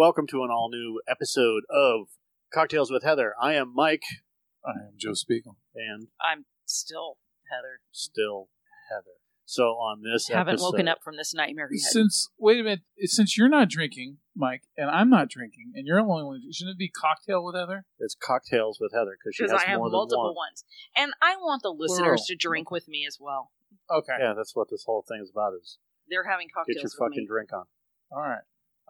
[0.00, 2.06] Welcome to an all new episode of
[2.54, 3.34] Cocktails with Heather.
[3.38, 4.00] I am Mike,
[4.64, 5.58] I am Joe Spiegel.
[5.74, 7.18] and I'm still
[7.50, 7.80] Heather.
[7.92, 8.48] still
[8.90, 9.20] Heather.
[9.44, 11.80] So on this Haven't episode, woken up from this nightmare yet.
[11.82, 16.00] Since wait a minute, since you're not drinking, Mike, and I'm not drinking, and you're
[16.00, 17.84] the only one, shouldn't it be cocktail with Heather?
[17.98, 20.48] It's Cocktails with Heather because she has I have more multiple than one.
[20.48, 20.64] ones.
[20.96, 22.24] And I want the listeners Plural.
[22.26, 23.50] to drink with me as well.
[23.90, 25.52] Okay, Yeah, that's what this whole thing is about.
[25.60, 25.76] Is
[26.08, 26.76] They're having cocktails.
[26.76, 27.26] get your with fucking me.
[27.28, 27.64] drink on.
[28.10, 28.40] all right.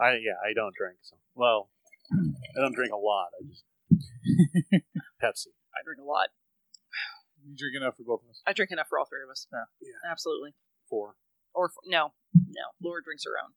[0.00, 0.98] I yeah, I don't drink.
[1.02, 1.70] So well,
[2.12, 3.28] I don't drink a lot.
[3.36, 3.64] I just
[5.22, 5.52] Pepsi.
[5.74, 6.28] I drink a lot.
[7.44, 8.42] You drink enough for both of us.
[8.46, 9.46] I drink enough for all three of us.
[9.52, 9.64] Yeah.
[9.80, 10.10] Yeah.
[10.10, 10.54] Absolutely.
[10.88, 11.14] Four.
[11.54, 12.66] Or f- no, no.
[12.82, 13.52] Laura drinks her own.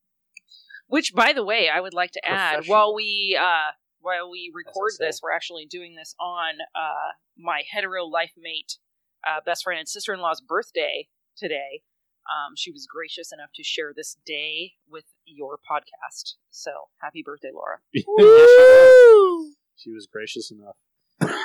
[0.87, 4.91] Which, by the way, I would like to add while we uh, while we record
[4.99, 8.77] this, we're actually doing this on uh, my hetero life mate,
[9.25, 11.81] uh, best friend, and sister in law's birthday today.
[12.29, 16.35] Um, she was gracious enough to share this day with your podcast.
[16.51, 17.79] So happy birthday, Laura!
[17.93, 19.55] Yes, she was.
[19.75, 20.77] She was gracious enough.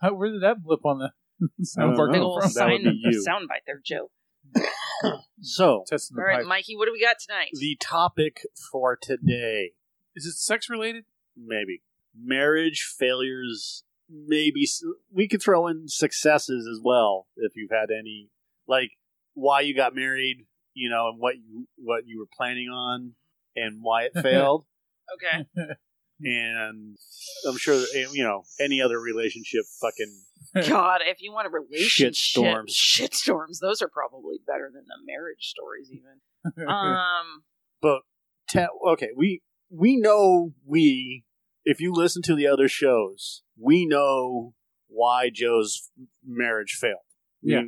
[0.00, 1.10] How, where did that blip on the
[1.64, 2.08] sound don't bar.
[2.08, 2.52] Big come old from?
[2.54, 3.24] That would sign, be you.
[3.26, 4.10] soundbite there, Joe.
[5.40, 6.46] So Testing All right, pipe.
[6.46, 7.48] Mikey, what do we got tonight?
[7.54, 9.72] the topic for today,
[10.14, 11.04] Is it sex related?
[11.36, 11.82] maybe
[12.14, 13.84] marriage failures.
[14.10, 14.66] Maybe
[15.12, 18.28] we could throw in successes as well if you've had any,
[18.66, 18.90] like
[19.34, 23.14] why you got married, you know, and what you what you were planning on,
[23.54, 24.64] and why it failed.
[25.14, 25.46] Okay.
[26.22, 26.96] and
[27.46, 30.22] I'm sure you know any other relationship fucking
[30.68, 32.70] God, if you want a relationship Shitstorms.
[32.70, 36.68] shitstorms, those are probably better than the marriage stories, even.
[36.68, 37.44] Um,
[37.82, 38.00] but
[38.48, 41.24] te- okay we we know we
[41.64, 44.54] if you listen to the other shows we know
[44.88, 45.90] why joe's
[46.24, 47.00] marriage failed
[47.42, 47.58] We- Yeah.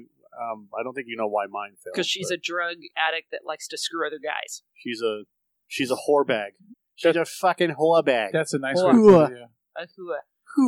[0.40, 3.40] um, i don't think you know why mine failed because she's a drug addict that
[3.46, 4.62] likes to screw other guys.
[4.74, 5.22] she's a
[5.66, 6.52] she's a whore bag
[6.94, 9.46] she's a fucking whore bag That's a nice Or- way to yeah.
[9.74, 10.18] A hua.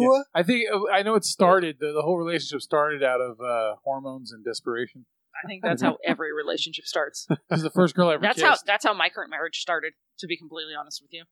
[0.00, 0.22] Yeah.
[0.34, 1.76] I think I know it started.
[1.78, 5.04] The, the whole relationship started out of uh, hormones and desperation.
[5.36, 7.26] I think that's how every relationship starts.
[7.50, 8.46] This is the first girl I ever That's kissed.
[8.46, 9.92] how that's how my current marriage started.
[10.20, 11.24] To be completely honest with you,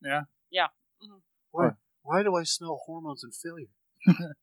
[1.52, 1.70] why,
[2.02, 3.72] why do i smell hormones and failure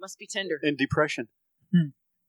[0.00, 0.58] must be tender.
[0.62, 1.28] and depression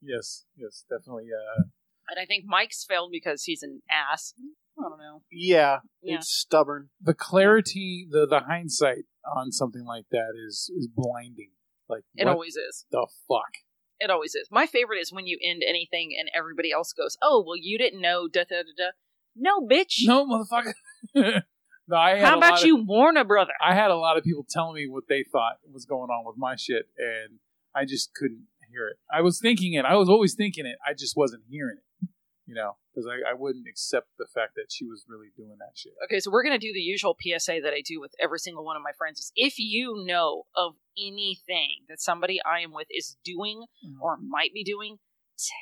[0.01, 1.29] Yes, yes, definitely.
[1.33, 1.63] Uh,
[2.09, 4.33] And I think Mike's failed because he's an ass.
[4.77, 5.21] I don't know.
[5.31, 6.15] yeah, Yeah.
[6.17, 11.51] it's stubborn the clarity, the the hindsight on something like that is is blinding.
[11.89, 12.85] Like It always is.
[12.91, 13.53] the fuck?
[13.99, 14.47] It always is.
[14.51, 18.01] My favorite is when you end anything and everybody else goes, "Oh, well, you didn't
[18.01, 18.89] know." Da da da da.
[19.35, 20.01] No, bitch.
[20.05, 20.73] No, motherfucker.
[21.87, 23.53] no, I had How a about of- you warn a brother?
[23.63, 26.35] I had a lot of people telling me what they thought was going on with
[26.37, 27.39] my shit, and
[27.75, 28.97] I just couldn't hear it.
[29.13, 29.85] I was thinking it.
[29.85, 30.77] I was always thinking it.
[30.85, 32.09] I just wasn't hearing it.
[32.47, 35.71] You know, because I, I wouldn't accept the fact that she was really doing that
[35.73, 35.93] shit.
[36.05, 38.63] Okay, so we're going to do the usual PSA that I do with every single
[38.63, 39.19] one of my friends.
[39.19, 43.95] Is if you know of anything that somebody I am with is doing Mm.
[43.99, 44.97] or might be doing,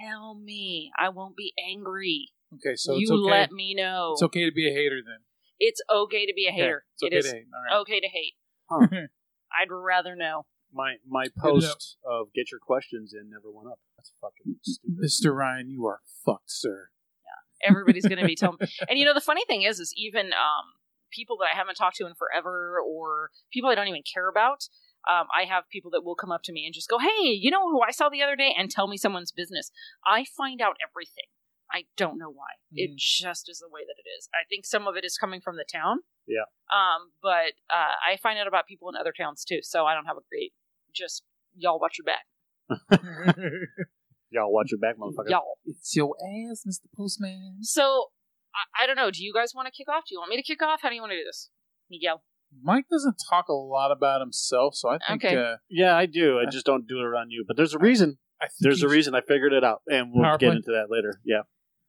[0.01, 0.91] tell me.
[0.99, 2.31] I won't be angry.
[2.55, 3.31] Okay, so you it's okay.
[3.31, 4.11] let me know.
[4.13, 5.19] It's okay to be a hater then.
[5.65, 6.85] It's okay to be a Okay, hater.
[6.93, 7.45] It's okay is to hate.
[7.55, 7.81] All right.
[7.81, 8.33] okay to hate.
[8.69, 8.87] Huh.
[9.61, 10.45] I'd rather know.
[10.73, 15.35] my my post of get your questions in never went up that's fucking stupid Mr.
[15.35, 16.89] Ryan, you are fucked, sir.
[17.23, 17.69] Yeah.
[17.69, 18.57] Everybody's going to be telling.
[18.89, 20.65] And you know, the funny thing is, is even um,
[21.11, 24.67] people that I haven't talked to in forever, or people I don't even care about.
[25.09, 27.51] Um, I have people that will come up to me and just go, "Hey, you
[27.51, 29.71] know who I saw the other day?" and tell me someone's business.
[30.05, 31.27] I find out everything.
[31.73, 32.51] I don't know why.
[32.71, 32.97] It Mhm.
[32.97, 34.29] just is the way that it is.
[34.33, 35.99] I think some of it is coming from the town.
[36.27, 36.45] Yeah.
[36.71, 39.59] Um, but uh, I find out about people in other towns too.
[39.63, 40.53] So I don't have a great.
[40.93, 41.23] Just
[41.55, 42.25] y'all watch your back,
[44.31, 45.57] y'all watch your back motherfucker y'all.
[45.65, 46.85] it's your ass, Mr.
[46.95, 47.57] Postman.
[47.61, 48.07] So
[48.53, 49.11] I, I don't know.
[49.11, 50.03] Do you guys want to kick off?
[50.07, 50.81] Do you want me to kick off?
[50.81, 51.49] How do you want to do this,
[51.89, 52.23] Miguel?
[52.61, 55.35] Mike doesn't talk a lot about himself, so I think Okay.
[55.35, 56.39] uh, Yeah, I do.
[56.39, 57.43] I just don't do it around you.
[57.47, 58.19] But there's a reason.
[58.39, 59.15] I think There's a reason.
[59.15, 61.19] I figured it out, and we'll Power get into that later.
[61.25, 61.41] Yeah.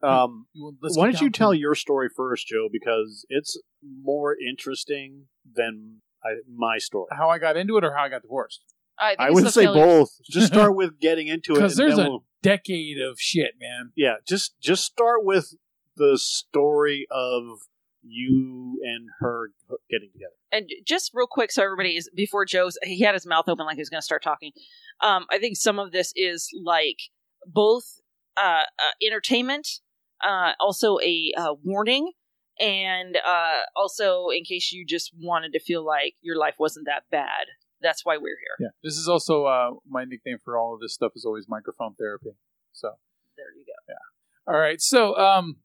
[0.02, 1.58] Um, You- let's why get don't you tell it.
[1.58, 2.68] your story first, Joe?
[2.70, 7.08] Because it's more interesting than I, my story.
[7.12, 8.62] how I got into it or how I got divorced?
[8.98, 9.84] I, I would the say failure.
[9.84, 10.10] both.
[10.30, 13.52] Just start with getting into it, 'Cause and there's then a- we'll- Decade of shit,
[13.58, 13.92] man.
[13.96, 14.16] yeah.
[14.28, 15.54] Just just start with
[15.96, 17.60] the story of
[18.02, 19.50] you and her
[19.90, 20.34] getting together.
[20.52, 23.76] And just real quick, so everybody is before Joe's, he had his mouth open like
[23.76, 24.52] he was going to start talking.
[25.00, 26.98] Um, I think some of this is like
[27.46, 28.00] both
[28.36, 29.80] uh, uh, entertainment,
[30.26, 32.12] uh, also a uh, warning,
[32.60, 37.04] and uh, also in case you just wanted to feel like your life wasn't that
[37.10, 37.46] bad.
[37.82, 38.56] That's why we're here.
[38.60, 38.68] Yeah.
[38.82, 42.30] This is also uh, my nickname for all of this stuff is always microphone therapy.
[42.72, 42.92] So
[43.36, 43.92] There you go.
[43.92, 44.52] Yeah.
[44.52, 44.80] All right.
[44.80, 45.56] So, um,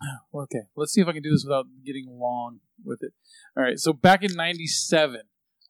[0.34, 3.12] Okay, let's see if I can do this without getting long with it.
[3.56, 5.20] All right, so back in '97,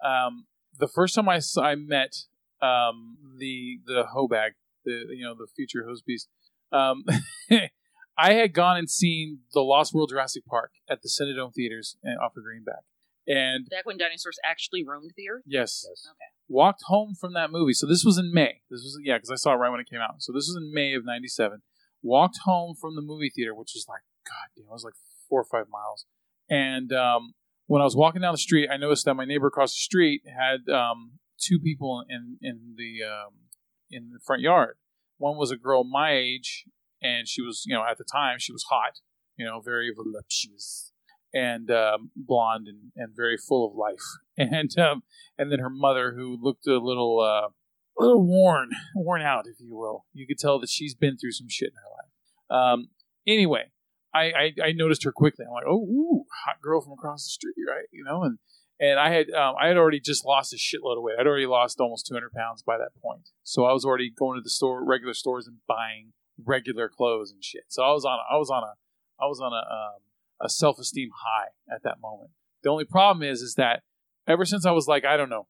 [0.03, 0.47] um,
[0.79, 2.15] the first time I saw, I met
[2.62, 4.53] um, the the Hobag,
[4.85, 6.29] the you know the future host beast,
[6.73, 7.05] um,
[8.16, 12.19] I had gone and seen the Lost World Jurassic Park at the Cinedome theaters and
[12.20, 12.84] off of Greenback,
[13.26, 15.43] and Back when dinosaurs actually roamed the earth.
[15.46, 16.31] yes, Okay.
[16.49, 17.72] walked home from that movie.
[17.72, 18.61] So this was in May.
[18.70, 20.16] This was yeah, because I saw it right when it came out.
[20.22, 21.62] So this was in May of '97.
[22.02, 24.94] Walked home from the movie theater, which was like God damn, it was like
[25.28, 26.06] four or five miles.
[26.50, 27.32] And um,
[27.66, 30.22] when I was walking down the street, I noticed that my neighbor across the street
[30.26, 33.32] had um, two people in in the um,
[33.90, 34.76] in the front yard.
[35.19, 36.64] One was a girl my age,
[37.05, 38.99] and she was you know at the time she was hot,
[39.37, 40.91] you know, very voluptuous
[41.35, 44.03] and um, blonde and, and very full of life.
[44.37, 45.05] And um,
[45.39, 47.51] and then her mother, who looked a little uh,
[47.97, 50.06] a little worn, worn out, if you will.
[50.12, 52.75] You could tell that she's been through some shit in her life.
[52.75, 52.89] Um,
[53.29, 53.71] anyway,
[54.12, 55.45] I, I, I noticed her quickly.
[55.47, 57.87] I'm like, oh, ooh, hot girl from across the street, right?
[57.93, 58.39] You know, and
[58.81, 61.15] and I had um, I had already just lost a shitload of weight.
[61.19, 63.29] I'd already lost almost 200 pounds by that point.
[63.45, 66.12] So I was already going to the store, regular stores, and buying
[66.43, 67.65] regular clothes and shit.
[67.69, 68.75] So I was on I was on a
[69.23, 70.01] I was on a um,
[70.41, 72.31] a self esteem high at that moment.
[72.63, 73.83] The only problem is is that
[74.27, 75.47] ever since I was like I don't know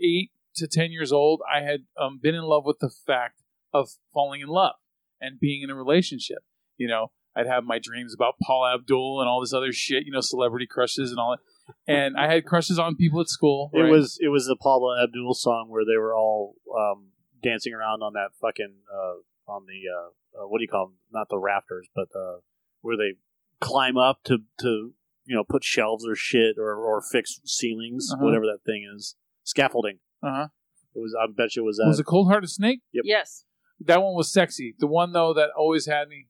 [0.00, 3.90] eight to ten years old, I had um, been in love with the fact of
[4.12, 4.74] falling in love
[5.20, 6.38] and being in a relationship.
[6.76, 10.04] You know, I'd have my dreams about Paula Abdul and all this other shit.
[10.04, 11.40] You know, celebrity crushes and all that.
[11.86, 13.70] And I had crushes on people at school.
[13.72, 13.90] It right?
[13.90, 17.10] was it was the Paula Abdul song where they were all um,
[17.42, 20.96] dancing around on that fucking uh, on the uh, uh, what do you call them?
[21.12, 22.38] Not the rafters, but uh,
[22.80, 23.18] where they
[23.60, 24.92] climb up to to
[25.26, 28.24] you know put shelves or shit or or fix ceilings, Uh-huh.
[28.24, 29.98] whatever that thing is, scaffolding.
[30.22, 30.46] uh huh.
[30.94, 31.14] It was.
[31.20, 31.86] I bet you it was that.
[31.86, 32.80] Was it Cold Hearted Snake?
[32.92, 33.04] Yep.
[33.06, 33.44] Yes.
[33.80, 34.74] that one was sexy.
[34.78, 36.26] The one though that always had me,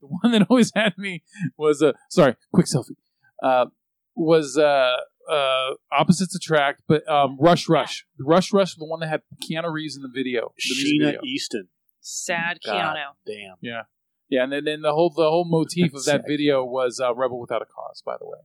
[0.00, 1.22] the one that always had me
[1.56, 2.96] was uh sorry, quick selfie.
[3.42, 3.66] Uh,
[4.14, 4.96] was uh
[5.30, 9.96] uh opposites attract, but um Rush Rush, Rush Rush, the one that had Keanu Reeves
[9.96, 11.20] in the video, the Sheena video.
[11.24, 11.68] Easton.
[12.02, 13.04] Sad God Keanu.
[13.26, 13.54] damn.
[13.60, 13.82] Yeah,
[14.28, 17.40] Yeah, and then, then the whole the whole motif of that video was uh, "Rebel
[17.40, 18.38] Without a Cause." By the way,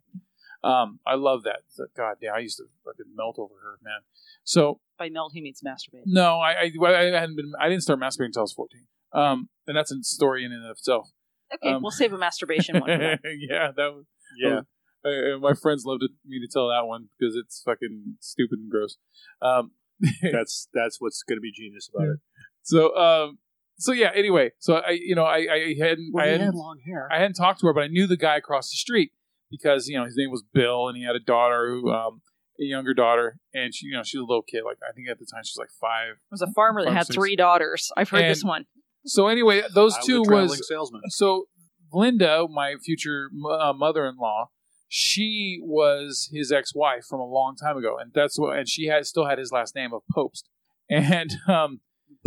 [0.64, 1.62] um, I love that.
[1.96, 4.02] God damn, I used to fucking melt over her, man.
[4.44, 6.04] So By melt, he means masturbate.
[6.06, 8.86] no, I, I I hadn't been I didn't start masturbating until I was fourteen.
[9.14, 11.10] Um, and that's a story in and of itself.
[11.54, 12.90] Okay, Um, we'll save a masturbation one.
[12.90, 13.20] For that.
[13.50, 14.06] yeah, that was
[14.38, 14.62] Yeah.
[15.06, 18.70] uh, my friends loved it, me to tell that one because it's fucking stupid and
[18.70, 18.98] gross.
[19.42, 19.72] Um,
[20.32, 22.20] that's that's what's going to be genius about it.
[22.64, 23.38] so um,
[23.80, 24.12] so yeah.
[24.16, 27.08] Anyway, so I you know I I hadn't I hadn't had long hair.
[27.12, 29.12] I hadn't talked to her, but I knew the guy across the street
[29.52, 32.22] because you know his name was Bill, and he had a daughter who, um,
[32.60, 34.64] a younger daughter, and she, you know, she was a little kid.
[34.66, 36.12] Like I think at the time she was like five.
[36.14, 37.16] It was a farmer that had six.
[37.16, 37.92] three daughters.
[37.96, 38.66] I've heard And- this one.
[39.06, 41.02] So anyway, those I was two a traveling was salesman.
[41.10, 41.48] so
[41.94, 44.50] Linda, my future uh, mother-in-law.
[44.90, 48.58] She was his ex-wife from a long time ago, and that's what.
[48.58, 50.50] And she had still had his last name of Poapst,
[50.90, 51.82] and um,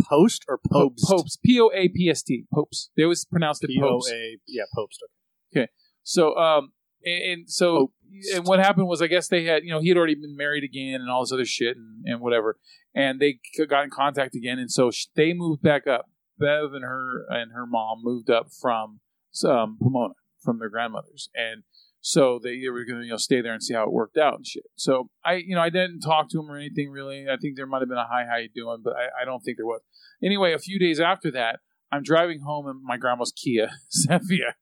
[0.09, 1.05] Post or Popes?
[1.07, 2.89] Poapst, P O A P S T, Popes.
[2.95, 4.11] They always pronounced it P O Popes.
[4.11, 4.37] A.
[4.47, 4.97] Yeah, Popes.
[5.55, 5.67] Okay.
[6.03, 6.71] So, um,
[7.03, 7.91] and, and so,
[8.33, 10.63] and what happened was, I guess they had, you know, he had already been married
[10.63, 12.57] again and all this other shit and, and whatever,
[12.93, 16.07] and they got in contact again, and so sh- they moved back up.
[16.39, 18.99] Bev and her and her mom moved up from
[19.45, 21.61] um, Pomona from their grandmothers, and
[22.01, 24.17] so they, they were going to you know stay there and see how it worked
[24.17, 24.65] out and shit.
[24.75, 27.27] So I, you know, I didn't talk to him or anything really.
[27.29, 29.41] I think there might have been a hi, how you doing, but I, I don't
[29.41, 29.81] think there was.
[30.23, 31.59] Anyway, a few days after that,
[31.91, 34.55] I'm driving home in my grandma's Kia Zephyr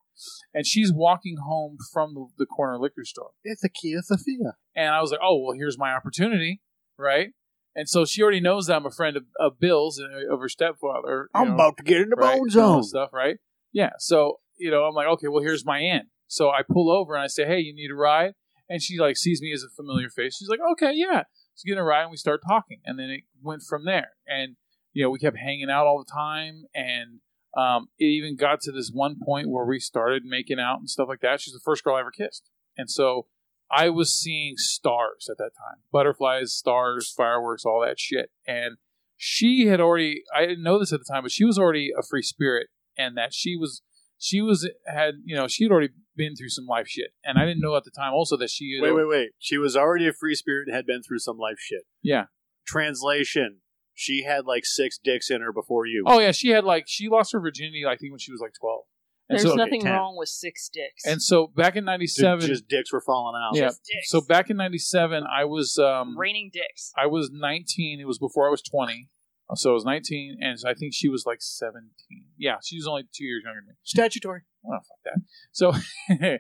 [0.54, 3.32] and she's walking home from the, the corner liquor store.
[3.44, 4.54] It's a Kia Sephia.
[4.76, 6.62] And I was like, oh, well, here's my opportunity,
[6.98, 7.30] right?
[7.76, 10.50] And so she already knows that I'm a friend of, of Bill's, and of her
[10.50, 11.30] stepfather.
[11.34, 12.84] I'm know, about to get in the right, bone zone.
[12.84, 13.38] stuff, right?
[13.72, 13.92] Yeah.
[14.00, 16.08] So, you know, I'm like, okay, well, here's my aunt.
[16.30, 18.34] So I pull over and I say, hey, you need a ride?
[18.70, 20.38] And she, like, sees me as a familiar face.
[20.38, 21.24] She's like, okay, yeah.
[21.54, 22.80] Let's get a ride and we start talking.
[22.86, 24.12] And then it went from there.
[24.28, 24.56] And,
[24.94, 26.66] you know, we kept hanging out all the time.
[26.74, 27.20] And
[27.58, 31.10] um, it even got to this one point where we started making out and stuff
[31.10, 31.42] like that.
[31.42, 32.48] She's the first girl I ever kissed.
[32.78, 33.26] And so
[33.72, 38.30] I was seeing stars at that time butterflies, stars, fireworks, all that shit.
[38.48, 38.78] And
[39.18, 42.04] she had already, I didn't know this at the time, but she was already a
[42.04, 42.68] free spirit
[42.98, 43.82] and that she was,
[44.18, 45.90] she was, had, you know, she had already
[46.20, 47.12] been through some life shit.
[47.24, 49.30] And I didn't know at the time also that she had, Wait, wait, wait.
[49.40, 51.84] She was already a free spirit and had been through some life shit.
[52.04, 52.26] Yeah.
[52.68, 53.62] Translation.
[53.94, 56.04] She had like six dicks in her before you.
[56.06, 56.32] Oh, yeah.
[56.32, 58.82] She had like, she lost her virginity, I think, when she was like 12.
[59.30, 59.92] And There's so, nothing 10.
[59.94, 61.06] wrong with six dicks.
[61.06, 63.56] and so back in 97, Just dicks were falling out.
[63.56, 63.68] Yeah.
[63.68, 64.10] Just dicks.
[64.10, 66.92] so back in 97, I was, um, raining dicks.
[66.98, 68.00] I was 19.
[68.00, 69.10] It was before I was 20.
[69.56, 71.90] So I was 19, and I think she was like 17.
[72.38, 73.74] Yeah, she was only two years younger than me.
[73.84, 74.42] Statutory.
[74.64, 75.22] Well, fuck that.
[75.52, 75.74] So,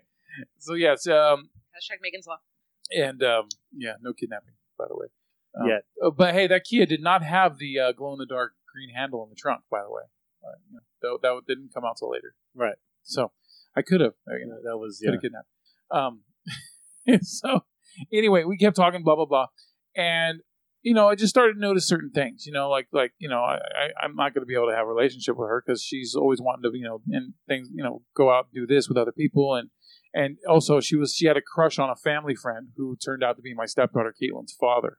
[0.58, 2.38] so yes, um, Hashtag Megan's Law.
[2.92, 5.08] and um, yeah, no kidnapping, by the way.
[5.60, 5.82] Um, Yet.
[6.04, 8.94] uh, but hey, that Kia did not have the uh, glow in the dark green
[8.96, 10.04] handle in the trunk, by the way.
[10.44, 12.36] Uh, you know, that, that didn't come out till later.
[12.56, 12.76] Right.
[13.04, 13.32] So
[13.76, 15.12] I could have, uh, you know, That was could yeah.
[15.14, 15.48] have kidnapped.
[15.92, 16.22] Um,
[17.24, 17.62] so
[18.14, 19.48] anyway, we kept talking, blah blah blah,
[19.96, 20.42] and
[20.82, 22.46] you know, I just started to notice certain things.
[22.46, 24.76] You know, like like you know, I, I I'm not going to be able to
[24.76, 27.84] have a relationship with her because she's always wanting to, you know, and things, you
[27.84, 29.70] know, go out and do this with other people, and
[30.14, 33.36] and also she was she had a crush on a family friend who turned out
[33.36, 34.98] to be my stepdaughter Caitlin's father.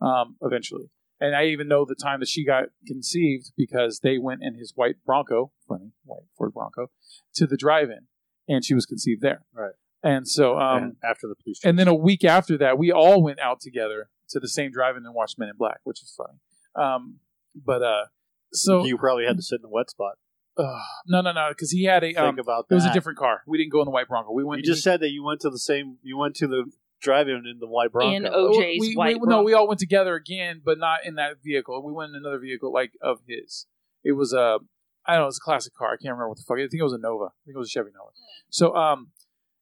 [0.00, 4.42] Um, eventually, and I even know the time that she got conceived because they went
[4.42, 6.90] in his white Bronco, funny white Ford Bronco,
[7.36, 8.06] to the drive-in,
[8.48, 9.44] and she was conceived there.
[9.54, 9.72] Right.
[10.02, 13.22] And so, um, And after the police, and then a week after that, we all
[13.22, 16.38] went out together to the same drive-in and watched Men in Black, which is funny.
[16.76, 17.20] Um,
[17.54, 18.04] but uh,
[18.52, 20.14] so you probably had to sit in the wet spot.
[20.56, 23.18] uh, no, no, no, because he had a Think um, about it was a different
[23.18, 23.42] car.
[23.46, 24.32] We didn't go in the white Bronco.
[24.32, 24.64] We went.
[24.64, 25.98] You just said that you went to the same.
[26.02, 26.64] You went to the
[27.00, 28.14] drive-in in the white Bronco.
[28.14, 29.20] In OJ's we, white.
[29.20, 31.84] we, no, we all went together again, but not in that vehicle.
[31.84, 33.66] We went in another vehicle like of his.
[34.02, 34.58] It was a,
[35.06, 35.88] I don't know, it was a classic car.
[35.88, 36.58] I can't remember what the fuck.
[36.58, 37.24] I think it was a Nova.
[37.24, 38.10] I think it was a Chevy Nova.
[38.50, 39.08] So um,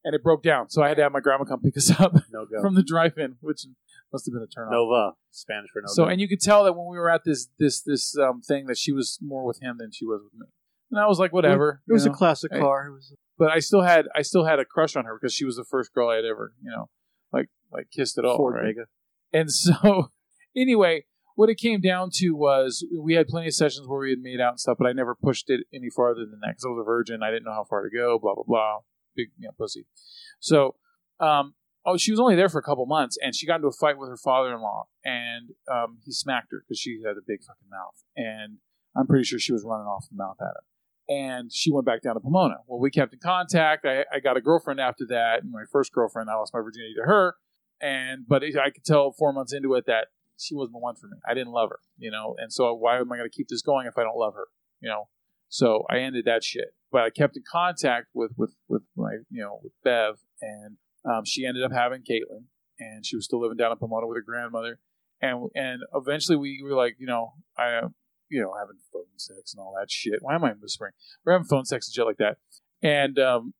[0.04, 0.70] and it broke down.
[0.70, 2.60] So I had to have my grandma come pick us up no go.
[2.60, 3.66] from the drive-in, which
[4.12, 4.72] must have been a turn on.
[4.72, 5.94] Nova, Spanish for Nova.
[5.94, 8.66] So and you could tell that when we were at this this this um thing
[8.66, 10.46] that she was more with him than she was with me.
[10.90, 11.80] And I was like, whatever.
[11.88, 12.60] it was you a classic Hey.
[12.60, 12.88] car.
[12.88, 15.44] It was but I still had I still had a crush on her because she
[15.44, 16.90] was the first girl I had ever you know
[17.32, 18.36] like like kissed at a all.
[18.36, 18.66] Ford right?
[18.66, 18.84] Vega.
[19.32, 20.10] And so
[20.56, 21.04] anyway,
[21.34, 24.40] what it came down to was we had plenty of sessions where we had made
[24.40, 26.82] out and stuff, but I never pushed it any farther than that because I was
[26.82, 27.22] a virgin.
[27.22, 28.18] I didn't know how far to go.
[28.18, 28.78] Blah blah blah.
[29.16, 29.86] Big you know, pussy.
[30.40, 30.76] So
[31.18, 31.54] um.
[31.84, 33.98] Oh, she was only there for a couple months, and she got into a fight
[33.98, 38.04] with her father-in-law, and um, he smacked her because she had a big fucking mouth,
[38.16, 38.58] and
[38.96, 40.64] I'm pretty sure she was running off the mouth at him
[41.08, 42.56] and she went back down to Pomona.
[42.66, 43.84] Well, we kept in contact.
[43.84, 46.30] I, I got a girlfriend after that, and my first girlfriend.
[46.30, 47.34] I lost my virginity to her,
[47.80, 50.08] and but I could tell four months into it that
[50.38, 51.18] she wasn't the one for me.
[51.28, 53.62] I didn't love her, you know, and so why am I going to keep this
[53.62, 54.48] going if I don't love her,
[54.80, 55.08] you know?
[55.48, 59.42] So I ended that shit, but I kept in contact with with with my you
[59.42, 62.44] know with Bev, and um, she ended up having Caitlin,
[62.78, 64.78] and she was still living down in Pomona with her grandmother,
[65.20, 67.82] and and eventually we were like, you know, I
[68.32, 70.20] you know, having phone sex and all that shit.
[70.22, 70.92] Why am I whispering?
[71.24, 72.38] We're having phone sex and shit like that.
[72.82, 73.52] And, um,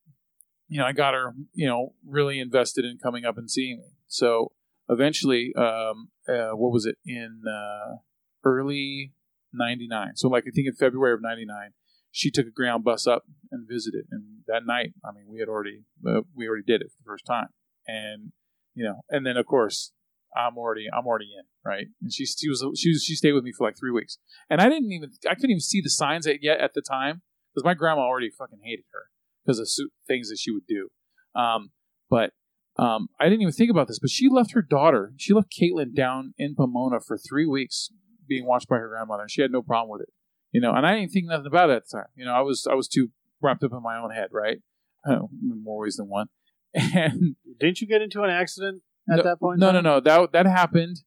[0.67, 3.91] you know, I got her, you know, really invested in coming up and seeing me.
[4.07, 4.51] So
[4.89, 7.97] eventually, um, uh, what was it in uh,
[8.43, 9.13] early
[9.53, 10.15] '99?
[10.15, 11.73] So, like, I think in February of '99,
[12.13, 14.05] she took a ground bus up and visited.
[14.11, 17.07] And that night, I mean, we had already uh, we already did it for the
[17.07, 17.47] first time.
[17.87, 18.31] And
[18.75, 19.91] you know, and then of course,
[20.37, 21.87] I'm already I'm already in, right?
[22.01, 24.61] And she she was she was, she stayed with me for like three weeks, and
[24.61, 27.73] I didn't even I couldn't even see the signs yet at the time because my
[27.73, 29.09] grandma already fucking hated her
[29.43, 29.67] because of
[30.07, 30.89] things that she would do.
[31.35, 31.71] Um,
[32.11, 32.31] but
[32.77, 35.95] um, I didn't even think about this, but she left her daughter, she left Caitlin
[35.95, 37.89] down in Pomona for three weeks
[38.27, 40.13] being watched by her grandmother, and she had no problem with it,
[40.53, 40.73] you know.
[40.73, 42.33] And I didn't think nothing about it at the time, you know.
[42.33, 43.09] I was I was too
[43.41, 44.59] wrapped up in my own head, right?
[45.05, 46.27] Uh, more ways than one,
[46.73, 49.59] and Didn't you get into an accident at no, that point?
[49.59, 49.99] No, no, no.
[49.99, 50.97] That that happened.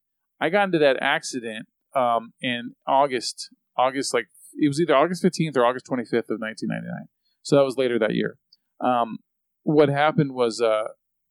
[0.41, 3.51] I got into that accident um, in August.
[3.77, 4.27] August, like
[4.61, 7.09] it was either August fifteenth or August twenty fifth of nineteen ninety nine.
[7.43, 8.39] So that was later that year.
[8.81, 9.19] Um,
[9.63, 10.89] what happened was, uh,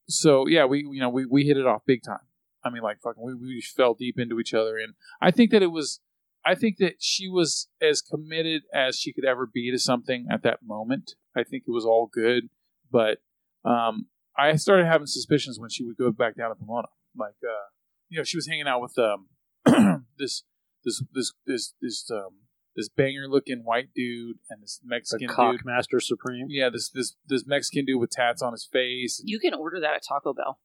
[0.08, 2.20] so yeah, we you know we we hit it off big time.
[2.64, 5.62] I mean, like fucking, we we fell deep into each other, and I think that
[5.64, 6.02] it was.
[6.46, 10.44] I think that she was as committed as she could ever be to something at
[10.44, 11.16] that moment.
[11.36, 12.50] I think it was all good,
[12.92, 13.18] but
[13.64, 16.88] um, I started having suspicions when she would go back down to Pomona.
[17.18, 17.70] Like, uh,
[18.10, 19.28] you know, she was hanging out with um,
[20.20, 20.44] this
[20.84, 22.42] this this this this um,
[22.76, 25.36] this banger looking white dude and this The Mexican dude.
[25.36, 26.48] Cockmaster Supreme.
[26.50, 29.96] Yeah, this this this Mexican dude with tats on his face, You can order that
[29.96, 30.60] at Taco Bell.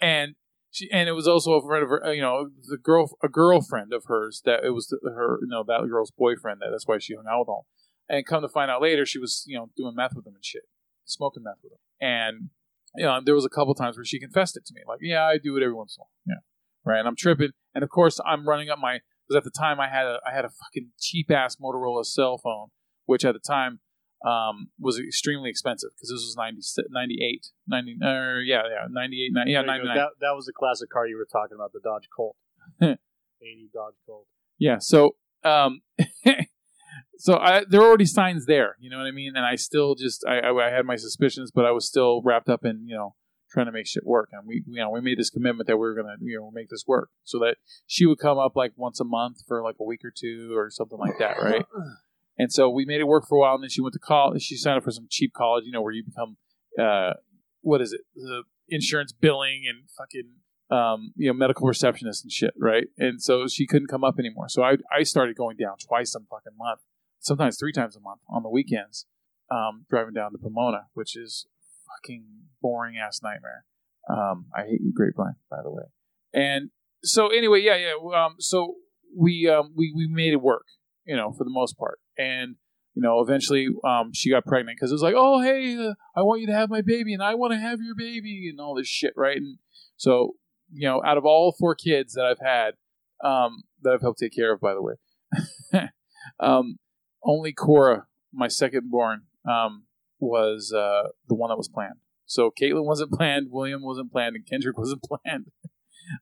[0.00, 0.34] and
[0.74, 2.04] she and it was also a friend of her.
[2.04, 5.38] uh, You know, the girl a girlfriend of hers that it was her.
[5.40, 6.60] You know, that girl's boyfriend.
[6.60, 7.62] That that's why she hung out with him.
[8.08, 10.44] And come to find out later, she was you know doing meth with him and
[10.44, 10.64] shit,
[11.04, 11.78] smoking meth with him.
[12.00, 12.50] And
[12.96, 15.24] you know, there was a couple times where she confessed it to me, like, yeah,
[15.24, 16.10] I do it every once in a while.
[16.26, 16.98] Yeah, right.
[16.98, 19.88] And I'm tripping, and of course, I'm running up my because at the time I
[19.88, 22.68] had a I had a fucking cheap ass Motorola cell phone,
[23.06, 23.78] which at the time
[24.24, 28.06] um, was extremely expensive because this was 90, 98, 90, uh,
[28.44, 29.88] yeah, yeah, 98, 90, yeah, There you go.
[29.88, 29.96] 99.
[29.96, 32.36] That, that was the classic car you were talking about, the Dodge Colt.
[32.80, 32.98] 80
[33.72, 34.26] Dodge Colt.
[34.58, 34.78] Yeah.
[34.78, 35.82] So, um,
[37.18, 39.32] so I, there were already signs there, you know what I mean?
[39.36, 42.48] And I still just, I, I, I had my suspicions, but I was still wrapped
[42.48, 43.14] up in, you know,
[43.50, 44.30] trying to make shit work.
[44.32, 46.50] And we, you know, we made this commitment that we were going to, you know,
[46.50, 49.76] make this work so that she would come up like once a month for like
[49.78, 51.36] a week or two or something like that.
[51.40, 51.64] Right.
[52.38, 54.42] And so we made it work for a while, and then she went to college.
[54.42, 56.36] She signed up for some cheap college, you know, where you become,
[56.78, 57.12] uh,
[57.60, 60.32] what is it, the insurance billing and fucking,
[60.76, 62.88] um, you know, medical receptionist and shit, right?
[62.98, 64.48] And so she couldn't come up anymore.
[64.48, 66.80] So I I started going down twice a fucking month,
[67.20, 69.06] sometimes three times a month on the weekends,
[69.50, 71.46] um, driving down to Pomona, which is
[71.86, 72.24] fucking
[72.60, 73.64] boring ass nightmare.
[74.10, 75.84] Um, I hate you, Grapevine, by the way.
[76.32, 76.70] And
[77.02, 78.24] so anyway, yeah, yeah.
[78.24, 78.74] Um, so
[79.16, 80.66] we um we we made it work,
[81.04, 82.00] you know, for the most part.
[82.18, 82.56] And
[82.94, 86.22] you know, eventually, um, she got pregnant because it was like, oh, hey, uh, I
[86.22, 88.76] want you to have my baby, and I want to have your baby, and all
[88.76, 89.36] this shit, right?
[89.36, 89.58] And
[89.96, 90.36] so,
[90.72, 92.74] you know, out of all four kids that I've had,
[93.24, 94.94] um, that I've helped take care of, by the way,
[96.40, 96.78] um,
[97.24, 99.84] only Cora, my second born, um,
[100.20, 101.98] was uh, the one that was planned.
[102.26, 105.46] So Caitlin wasn't planned, William wasn't planned, and Kendrick wasn't planned.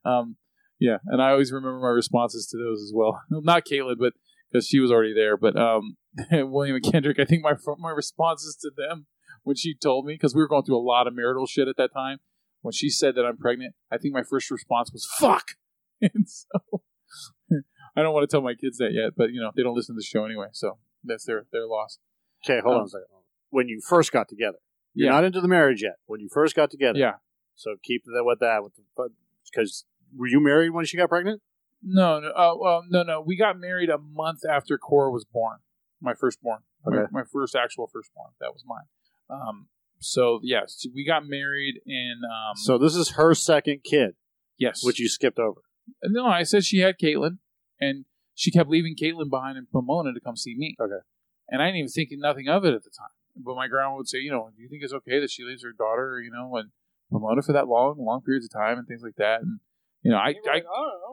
[0.03, 0.37] um,
[0.79, 3.21] yeah, and I always remember my responses to those as well.
[3.29, 4.13] Not Caitlin, but
[4.53, 5.35] because she was already there.
[5.35, 5.97] But um,
[6.31, 9.07] William and Kendrick, I think my my responses to them
[9.43, 11.77] when she told me because we were going through a lot of marital shit at
[11.77, 12.19] that time.
[12.61, 15.55] When she said that I'm pregnant, I think my first response was "fuck,"
[16.01, 16.47] and so
[17.95, 19.13] I don't want to tell my kids that yet.
[19.17, 21.99] But you know, they don't listen to the show anyway, so that's their their loss.
[22.45, 23.07] Okay, hold Um, on a second.
[23.49, 24.57] When you first got together,
[24.93, 25.13] you're Yeah.
[25.15, 25.95] not into the marriage yet.
[26.05, 27.15] When you first got together, Yeah,
[27.55, 28.63] So keep that with that.
[28.63, 28.73] With
[29.51, 31.41] because were you married when she got pregnant?
[31.83, 33.21] No, no, uh, well, no, no.
[33.21, 35.57] We got married a month after Cora was born,
[36.01, 37.07] my firstborn, my, Okay.
[37.11, 38.31] my first actual firstborn.
[38.39, 38.85] That was mine.
[39.29, 39.67] Um,
[39.99, 42.21] so yes, we got married in.
[42.25, 44.15] Um, So this is her second kid,
[44.57, 45.61] yes, which you skipped over.
[46.03, 47.39] No, I said she had Caitlin,
[47.79, 50.75] and she kept leaving Caitlin behind in Pomona to come see me.
[50.79, 51.03] Okay.
[51.49, 53.11] And I didn't even think nothing of it at the time.
[53.35, 55.63] But my grandma would say, you know, do you think it's okay that she leaves
[55.63, 56.71] her daughter, you know, in
[57.11, 59.41] Pomona for that long, long periods of time and things like that?
[59.41, 59.59] And
[60.03, 60.61] you know, I, I,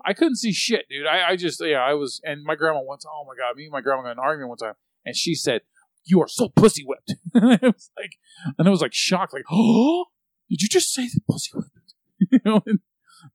[0.05, 1.07] I couldn't see shit, dude.
[1.07, 3.73] I, I just, yeah, I was, and my grandma once, oh my god, me and
[3.73, 4.75] my grandma got an argument one time,
[5.07, 5.63] and she said,
[6.05, 8.13] "You are so pussy whipped." it was like,
[8.59, 10.07] and I was like shocked, like, oh,
[10.49, 11.95] did you just say the pussy whipped?
[12.19, 12.81] you know, and,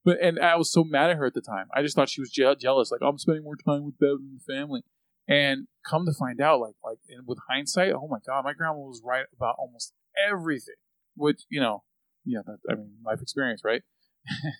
[0.03, 1.67] but and I was so mad at her at the time.
[1.73, 4.39] I just thought she was je- jealous, like I'm spending more time with Bev and
[4.39, 4.81] the family.
[5.27, 9.01] And come to find out, like, like, with hindsight, oh my god, my grandma was
[9.03, 9.93] right about almost
[10.29, 10.75] everything.
[11.15, 11.83] Which you know,
[12.25, 13.81] yeah, that, I mean, life experience, right?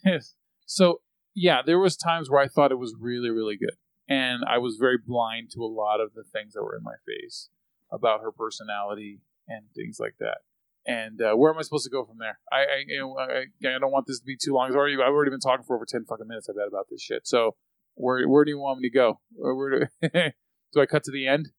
[0.65, 1.01] so
[1.34, 3.75] yeah, there was times where I thought it was really, really good,
[4.08, 6.95] and I was very blind to a lot of the things that were in my
[7.06, 7.49] face
[7.91, 10.39] about her personality and things like that.
[10.88, 12.39] And uh, where am I supposed to go from there?
[12.51, 14.67] I, I, you know, I, I don't want this to be too long.
[14.67, 16.47] It's already, I've already been talking for over ten fucking minutes.
[16.49, 17.28] I bet about this shit.
[17.28, 17.56] So
[17.95, 19.19] where, where do you want me to go?
[19.34, 19.86] Where, where do,
[20.73, 21.49] do I cut to the end?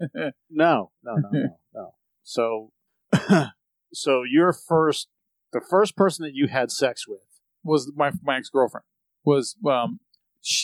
[0.48, 1.94] No, no, no, no, no.
[2.22, 2.70] So,
[3.92, 5.08] so your first,
[5.52, 7.20] the first person that you had sex with.
[7.64, 8.84] Was my my ex girlfriend
[9.24, 10.00] was um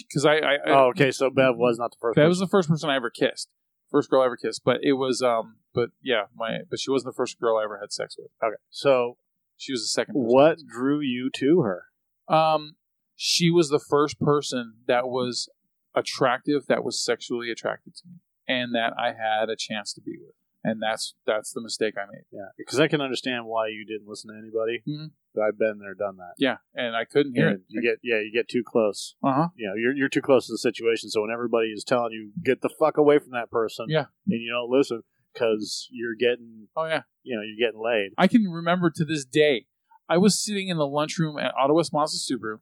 [0.08, 1.11] because I, I, I Oh, okay.
[1.12, 2.16] So Bev was not the first.
[2.16, 2.28] that person.
[2.28, 3.48] was the first person I ever kissed,
[3.90, 4.62] first girl I ever kissed.
[4.64, 7.78] But it was um but yeah my but she wasn't the first girl I ever
[7.78, 8.30] had sex with.
[8.42, 8.56] okay.
[8.70, 9.16] So
[9.56, 10.14] She was the second.
[10.14, 10.26] person.
[10.26, 11.84] what drew you to her?
[12.28, 12.74] Um,
[13.16, 15.48] she was the first person that was
[15.94, 18.14] attractive, that was sexually attracted to me,
[18.46, 20.34] and that I had a chance to be with.
[20.64, 22.24] And that's that's the mistake I made.
[22.32, 24.82] Yeah, because I can understand why you didn't listen to anybody.
[24.86, 25.12] Mhm.
[25.34, 26.34] But I've been there, done that.
[26.36, 27.62] Yeah, and I couldn't hear And it.
[27.68, 29.14] You get, yeah, you get too close.
[29.22, 29.48] Uh huh.
[29.54, 31.10] You know, you're you're too close to the situation.
[31.10, 34.06] So when everybody is telling you get the fuck away from that person, Yeah.
[34.26, 37.02] and you don't listen because you're getting, Oh yeah.
[37.22, 38.10] you know, you're getting laid.
[38.18, 39.66] I can remember to this day.
[40.08, 42.58] I was sitting in the lunchroom at Ottawa Mazda Subaru,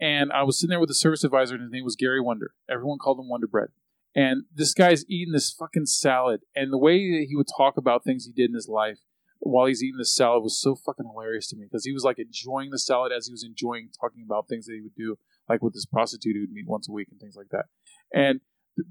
[0.00, 2.54] and I was sitting there with the service advisor, and his name was Gary Wonder.
[2.68, 3.68] Everyone called him Wonder Bread.
[4.14, 8.02] And this guy's eating this fucking salad, and the way that he would talk about
[8.02, 8.98] things he did in his life
[9.38, 12.18] while he's eating this salad was so fucking hilarious to me because he was like
[12.18, 15.16] enjoying the salad as he was enjoying talking about things that he would do,
[15.48, 17.66] like with this prostitute he would meet once a week and things like that.
[18.12, 18.40] And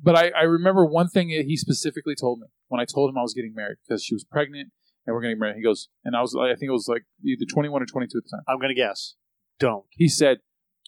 [0.01, 3.17] but I, I remember one thing that he specifically told me when I told him
[3.17, 4.71] I was getting married because she was pregnant
[5.05, 5.55] and we're getting married.
[5.55, 8.23] He goes, and I was, I think it was like either 21 or 22 at
[8.23, 8.43] the time.
[8.47, 9.15] I'm gonna guess.
[9.59, 9.85] Don't.
[9.91, 10.39] He said,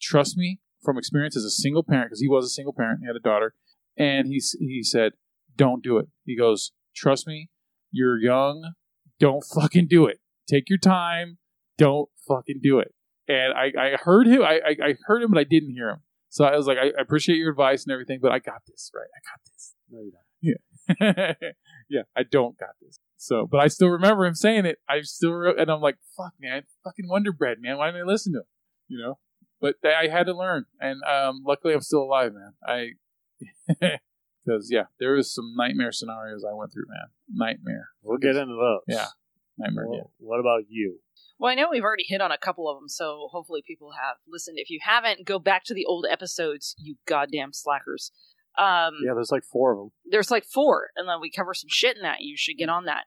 [0.01, 3.07] "Trust me from experience as a single parent, because he was a single parent, he
[3.07, 3.53] had a daughter,
[3.97, 5.13] and he he said,
[5.55, 7.49] don't do it." He goes, "Trust me,
[7.91, 8.73] you're young,
[9.19, 10.19] don't fucking do it.
[10.49, 11.37] Take your time,
[11.77, 12.93] don't fucking do it."
[13.27, 16.01] And I, I heard him, I, I, I heard him, but I didn't hear him.
[16.29, 18.91] So I was like, I, I appreciate your advice and everything, but I got this,
[18.93, 19.03] right?
[19.03, 19.75] I got this.
[19.89, 20.21] No, you don't.
[21.89, 22.99] yeah, I don't got this.
[23.17, 24.79] So, but I still remember him saying it.
[24.89, 27.77] I still, re- and I'm like, fuck, man, fucking Wonder Bread, man.
[27.77, 28.45] Why didn't I listen to him?
[28.87, 29.19] You know?
[29.59, 32.53] But I had to learn, and um, luckily I'm still alive, man.
[32.65, 32.89] I,
[34.45, 37.07] because yeah, there was some nightmare scenarios I went through, man.
[37.29, 38.81] Nightmare, We'll get into those.
[38.87, 39.07] Yeah.
[39.57, 39.85] nightmare.
[39.87, 40.03] Well, yeah.
[40.19, 40.99] What about you?
[41.39, 44.17] Well, I know we've already hit on a couple of them, so hopefully people have
[44.27, 44.57] listened.
[44.59, 48.11] If you haven't, go back to the old episodes, you goddamn slackers.
[48.59, 49.91] Um, Yeah, there's like four of them.
[50.05, 52.17] there's like four, and then we cover some shit in that.
[52.21, 53.05] You should get on that.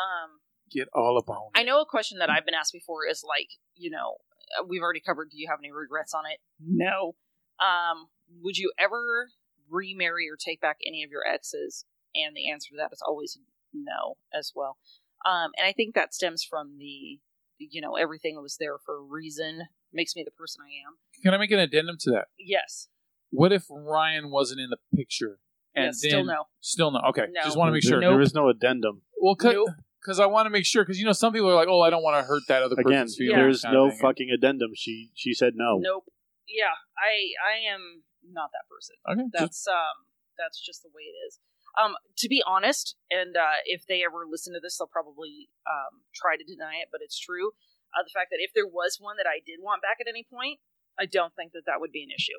[0.00, 0.38] Um,
[0.72, 1.60] Get all about it.
[1.60, 4.16] I know a question that I've been asked before is like, you know,
[4.58, 5.28] uh, we've already covered.
[5.30, 6.38] Do you have any regrets on it?
[6.66, 7.14] No.
[7.60, 8.08] Um,
[8.42, 9.28] would you ever
[9.70, 11.84] remarry or take back any of your exes?
[12.14, 13.38] And the answer to that is always
[13.72, 14.78] no, as well.
[15.26, 17.18] Um, and I think that stems from the,
[17.58, 19.62] you know, everything was there for a reason.
[19.92, 20.96] Makes me the person I am.
[21.22, 22.26] Can I make an addendum to that?
[22.38, 22.88] Yes.
[23.30, 25.38] What if Ryan wasn't in the picture?
[25.74, 26.00] And yes.
[26.00, 26.44] then, Still no.
[26.60, 27.00] Still no.
[27.10, 27.26] Okay.
[27.32, 27.42] No.
[27.42, 28.00] Just want to make sure.
[28.00, 29.02] There, there is no addendum.
[29.20, 29.68] Well, Nope.
[30.00, 30.84] because I want to make sure.
[30.84, 32.74] Because you know, some people are like, "Oh, I don't want to hurt that other
[32.74, 34.70] Again, person's feelings." there's no fucking addendum.
[34.74, 35.78] She she said no.
[35.80, 36.04] Nope.
[36.46, 38.96] Yeah, I I am not that person.
[39.04, 39.28] Okay.
[39.32, 40.08] That's um
[40.38, 41.38] that's just the way it is.
[41.74, 46.06] Um, to be honest, and uh, if they ever listen to this, they'll probably um,
[46.14, 47.50] try to deny it, but it's true.
[47.90, 50.22] Uh, the fact that if there was one that I did want back at any
[50.22, 50.62] point,
[50.94, 52.38] I don't think that that would be an issue.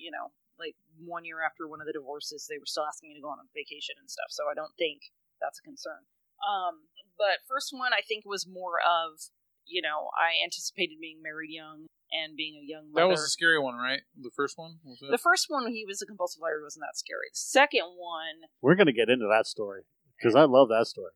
[0.00, 3.20] You know, like one year after one of the divorces, they were still asking me
[3.20, 5.12] to go on a vacation and stuff, so I don't think
[5.44, 6.08] that's a concern.
[6.40, 6.88] Um,
[7.20, 9.28] but first one, I think was more of,
[9.68, 13.04] you know, I anticipated being married young and being a young mother.
[13.06, 14.00] that was a scary one, right?
[14.16, 15.10] The first one was it?
[15.10, 17.28] The first one, he was a compulsive liar, wasn't that scary.
[17.32, 19.82] The second one, We're gonna get into that story
[20.16, 21.12] because I love that story.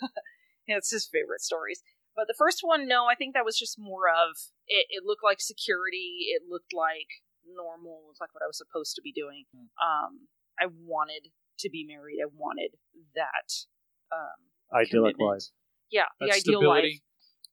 [0.66, 1.82] it's his favorite stories.
[2.16, 4.86] But the first one, no, I think that was just more of it.
[4.90, 6.26] It looked like security.
[6.34, 7.06] It looked like
[7.46, 8.02] normal.
[8.02, 9.44] It looked like what I was supposed to be doing.
[9.54, 9.70] Hmm.
[9.78, 10.12] Um,
[10.58, 12.18] I wanted to be married.
[12.22, 12.72] I wanted
[13.14, 13.66] that.
[14.12, 15.30] Um, Idyllic commitment.
[15.30, 15.46] life.
[15.90, 17.00] Yeah, the That ideal stability.
[17.02, 17.09] life.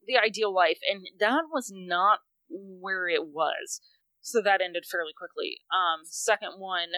[0.07, 3.81] The ideal life, and that was not where it was.
[4.21, 5.59] So that ended fairly quickly.
[5.71, 6.89] Um, second one.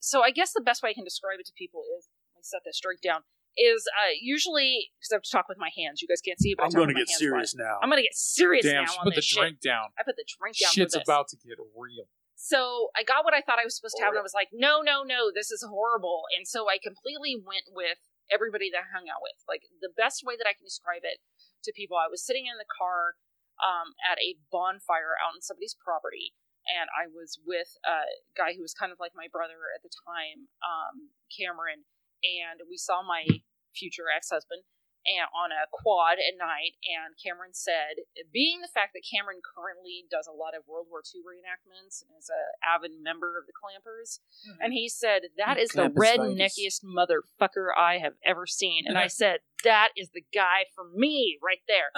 [0.00, 2.46] So I guess the best way I can describe it to people is let me
[2.46, 3.22] set this straight down.
[3.58, 5.98] Is uh, usually because I have to talk with my hands.
[5.98, 7.82] You guys can't see it, but I'm gonna get serious now.
[7.82, 9.38] I'm gonna get serious Damn, now put the shit.
[9.38, 9.90] drink down.
[9.98, 10.70] I put the drink down.
[10.70, 12.06] Shit's about to get real.
[12.38, 14.54] So I got what I thought I was supposed to have, and I was like,
[14.54, 16.22] no, no, no, this is horrible.
[16.38, 17.98] And so I completely went with
[18.30, 19.42] everybody that I hung out with.
[19.50, 21.18] Like the best way that I can describe it
[21.64, 23.18] to people, I was sitting in the car
[23.58, 26.34] um, at a bonfire out on somebody's property,
[26.68, 28.06] and I was with a
[28.38, 31.88] guy who was kind of like my brother at the time, um, Cameron,
[32.22, 33.26] and we saw my
[33.74, 34.62] future ex-husband
[35.08, 40.04] and on a quad at night and Cameron said being the fact that Cameron currently
[40.12, 43.56] does a lot of World War II reenactments and is a avid member of the
[43.56, 44.20] Clampers
[44.60, 48.84] and he said that is the Clampus redneckiest motherfucker I have ever seen.
[48.86, 51.90] And I said that is the guy for me right there.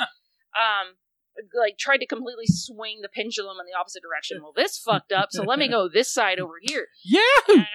[0.54, 0.96] Um
[1.58, 4.38] like tried to completely swing the pendulum in the opposite direction.
[4.42, 6.88] Well this fucked up so let me go this side over here.
[7.04, 7.20] Yeah,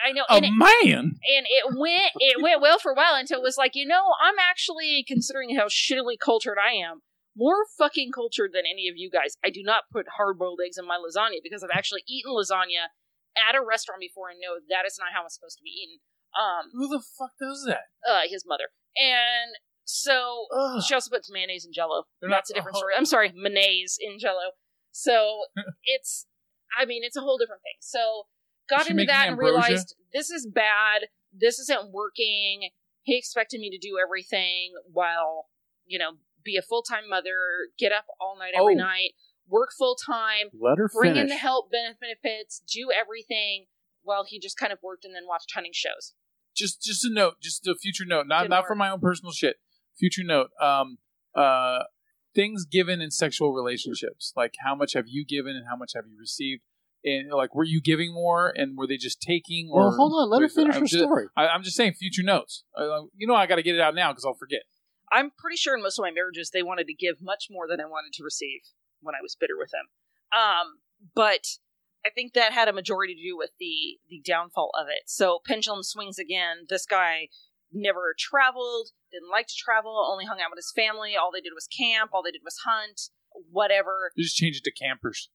[0.05, 1.15] I know a and it, man.
[1.35, 4.03] and it went it went well for a while until it was like you know
[4.23, 7.01] i'm actually considering how shittily cultured i am
[7.35, 9.35] more fucking cultured than any of you guys.
[9.43, 12.87] I do not put hard-boiled eggs in my lasagna because i've actually eaten lasagna
[13.35, 15.99] at a restaurant before and know that is not how it's supposed to be eaten.
[16.31, 17.91] Um Who the fuck does that?
[18.07, 18.69] uh his mother.
[18.95, 20.81] And so Ugh.
[20.85, 22.79] she also puts mayonnaise in jello They're that's not- a different oh.
[22.79, 24.51] story i'm sorry mayonnaise in jello
[24.91, 25.43] so
[25.85, 26.25] it's
[26.77, 28.23] i mean it's a whole different thing so
[28.69, 32.69] got she into that and realized this is bad this isn't working
[33.03, 35.45] he expected me to do everything while
[35.85, 36.11] you know
[36.43, 37.35] be a full-time mother
[37.79, 38.77] get up all night every Oh.
[38.77, 39.11] night
[39.47, 41.21] work full-time Let her bring finish.
[41.21, 43.65] in the help benefits do everything
[44.03, 46.13] while he just kind of worked and then watched hunting shows
[46.55, 48.67] Just, just a note, just a future note, not Didn't not work.
[48.69, 49.57] for my own personal shit.
[49.97, 50.49] Future note.
[50.61, 50.97] Um,
[51.35, 51.79] uh,
[52.33, 56.05] things given in sexual relationships, like how much have you given and how much have
[56.07, 56.61] you received,
[57.03, 59.69] and like were you giving more and were they just taking?
[59.71, 60.29] Or well, hold on.
[60.29, 61.27] Let her finish I'm her just- story.
[61.37, 62.63] I, I'm just saying future notes.
[62.77, 64.61] Uh, you know, I got to get it out now because I'll forget.
[65.11, 67.79] I'm pretty sure in most of my marriages they wanted to give much more than
[67.79, 68.61] I wanted to receive
[69.01, 69.85] when I was bitter with them.
[70.37, 70.79] Um,
[71.13, 71.45] but
[72.05, 75.03] I think that had a majority to do with the the downfall of it.
[75.07, 76.65] So pendulum swings again.
[76.69, 77.29] This guy
[77.71, 81.15] never traveled, didn't like to travel, only hung out with his family.
[81.15, 82.11] All they did was camp.
[82.13, 83.09] All they did was hunt.
[83.51, 84.11] Whatever.
[84.15, 85.29] You just change it to campers.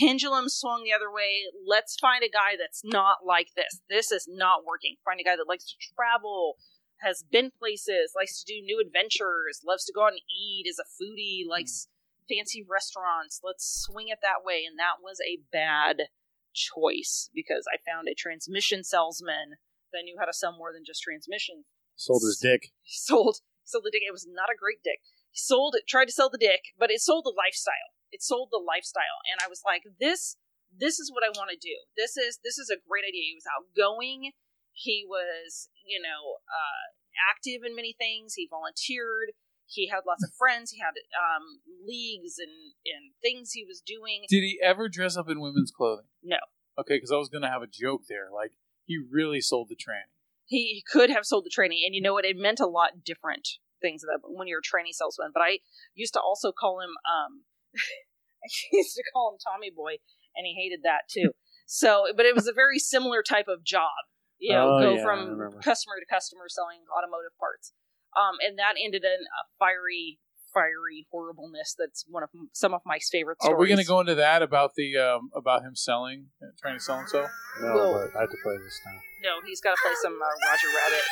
[0.00, 1.44] Pendulum swung the other way.
[1.66, 3.80] Let's find a guy that's not like this.
[3.90, 4.96] This is not working.
[5.04, 6.56] Find a guy that likes to travel,
[7.00, 10.80] has been places, likes to do new adventures, loves to go out and eat, is
[10.80, 11.50] a foodie, hmm.
[11.50, 11.88] likes
[12.28, 13.40] fancy restaurants.
[13.44, 14.64] Let's swing it that way.
[14.66, 16.08] And that was a bad
[16.54, 19.60] choice because I found a transmission salesman
[19.92, 21.64] that knew how to sell more than just transmission.
[21.96, 22.72] Sold his dick.
[22.82, 24.06] He sold sold the dick.
[24.06, 25.02] It was not a great dick.
[25.30, 27.94] He sold it, tried to sell the dick, but it sold the lifestyle.
[28.14, 30.36] It sold the lifestyle, and I was like, this
[30.70, 31.74] this is what I want to do.
[31.96, 33.34] This is this is a great idea.
[33.34, 34.32] He was outgoing.
[34.72, 36.84] He was, you know, uh,
[37.32, 38.34] active in many things.
[38.34, 39.32] He volunteered.
[39.66, 40.70] He had lots of friends.
[40.70, 44.24] He had um, leagues and, and things he was doing.
[44.28, 46.06] Did he ever dress up in women's clothing?
[46.22, 46.38] No.
[46.78, 48.28] Okay, because I was gonna have a joke there.
[48.32, 48.52] Like
[48.86, 50.08] he really sold the tranny.
[50.46, 52.24] he could have sold the tranny and you know what?
[52.24, 53.46] It meant a lot different
[53.82, 55.58] things that when you're a tranny salesman but i
[55.94, 57.44] used to also call him um
[58.44, 60.00] i used to call him tommy boy
[60.34, 61.32] and he hated that too.
[61.66, 63.92] So but it was a very similar type of job
[64.38, 67.72] you know Oh, go yeah, from customer to customer selling automotive parts.
[68.16, 70.20] Um and that ended in a fiery
[70.56, 74.00] fiery horribleness that's one of some of my favorite stories Are we going to go
[74.00, 77.28] into that about the um, about him selling, uh, trying to sell himself?
[77.60, 78.98] No, Well- but I have to play this now.
[79.22, 81.04] no he's got to play some uh, roger rabbit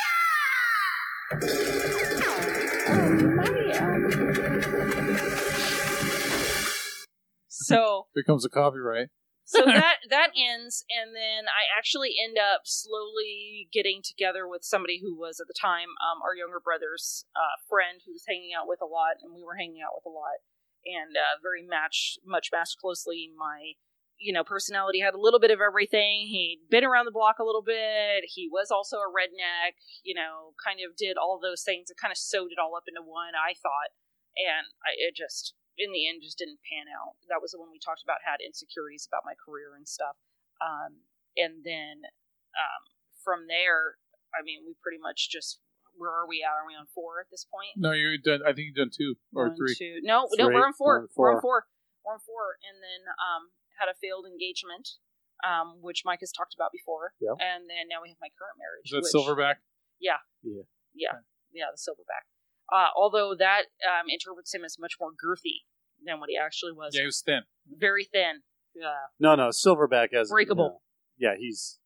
[7.49, 9.09] so Here comes the copyright.
[9.45, 15.01] So that that ends and then i actually end up slowly getting together with somebody
[15.01, 18.69] who was at the time um, our younger brother's uh, friend who was hanging out
[18.69, 20.41] with a lot and we were hanging out with a lot
[20.87, 23.33] and uh, very matched much matched closely.
[23.37, 23.75] My
[24.19, 26.29] you know personality had a little bit of everything.
[26.29, 28.25] He'd been around the block a little bit.
[28.29, 32.13] He was also a redneck you know kind of did all those things and kind
[32.13, 33.93] of sewed it all up into one i thought.
[34.35, 37.19] And I, it just in the end just didn't pan out.
[37.29, 40.15] That was the one we talked about had insecurities about my career and stuff.
[40.63, 41.03] Um,
[41.35, 42.07] and then
[42.55, 42.83] um,
[43.23, 43.99] from there,
[44.31, 45.59] I mean, we pretty much just
[45.95, 46.51] where are we at?
[46.51, 47.79] Are we on four at this point?
[47.79, 48.43] No, you're done.
[48.43, 49.75] I think you've done two or One, three.
[49.75, 51.67] two- No, no, we're on We're 4 on We're on four.
[52.03, 52.59] We're on four.
[52.67, 54.99] And then um, had a failed engagement,
[55.47, 57.15] um, which Mike has talked about before.
[57.23, 57.39] Yep.
[57.39, 58.91] And then now we have my current marriage.
[58.91, 59.63] Is that which, Silverback?
[60.03, 60.19] Yeah.
[60.43, 60.67] Yeah.
[60.95, 61.15] Yeah.
[61.15, 61.27] Okay.
[61.55, 62.27] Yeah, the silverback.
[62.73, 65.65] Uh, although that um, interprets him as much more girthy
[66.05, 66.93] than what he actually was.
[66.95, 67.41] Yeah, he was thin.
[67.69, 68.41] Very thin.
[68.75, 69.09] Yeah.
[69.21, 70.83] No, no, Silverback has Breakable.
[71.17, 71.79] Yeah, yeah he's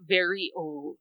[0.00, 0.98] Very old.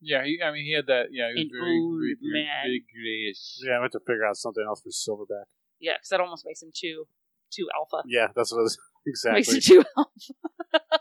[0.00, 1.06] Yeah, he, I mean, he had that.
[1.10, 2.64] Yeah, he was An very, old very, very man.
[2.66, 3.56] big, grayish.
[3.64, 3.78] yeah.
[3.78, 5.46] I have to figure out something else for Silverback.
[5.80, 7.04] Yeah, because that almost makes him too
[7.50, 8.02] too alpha.
[8.06, 9.40] Yeah, that's what it was Exactly.
[9.40, 10.10] Makes him too alpha.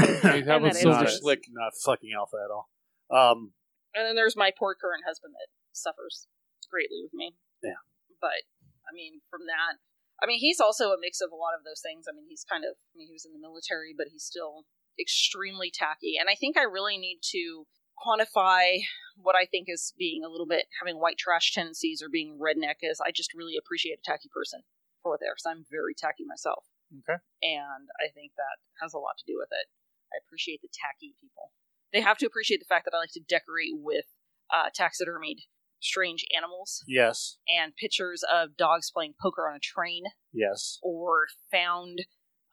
[0.00, 1.44] Hey, how And about that Silver is- Slick?
[1.50, 2.68] Not fucking alpha at all.
[3.10, 3.52] Um,
[3.94, 6.26] And then there's my poor current husband that suffers
[6.66, 7.36] greatly with me.
[7.62, 7.80] Yeah.
[8.20, 8.44] But
[8.84, 9.78] I mean, from that,
[10.22, 12.04] I mean, he's also a mix of a lot of those things.
[12.04, 14.68] I mean, he's kind of, I mean, he was in the military, but he's still
[15.00, 16.20] extremely tacky.
[16.20, 17.64] And I think I really need to
[17.96, 18.84] quantify
[19.16, 22.84] what I think is being a little bit having white trash tendencies or being redneck.
[22.84, 24.60] Is I just really appreciate a tacky person
[25.02, 25.36] for what they are.
[25.36, 26.68] Because I'm very tacky myself.
[26.90, 27.22] Okay.
[27.38, 29.70] and I think that has a lot to do with it.
[30.10, 31.54] I appreciate the tacky people.
[31.94, 34.10] They have to appreciate the fact that I like to decorate with
[34.50, 35.46] uh, taxidermied
[35.80, 40.78] strange animals yes, and pictures of dogs playing poker on a train yes.
[40.82, 42.00] or found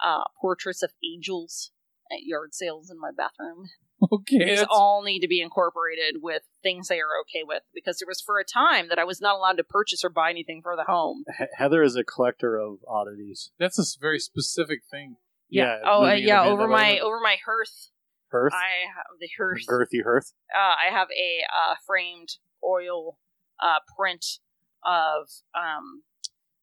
[0.04, 1.72] uh, portraits of angels
[2.12, 3.68] at yard sales in my bathroom.
[4.12, 4.38] Okay.
[4.38, 8.08] These that's- all need to be incorporated with things they are okay with because there
[8.08, 10.76] was for a time that I was not allowed to purchase or buy anything for
[10.76, 11.24] the home.
[11.40, 13.50] He- Heather is a collector of oddities.
[13.58, 15.16] That's a very specific thing.
[15.50, 15.80] Yeah.
[15.84, 16.44] oh, uh, yeah.
[16.44, 17.90] Over the- my over my hearth,
[18.32, 19.62] Hearth, I have the hearth.
[19.68, 20.34] girthy hearth.
[20.54, 21.40] uh, I have a
[21.72, 23.18] uh, framed oil
[23.62, 24.26] uh, print
[24.86, 26.04] of um,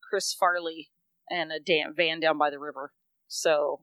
[0.08, 0.90] Chris Farley
[1.30, 2.92] and a damn van down by the river.
[3.28, 3.80] So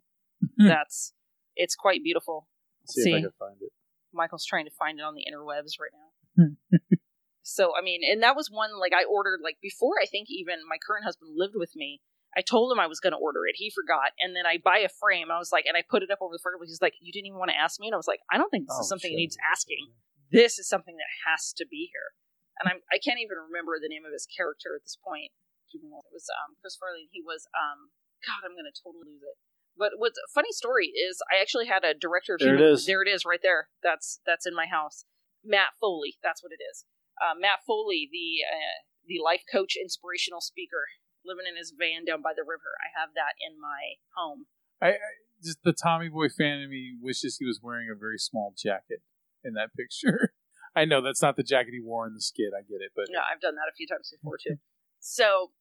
[0.57, 1.13] that's
[1.55, 2.47] it's quite beautiful.
[2.83, 3.71] Let's see, if I can find it.
[4.13, 5.91] Michael's trying to find it on the interwebs right
[6.37, 6.53] Hmm.
[6.71, 6.79] now.
[7.43, 10.59] so I mean, and that was one like I ordered like before I think even
[10.69, 12.01] my current husband lived with me.
[12.37, 13.55] I told him I was going to order it.
[13.57, 15.27] He forgot, and then I buy a frame.
[15.29, 16.69] I was like, and I put it up over the fireplace.
[16.69, 18.49] He's like, "You didn't even want to ask me," and I was like, "I don't
[18.49, 19.15] think this Oh, is something shit.
[19.17, 19.91] that needs asking.
[20.31, 22.15] This is something that has to be here."
[22.59, 25.31] And I'm I can't even remember the name of his character at this point.
[25.71, 25.79] It
[26.11, 27.07] was um, Chris Farley.
[27.11, 27.95] He was um,
[28.27, 29.39] God, I'm going to totally lose it.
[29.79, 32.35] But what's a funny story is I actually had a director.
[32.35, 32.85] Of There it human- is.
[32.85, 33.69] There it is, right there.
[33.81, 35.05] That's that's in my house.
[35.43, 36.19] Matt Foley.
[36.21, 36.85] That's what it is.
[37.17, 40.91] Uh, Matt Foley, the uh, the life coach, inspirational speaker,
[41.25, 42.75] living in his van down by the river.
[42.83, 44.45] I have that in my home.
[44.83, 48.17] I, I just the Tommy Boy fan in me wishes he was wearing a very
[48.19, 49.01] small jacket
[49.43, 50.33] in that picture.
[50.75, 52.53] I know that's not the jacket he wore in the skit.
[52.57, 54.55] I get it, but No, I've done that a few times before too.
[54.99, 55.51] So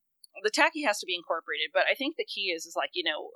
[0.44, 3.02] the tacky has to be incorporated, but I think the key is is like you
[3.02, 3.30] know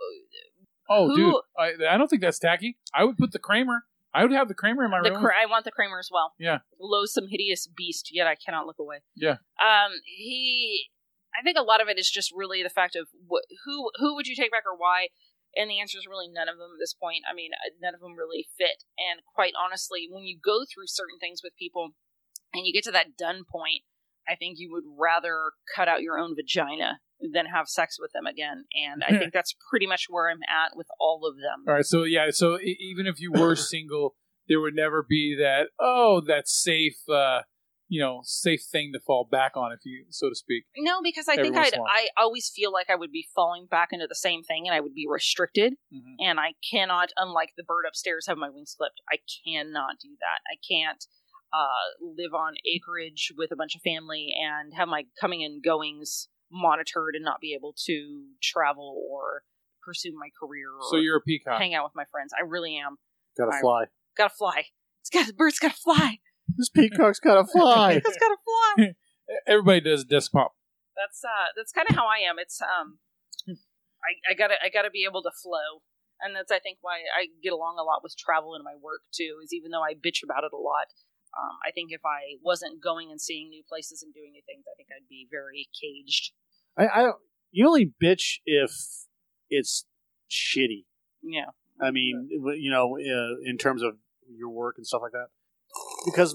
[0.89, 2.79] oh, Who- dude, I, I don't think that's tacky.
[2.95, 3.85] I would put the Kramer.
[4.15, 5.27] I would have the Kramer in my the room.
[5.27, 6.35] I want the Kramer as well.
[6.39, 6.59] Yeah.
[6.79, 8.11] loathsome, hideous beast.
[8.13, 8.99] Yet I cannot look away.
[9.17, 9.39] Yeah.
[9.61, 10.91] Um, he.
[11.37, 13.09] I think a lot of it is just really the fact of
[13.65, 15.09] who who would you take back or why,
[15.57, 17.23] and the answer is really none of them at this point.
[17.31, 18.85] I mean, uh, none of them really fit.
[18.99, 21.95] And quite honestly, when you go through certain things with people,
[22.55, 23.83] and you get to that done point,
[24.29, 28.27] I think you would rather cut out your own vagina than have sex with them
[28.27, 28.65] again.
[28.75, 31.65] And I think that's pretty much where I'm at with all of them.
[31.67, 34.15] All right, so yeah, so even if you were single,
[34.49, 35.69] there would never be that.
[35.79, 37.43] Oh, that safe, uh,
[37.89, 40.65] you know safe thing to fall back on, if you so to speak.
[40.77, 41.91] No, because I think I'd in a while.
[41.93, 44.81] I always feel like I would be falling back into the same thing, and I
[44.81, 45.75] would be restricted.
[45.93, 46.17] Mhm.
[46.21, 49.01] And I cannot, unlike the bird upstairs, have my wings clipped.
[49.11, 50.41] I cannot do that.
[50.51, 51.05] I can't
[51.53, 56.29] uh, live on acreage with a bunch of family and have my coming and goings
[56.51, 59.43] monitored and not be able to travel or
[59.83, 61.61] pursue my career or So you're a peacock.
[61.61, 62.33] hang out with my friends.
[62.37, 62.97] I really am.
[63.39, 63.85] Gotta I- fly.
[64.17, 64.65] Gotta fly.
[65.03, 66.19] It's got the bird's gotta fly.
[66.57, 67.95] This peacock's gotta fly.
[68.05, 68.95] It's gotta fly.
[69.47, 70.53] Everybody does disc pop.
[70.97, 72.37] that's uh that's kind of how I am.
[72.39, 72.99] It's um
[73.49, 75.83] I, I gotta I gotta be able to flow.
[76.21, 79.01] And that's I think why I get along a lot with travel in my work
[79.13, 80.93] too, is even though I bitch about it a lot,
[81.37, 84.65] um, I think if I wasn't going and seeing new places and doing new things,
[84.69, 86.33] I think I'd be very caged.
[86.79, 87.17] I, I don't.
[87.51, 88.71] You only bitch if
[89.51, 89.87] it's
[90.31, 90.85] shitty.
[91.23, 91.51] Yeah.
[91.81, 93.97] I mean, you know, uh, in terms of
[94.29, 95.29] your work and stuff like that,
[96.05, 96.35] because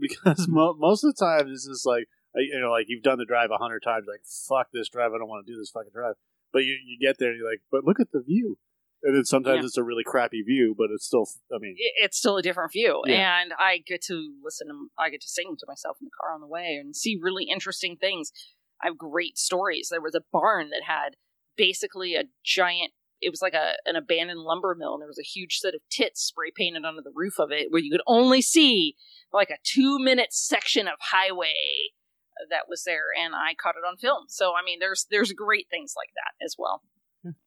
[0.00, 2.04] because mo- most of the time it's just like
[2.36, 5.12] uh, you know, like you've done the drive a hundred times, like fuck this drive,
[5.14, 6.14] I don't want to do this fucking drive.
[6.52, 8.56] But you you get there and you're like, but look at the view,
[9.02, 9.66] and then sometimes Yeah.
[9.66, 13.02] it's a really crappy view, but it's still, I mean, it's still a different view,
[13.06, 13.42] Yeah.
[13.42, 14.68] and I get to listen.
[14.68, 17.18] To, I get to sing to myself in the car on the way and see
[17.20, 18.32] really interesting things.
[18.82, 19.88] I have great stories.
[19.90, 21.16] There was a barn that had
[21.56, 22.92] basically a giant.
[23.22, 25.80] It was like a an abandoned lumber mill, and there was a huge set of
[25.90, 28.96] tits spray painted onto the roof of it, where you could only see
[29.32, 31.92] like a two minute section of highway
[32.50, 34.24] that was there, and I caught it on film.
[34.28, 36.82] So I mean, there's there's great things like that as well.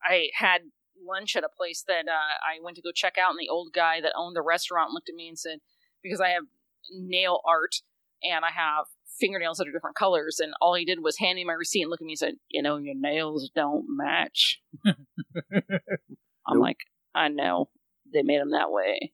[0.02, 0.62] I had
[1.06, 3.74] lunch at a place that uh, I went to go check out, and the old
[3.74, 5.60] guy that owned the restaurant looked at me and said,
[6.02, 6.44] "Because I have
[6.90, 7.82] nail art
[8.24, 8.86] and I have
[9.20, 11.90] fingernails that are different colors," and all he did was hand me my receipt and
[11.92, 16.62] look at me and said, "You know, your nails don't match." I'm Nope.
[16.62, 16.78] like,
[17.14, 17.70] "I know,
[18.14, 19.14] they made them that way."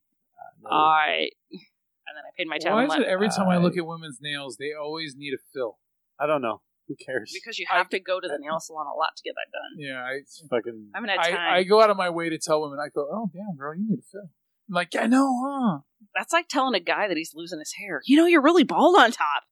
[0.64, 0.70] no.
[0.70, 3.58] I and then I paid my tab Why and is it every time I I-
[3.58, 5.80] look at women's nails, they always need a fill?
[6.20, 6.62] I don't know.
[6.88, 7.32] Who cares?
[7.34, 9.80] because you have to go to the nail salon a lot to get that done.
[9.80, 10.90] Yeah, I, fucking.
[10.94, 11.54] I haven't had time.
[11.54, 12.80] I, I go out of my way to tell women.
[12.80, 14.30] I go, "Oh, damn, girl, you need a fill."
[14.72, 15.80] I'm like, "I know, huh?"
[16.16, 18.02] That's like telling a guy that he's losing his hair.
[18.06, 19.44] You know, you're really bald on top.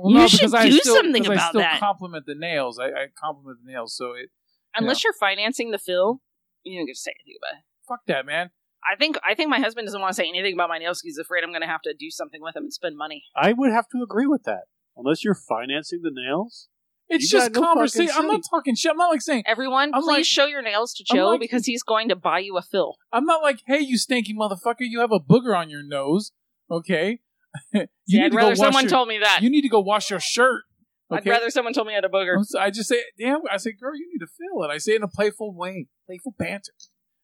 [0.00, 1.80] Well, You no, should because I do still, something because I about still that.
[1.80, 2.78] Compliment the nails.
[2.78, 3.96] I, I compliment the nails.
[3.96, 4.30] So it
[4.76, 6.20] Unless you're financing the fill,
[6.62, 7.64] you don't get to say anything about it.
[7.88, 8.50] fuck that, man.
[8.84, 11.16] I think I think my husband doesn't want to say anything about my nails because
[11.16, 13.24] he's afraid I'm going to have to do something with them and spend money.
[13.34, 14.64] I would have to agree with that.
[14.96, 16.68] Unless you're financing the nails.
[17.08, 18.12] It's You just no conversation.
[18.16, 18.90] I'm not talking shit.
[18.90, 19.44] I'm not like saying.
[19.46, 22.16] Everyone, I'm please like- show your nails to I'm Joe like- because he's going to
[22.16, 22.96] buy you a fill.
[23.12, 26.32] I'm not like, "Hey, you stanky motherfucker, you have a booger on your nose."
[26.70, 27.20] Okay.
[27.72, 29.40] you See, need I'd to rather wash someone your, told me that.
[29.42, 30.62] You need to go wash your shirt.
[31.10, 32.36] I'd rather someone told me I had a booger.
[32.36, 33.38] I'm so- I just say, damn.
[33.50, 34.72] I say, girl, you need to fill it.
[34.74, 36.72] I say it in a playful way, playful banter.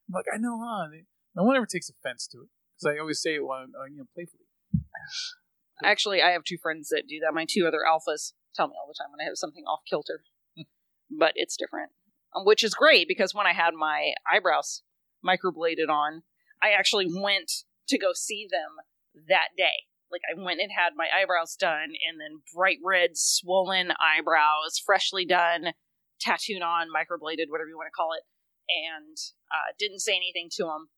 [0.08, 0.86] I'm like, I know, huh?
[1.34, 3.96] No one ever takes offense to it because I always say it when, uh, you
[3.98, 4.44] know, playfully.
[5.84, 7.34] Actually, I have two friends that do that.
[7.34, 10.22] My two other alphas tell me all the time when I have something off kilter,
[11.10, 11.92] but it's different,
[12.34, 14.82] um, which is great because when I had my eyebrows
[15.24, 16.22] microbladed on,
[16.62, 18.84] I actually went to go see them
[19.28, 19.88] that day.
[20.10, 25.24] Like I went and had my eyebrows done, and then bright red, swollen eyebrows, freshly
[25.24, 25.72] done,
[26.20, 28.24] tattooed on, microbladed, whatever you want to call it,
[28.68, 29.16] and
[29.50, 30.88] uh, didn't say anything to them.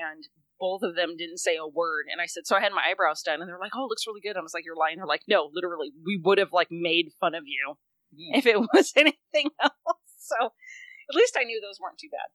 [0.00, 0.24] And
[0.64, 2.06] both of them didn't say a word.
[2.10, 4.06] And I said, so I had my eyebrows done, and they're like, oh, it looks
[4.06, 4.36] really good.
[4.36, 4.96] I was like, you're lying.
[4.96, 7.76] They're like, no, literally, we would have like made fun of you
[8.32, 10.00] if it was anything else.
[10.16, 10.38] So
[11.10, 12.32] at least I knew those weren't too bad.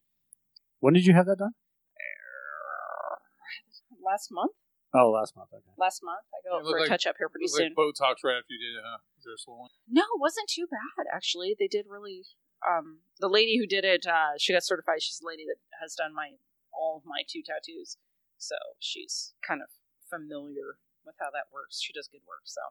[0.79, 1.53] When did you have that done?
[4.05, 4.53] Last month,
[4.93, 5.49] Oh, last month.
[5.53, 5.73] Okay.
[5.77, 7.73] last month, I go It up for a like- touch up here pretty It soon.
[7.73, 8.97] like Botox right after you did it, huh?
[9.19, 9.69] Is there a swollen?
[9.87, 11.55] No, it wasn't too bad actually.
[11.57, 12.25] They did really.
[12.65, 15.01] Um, the lady who did it, uh, she got certified.
[15.03, 16.37] She's the lady that has done my
[16.73, 17.97] all of my two tattoos,
[18.39, 19.69] so she's kind of
[20.09, 21.79] familiar with how that works.
[21.81, 22.41] She does good work.
[22.45, 22.61] So,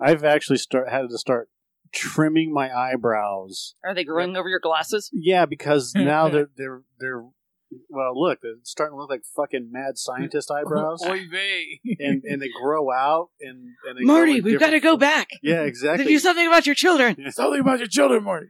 [0.00, 1.48] I've actually start had to start
[1.92, 3.74] trimming my eyebrows.
[3.84, 5.10] are they growing over your glasses?
[5.12, 7.24] Yeah, because now they're they're they're
[7.88, 11.80] well, look, they're starting to look like fucking mad scientist eyebrows, Oy vey.
[12.00, 13.58] and and they grow out and
[13.88, 15.28] and they Marty, we've got to go back.
[15.42, 16.04] Yeah, exactly.
[16.04, 17.16] To do something about your children.
[17.18, 17.30] Yeah.
[17.34, 18.48] Tell me about your children, Marty.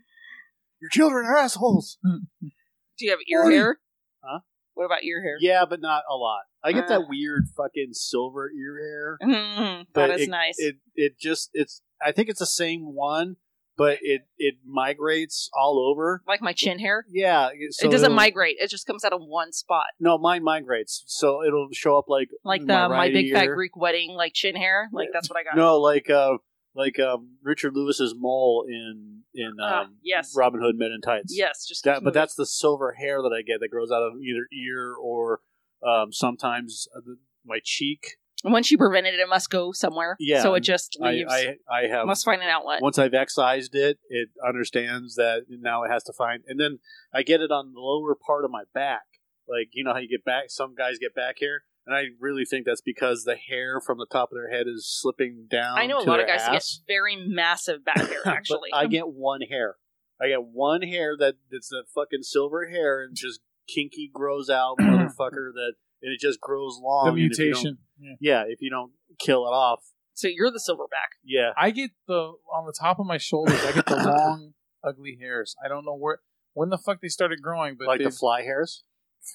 [0.81, 1.99] Your children are assholes.
[2.03, 3.57] Do you have ear Marty.
[3.57, 3.79] hair?
[4.25, 4.41] Huh?
[4.75, 5.37] What about ear hair?
[5.41, 6.43] Yeah, but not a lot.
[6.65, 6.99] I get Uh.
[7.01, 9.19] that weird fucking silver ear hair.
[9.29, 10.55] Mhm, that is it, nice.
[10.59, 13.37] It it just it's I think it's the same one,
[13.77, 16.23] but it it migrates all over.
[16.27, 17.05] like my chin hair.
[17.11, 18.57] Yeah, so it doesn't migrate.
[18.61, 19.87] It just comes out of one spot.
[20.01, 23.47] No, mine migrates, so it'll show up like Like the my, right big fat.
[23.47, 24.89] Greek wedding, like chin hair.
[24.93, 25.57] Like that's what I got.
[25.57, 26.39] No, like uh,
[26.75, 30.35] like um, Richard Lewis's mole in in um, Ah, yes.
[30.37, 31.35] Robin Hood Men in Tights.
[31.37, 32.13] Yes, just that, but moving.
[32.15, 35.41] that's the silver hair that I get that grows out of either ear or
[35.87, 37.01] um, sometimes uh,
[37.45, 38.17] my cheek.
[38.45, 40.17] And once you prevent it, it must go somewhere.
[40.19, 41.33] Yeah, So it just I, leaves.
[41.33, 42.83] I I have must find an outlet.
[42.83, 46.79] once I've excised it, it understands that now it has to find, and then
[47.15, 49.03] I get it on the lower part of my back.
[49.49, 50.45] Like you know how you get back.
[50.49, 54.07] Some guys get back hair, and I really think that's because the hair from the
[54.07, 55.79] top of their head is slipping down.
[55.79, 58.21] I know a to lot of their guys get very massive back hair.
[58.27, 59.77] Actually, I get one hair.
[60.21, 64.77] I get one hair that that's that fucking silver hair and just kinky grows out,
[64.81, 65.53] motherfucker.
[65.55, 65.73] That
[66.03, 67.07] and it just grows long.
[67.07, 67.79] the and if mutation.
[67.99, 68.15] Yeah.
[68.21, 69.81] yeah, if you don't kill it off,
[70.15, 71.19] so you're the silverback.
[71.25, 71.51] yeah.
[71.57, 73.61] I get the on the top of my shoulders.
[73.65, 74.55] I get the long,
[74.85, 75.57] ugly hairs.
[75.65, 76.19] I don't know where
[76.55, 78.85] when the fuck they started growing, but like the fly hairs,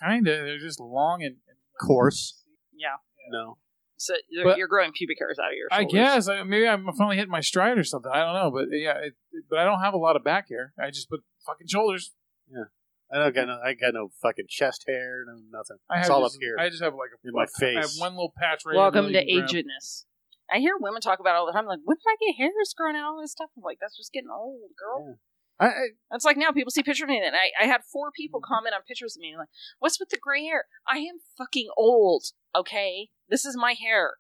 [0.01, 1.35] kind of they're just long and.
[1.47, 2.43] and coarse.
[2.75, 2.95] Yeah.
[3.31, 3.57] No,
[3.97, 5.67] So you're, But- you're growing pubic hairs out of your.
[5.71, 5.93] I Shoulders.
[5.93, 8.11] guess I, maybe I'm finally hitting my stride or something.
[8.13, 9.13] I don't know, but yeah, it,
[9.49, 10.73] but I don't have a lot of back hair.
[10.81, 12.13] I just put fucking shoulders.
[12.49, 12.65] Yeah.
[13.11, 13.59] I don't got no.
[13.63, 15.77] I got no fucking chest hair, no nothing.
[15.89, 17.75] I It's have all just, up here I just have like a in my face,
[17.77, 17.99] I have face.
[17.99, 18.73] one little patch right.
[18.73, 18.81] Here.
[18.81, 19.49] Welcome in to the ground.
[19.49, 20.03] agedness.
[20.51, 21.65] I hear women talk about it all the time.
[21.67, 23.15] Like, when did I get hairs growing out?
[23.15, 23.49] All this stuff.
[23.57, 25.17] I'm like, that's just getting old, girl.
[25.59, 25.71] I, I,
[26.11, 28.75] That's like now people see pictures of me, and I, I had four people comment
[28.75, 29.47] on pictures of me, like,
[29.79, 30.65] "What's with the gray hair?
[30.87, 32.25] I am fucking old.
[32.55, 34.15] Okay, this is my hair.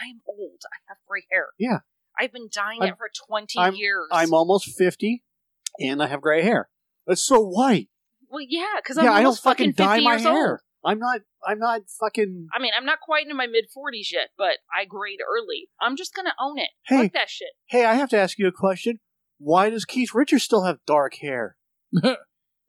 [0.00, 0.62] I am old.
[0.72, 1.48] I have gray hair.
[1.58, 1.78] Yeah.
[2.18, 4.08] I've been dyeing I'm- it for 20 I'm- years.
[4.12, 5.24] I'm almost fifty,
[5.78, 6.70] and I have gray hair.
[7.06, 7.88] That's so white.
[8.28, 10.50] well, yeah, because I'm Yeah, I don't almost fucking 50 dye my years hair.
[10.52, 10.60] Old.
[10.84, 11.20] I'm not.
[11.46, 12.48] I'm not fucking.
[12.54, 15.68] I mean, I'm not quite in my mid 40s yet, but I grayed early.
[15.80, 16.70] I'm just gonna own it.
[16.86, 17.04] Hey.
[17.04, 17.48] Fuck that shit.
[17.66, 19.00] Hey, I have to ask you a question.
[19.38, 21.56] Why does Keith Richards still have dark hair?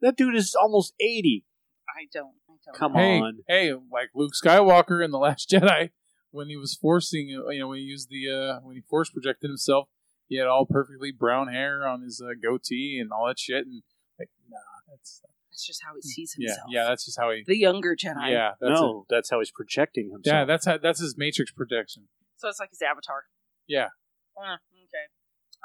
[0.02, 1.44] That dude is almost eighty.
[1.86, 2.32] I don't.
[2.48, 2.74] I don't.
[2.74, 2.98] Come know.
[2.98, 3.38] hey, on.
[3.46, 5.90] hey, like Luke Skywalker in the Last Jedi,
[6.30, 9.50] when he was forcing, you know, when he used the uh, when he force projected
[9.50, 9.88] himself,
[10.26, 13.82] he had all perfectly brown hair on his uh, goatee and all that shit, and
[14.18, 14.56] like, nah,
[14.88, 16.66] that's That's just how he sees yeah, himself.
[16.70, 18.30] yeah, that's just how he, The younger Jedi.
[18.30, 20.32] yeah, that's no, that's how he's projecting himself.
[20.34, 22.04] yeah, that's how that's his Matrix projection.
[22.38, 23.24] So it's like his avatar.
[23.68, 23.88] Yeah.
[24.34, 25.10] Uh, okay.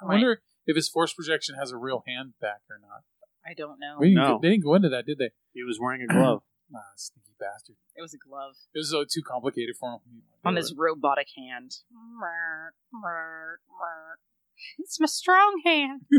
[0.01, 0.13] I Right.
[0.15, 3.03] wonder if his force projection has a real hand back or not.
[3.47, 3.97] I don't know.
[3.99, 4.39] We No.
[4.41, 5.29] they didn't go into that, did they?
[5.53, 6.41] he was wearing a glove.
[6.67, 7.75] Nah, sneaky bastard.
[7.95, 10.23] It was a glove It was uh, too complicated for him.
[10.43, 11.75] on his robotic hand.
[14.79, 16.01] It's my strong hand.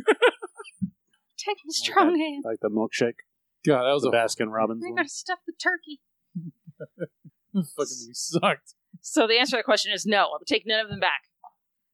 [1.37, 2.21] Take my strong Okay.
[2.21, 2.45] hand.
[2.47, 3.27] like the milkshake,
[3.67, 4.97] God, that was the a Baskin Robbins I one.
[4.97, 6.01] gotta stuff the turkey.
[7.53, 8.75] fucking movie sucked.
[9.01, 10.27] So the answer to the question is no.
[10.27, 11.23] I would take none of them back.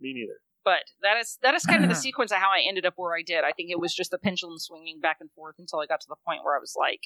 [0.01, 0.41] Me neither.
[0.65, 3.15] But that is that is kind of the sequence of how I ended up where
[3.15, 3.45] I did.
[3.45, 6.09] I think it was just the pendulum swinging back and forth until I got to
[6.09, 7.01] the point where I was like,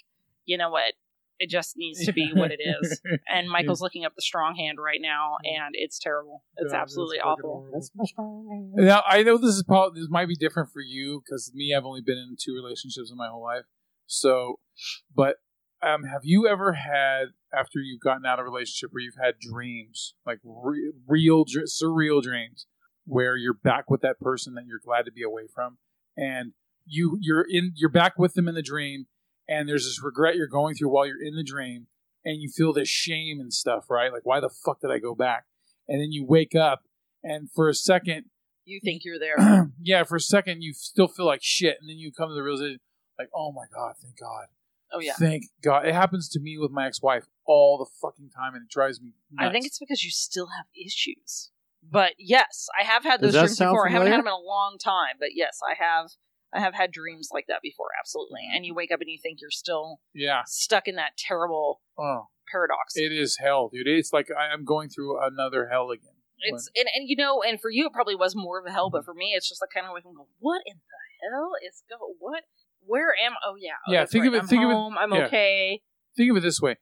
[0.44, 0.94] you know what,
[1.38, 3.00] it just needs to be what it is.
[3.28, 6.42] And Michael's looking up the strong hand right now, and it's terrible.
[6.56, 7.52] It's God, absolutely that's fucking awful.
[7.54, 7.70] horrible.
[7.74, 8.72] That's my strong.
[8.76, 11.84] Now I know this is probably this might be different for you because me, I've
[11.84, 13.64] only been in two relationships in my whole life.
[14.06, 14.60] So,
[15.14, 15.36] but
[15.82, 19.34] um, have you ever had after you've gotten out of a relationship where you've had
[19.38, 22.66] dreams like re- real, dr- surreal dreams
[23.06, 25.78] where you're back with that person that you're glad to be away from,
[26.16, 26.52] and
[26.84, 29.06] you you're in you're back with them in the dream,
[29.48, 31.86] and there's this regret you're going through while you're in the dream,
[32.24, 34.12] and you feel this shame and stuff, right?
[34.12, 35.44] Like why the fuck did I go back?
[35.88, 36.82] And then you wake up,
[37.22, 38.26] and for a second
[38.64, 39.70] You think you're there?
[39.80, 42.42] yeah, for a second you still feel like shit, and then you come to the
[42.42, 42.80] realization,
[43.18, 44.46] like, oh my god, thank God,
[44.92, 45.14] Oh yeah.
[45.18, 45.86] thank God.
[45.86, 49.12] It happens to me with my ex-wife all the fucking time, and it drives me.
[49.30, 49.48] Nuts.
[49.48, 51.50] I think it's because you still have issues.
[51.90, 53.88] But yes, I have had those dreams before.
[53.88, 56.10] I haven't had them in a long time, but yes, I have.
[56.54, 58.40] I have had dreams like that before, absolutely.
[58.54, 60.42] And you wake up and you think you're still yeah.
[60.46, 62.94] stuck in that terrible Oh, paradox.
[62.96, 63.86] it is hell, dude.
[63.88, 66.12] It's like I- I'm going through another hell again.
[66.38, 68.90] It's and, and you know, and for you it probably was more of a hell,
[68.90, 69.04] but mm-hmm.
[69.06, 70.04] for me it's just like kind of like
[70.38, 72.44] what in the hell is go what
[72.80, 74.28] where am oh yeah oh, Yeah, think right.
[74.28, 75.26] of it- I'm think of it- I'm yeah.
[75.26, 75.80] okay
[76.16, 76.76] Think of it this way: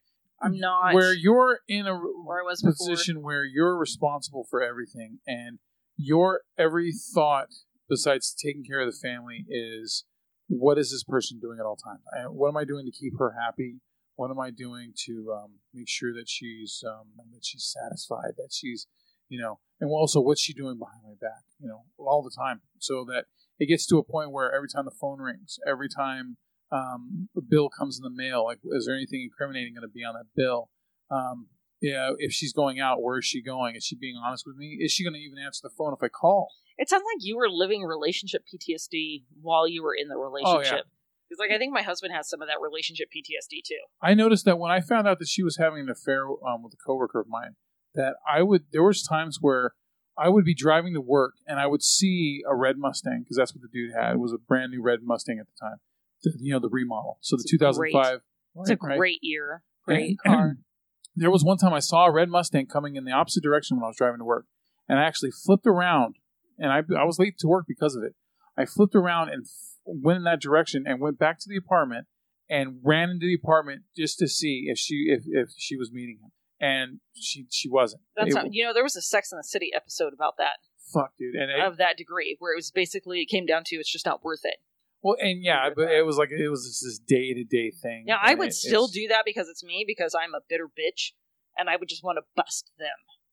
[0.44, 2.88] I'm not where you're in a where I was before.
[2.88, 5.58] position where you're responsible for everything, and
[5.96, 7.48] your every thought,
[7.88, 10.04] besides taking care of the family, is
[10.48, 12.00] what is this person doing at all times?
[12.30, 13.80] What am I doing to keep her happy?
[14.16, 18.34] What am I doing to um, make sure that she's um, that she's satisfied?
[18.36, 18.86] That she's,
[19.28, 21.42] you know, and also what's she doing behind my back?
[21.58, 23.24] You know, all the time, so that
[23.58, 26.36] it gets to a point where every time the phone rings, every time
[26.74, 30.04] um, a bill comes in the mail, like is there anything incriminating going to be
[30.04, 30.70] on that bill?
[31.10, 31.48] Um,
[31.80, 33.76] yeah, if she's going out, where is she going?
[33.76, 34.78] Is she being honest with me?
[34.80, 36.48] Is she going to even answer the phone if I call?
[36.78, 40.86] It sounds like you were living relationship PTSD while you were in the relationship.
[41.28, 43.80] Because like I think my husband has some of that relationship PTSD too.
[44.02, 46.74] I noticed that when I found out that she was having an affair um, with
[46.74, 47.56] a coworker of mine,
[47.94, 49.72] that I would there was times where
[50.16, 53.54] I would be driving to work and I would see a red Mustang because that's
[53.54, 54.14] what the dude had.
[54.14, 55.78] It was a brand new red Mustang at the time,
[56.24, 57.18] the, you know the remodel.
[57.20, 58.20] So the It's a 2005.
[58.56, 58.98] It's a right, right.
[58.98, 60.56] great year, great And- car.
[61.16, 63.84] there was one time I saw a red Mustang coming in the opposite direction when
[63.84, 64.46] I was driving to work,
[64.88, 66.16] and I actually flipped around,
[66.58, 68.14] and I I was late to work because of it.
[68.56, 69.50] I flipped around and f-
[69.84, 72.06] went in that direction and went back to the apartment
[72.48, 76.18] and ran into the apartment just to see if she if, if she was meeting
[76.22, 78.02] him, and she she wasn't.
[78.16, 80.58] That's not, you know, there was a Sex in the City episode about that
[80.92, 83.76] fuck, dude, and it, of that degree where it was basically it came down to
[83.76, 84.56] it's just not worth it.
[85.04, 88.04] Well, and yeah, but it was like it was just this day to day thing.
[88.08, 90.66] Yeah, I would it- still it's- do that because it's me because I'm a bitter
[90.66, 91.12] bitch
[91.56, 92.88] and I would just want to bust them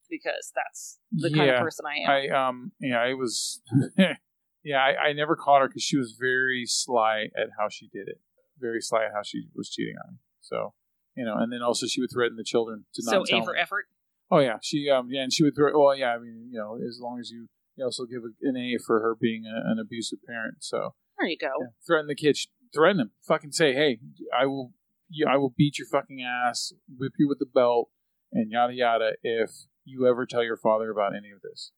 [0.09, 2.09] because that's the kind of person I am.
[2.11, 3.61] I um yeah, it was
[4.63, 8.07] yeah, I, I never caught her because she was very sly at how she did
[8.07, 8.19] it,
[8.59, 10.17] very sly at how she was cheating on me.
[10.41, 10.73] So
[11.15, 13.43] you know, and then also she would threaten the children to so not A tell
[13.43, 13.59] for me.
[13.59, 13.85] effort.
[14.29, 15.71] Oh yeah, she um yeah, and she would throw.
[15.77, 18.57] Well, yeah, I mean you know, as long as you you also give a, an
[18.57, 20.57] A for her being a, an abusive parent.
[20.59, 21.51] So There you go.
[21.61, 22.47] yeah, threaten the kids.
[22.73, 23.99] threaten them, fucking say, hey,
[24.37, 24.73] I will,
[25.09, 27.89] you, I will beat your fucking ass, whip you with the belt,
[28.31, 29.51] and yada yada if
[29.85, 31.71] you ever tell your father about any of this.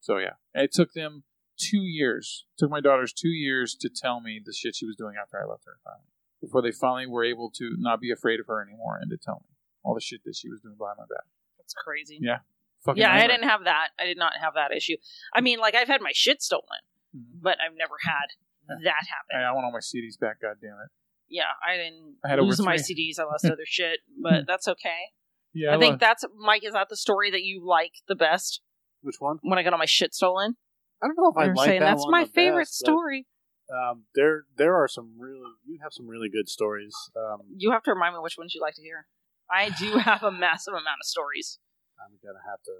[0.00, 1.24] So yeah, it took them
[1.58, 2.44] two years.
[2.56, 5.40] It took my daughters two years to tell me the shit she was doing after
[5.40, 5.78] I left her.
[5.84, 6.08] Finally,
[6.40, 9.42] before they finally were able to not be afraid of her anymore and to tell
[9.48, 9.54] me
[9.84, 11.24] all the shit that she was doing behind my back.
[11.58, 12.18] That's crazy.
[12.20, 12.38] Yeah.
[12.84, 13.88] Fucking Yeah, I didn't have that.
[13.98, 14.96] I did not have that issue.
[15.32, 16.82] I mean, like I've had my shit stolen,
[17.16, 17.40] Mhm.
[17.40, 18.26] but I've never had
[18.68, 19.32] that happened.
[19.32, 20.40] Hey, I want all my CDs back.
[20.40, 20.90] God damn it.
[21.28, 22.76] Yeah, I didn't I had over lose my.
[22.76, 23.18] CDs.
[23.18, 25.10] I lost other shit, but that's okay.
[25.54, 26.64] Yeah, I think that's Mike.
[26.64, 28.60] Is that the story that you like the best?
[29.02, 29.38] Which one?
[29.42, 30.56] When I got all my shit stolen,
[31.02, 32.82] I don't know if I you're like saying that that's one my the favorite best,
[32.84, 33.26] but, story.
[33.72, 35.40] Um, there, there are some really.
[35.66, 36.94] You have some really good stories.
[37.16, 39.06] Um, You have to remind me which ones you like to hear.
[39.50, 41.58] I do have a massive amount of stories.
[42.00, 42.72] I'm gonna have to.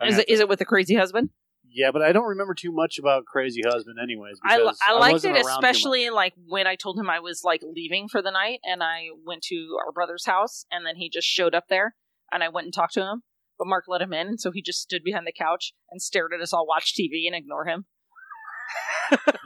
[0.00, 1.30] I Is have it is it with the crazy husband?
[1.72, 4.38] Yeah, but I don't remember too much about Crazy Husband, anyways.
[4.44, 8.08] I, li- I liked it especially like when I told him I was like leaving
[8.08, 11.54] for the night and I went to our brother's house and then he just showed
[11.54, 11.94] up there
[12.32, 13.22] and I went and talked to him.
[13.58, 16.32] But Mark let him in and so he just stood behind the couch and stared
[16.34, 17.86] at us all watch TV and ignore him.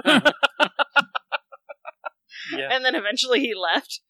[2.53, 4.01] Yeah, And then eventually he left.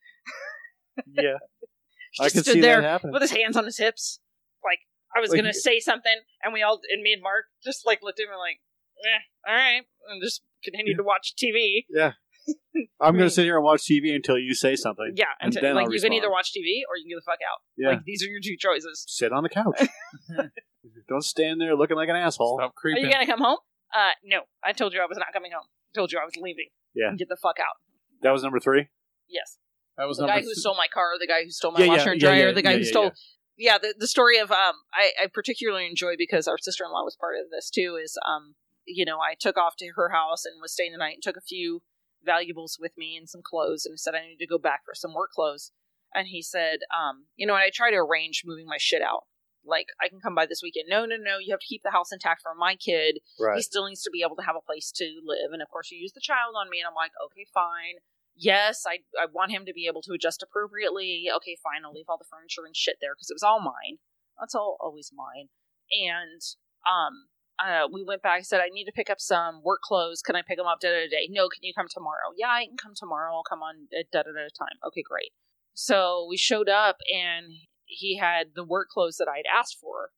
[1.13, 1.39] yeah.
[2.21, 3.13] I just stood see there that happening.
[3.13, 4.21] with his hands on his hips.
[4.65, 4.79] Like
[5.17, 8.01] I was Like gonna say something and we all and me and Mark just like
[8.03, 8.61] looked at him and like,
[8.99, 11.85] eh, all right, and just continued to watch TV.
[11.89, 12.13] Yeah.
[13.01, 15.13] I'm going to sit here and watch TV until you say something.
[15.15, 17.17] Yeah, And and then like I'll you can either watch TV or you can get
[17.17, 17.63] the fuck out.
[17.77, 17.89] Yeah.
[17.91, 19.05] Like these are your two choices.
[19.09, 19.81] Sit on the couch.
[21.09, 22.59] Don't stand there looking like an asshole.
[22.59, 23.59] Stop Are you gonna come home?
[23.95, 24.43] Uh, no.
[24.63, 25.65] I told you I was not coming home.
[25.65, 26.69] I told you I was leaving.
[26.95, 27.13] Yeah.
[27.17, 27.77] Get the fuck out.
[28.23, 28.89] That was number three.
[29.29, 29.59] Yes.
[29.97, 31.87] that was The number guy who stole my car, the guy who stole my Yeah,
[31.87, 33.13] yeah, washer and dryer, yeah, the guy yeah, who yeah, stole.
[33.57, 37.05] Yeah, the the story of um, I, I particularly enjoy because our sister in law
[37.05, 37.99] was part of this too.
[38.03, 38.55] Is um,
[38.87, 41.37] you know, I took off to her house and was staying the night and took
[41.37, 41.83] a few
[42.25, 45.15] valuables with me and some clothes and said I need to go back for some
[45.15, 45.73] work clothes.
[46.15, 49.25] And he said, um, you know, and I try to arrange moving my shit out.
[49.67, 50.87] Like I can come by this weekend.
[50.89, 51.39] No, no, no.
[51.39, 53.19] You have to keep the house intact for my kid.
[53.41, 53.57] Right.
[53.57, 55.53] He still needs to be able to have a place to live.
[55.53, 56.81] And of course, you use the child on me.
[56.81, 58.05] And I'm like, okay, fine.
[58.37, 61.27] Yes, I, I want him to be able to adjust appropriately.
[61.37, 61.85] Okay, fine.
[61.85, 63.99] I'll leave all the furniture and shit there because it was all mine.
[64.39, 65.49] That's all always mine.
[65.91, 66.43] And
[66.83, 68.39] um, uh, we went back.
[68.39, 70.23] I said, I need to pick up some work clothes.
[70.23, 71.29] Can I pick them up da da da?
[71.31, 72.35] No, can you come tomorrow?
[72.37, 73.35] Yeah, I can come tomorrow.
[73.35, 74.79] I'll come on uh, da da da time.
[74.87, 75.31] Okay, great.
[75.75, 77.47] So we showed up and
[77.85, 80.11] he had the work clothes that I'd asked for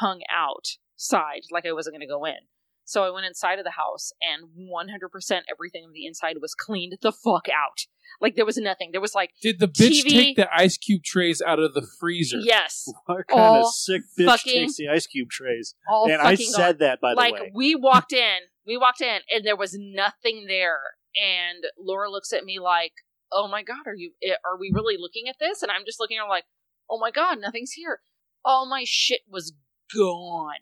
[0.00, 2.46] hung outside, like I wasn't going to go in.
[2.84, 6.98] So I went inside of the house, and 100% everything of the inside was cleaned
[7.00, 7.86] the fuck out.
[8.20, 8.90] Like there was nothing.
[8.92, 11.86] There was like, Did the bitch TV take the ice cube trays out of the
[11.98, 12.38] freezer?
[12.40, 15.74] yes, What kind All of sick bitch fucking- takes the ice cube trays?
[15.88, 16.88] all and I fucking said gone.
[16.88, 17.30] that, by the way.
[17.30, 17.52] like way.
[17.54, 20.80] we walked in, we walked in, and there was nothing there.
[21.16, 22.92] And Laura looks at me like,
[23.32, 24.12] "Oh my god, are you?
[24.22, 26.44] eh, Are we really looking at this?" And I'm just looking at her like,
[26.90, 28.00] "Oh my god, nothing's here.
[28.44, 29.52] All my shit was
[29.94, 30.54] gone.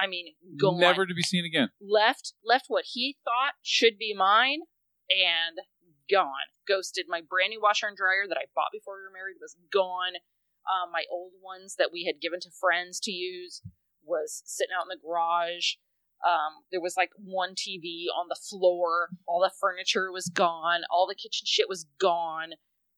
[0.00, 0.80] I mean, gone.
[0.80, 1.68] Never to be seen again.
[1.80, 4.60] left left what he thought should be mine
[5.10, 5.60] and
[6.10, 6.48] gone.
[6.66, 7.06] Ghosted.
[7.08, 10.16] My brand new washer and dryer that i bought before we were married was gone.
[10.64, 13.62] Um, my old ones that we had given to friends to use
[14.04, 15.76] was sitting out in the garage.
[16.24, 19.10] Um, there was like one tv on the floor.
[19.26, 20.82] All the furniture was gone.
[20.90, 22.52] All the kitchen shit was gone.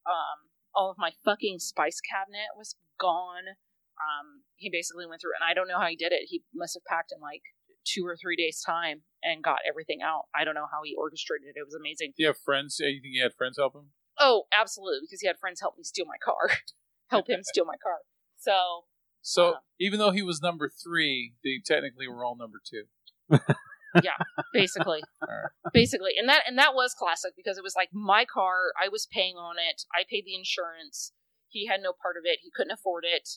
[0.05, 3.55] Um, all of my fucking spice cabinet was gone
[3.99, 6.27] um, he basically went through, and I don't know how he did it.
[6.29, 7.41] He must have packed in like
[7.85, 10.23] two or three days' time and got everything out.
[10.35, 11.59] I don't know how he orchestrated it.
[11.59, 12.13] It was amazing.
[12.15, 12.77] Do you have friends?
[12.79, 13.91] You think he had friends help him?
[14.19, 16.57] Oh, absolutely, because he had friends help me steal my car,
[17.09, 17.99] help him steal my car.
[18.37, 18.85] So
[19.21, 19.59] So Uh.
[19.79, 22.85] even though he was number three, they technically were all number two.
[24.03, 24.17] yeah,
[24.53, 25.51] basically, Alright.
[25.73, 28.71] basically, and that and that was classic because it was like my car.
[28.81, 29.83] I was paying on it.
[29.93, 31.13] I paid the insurance.
[31.49, 32.39] He had no part of it.
[32.41, 33.29] He couldn't afford it.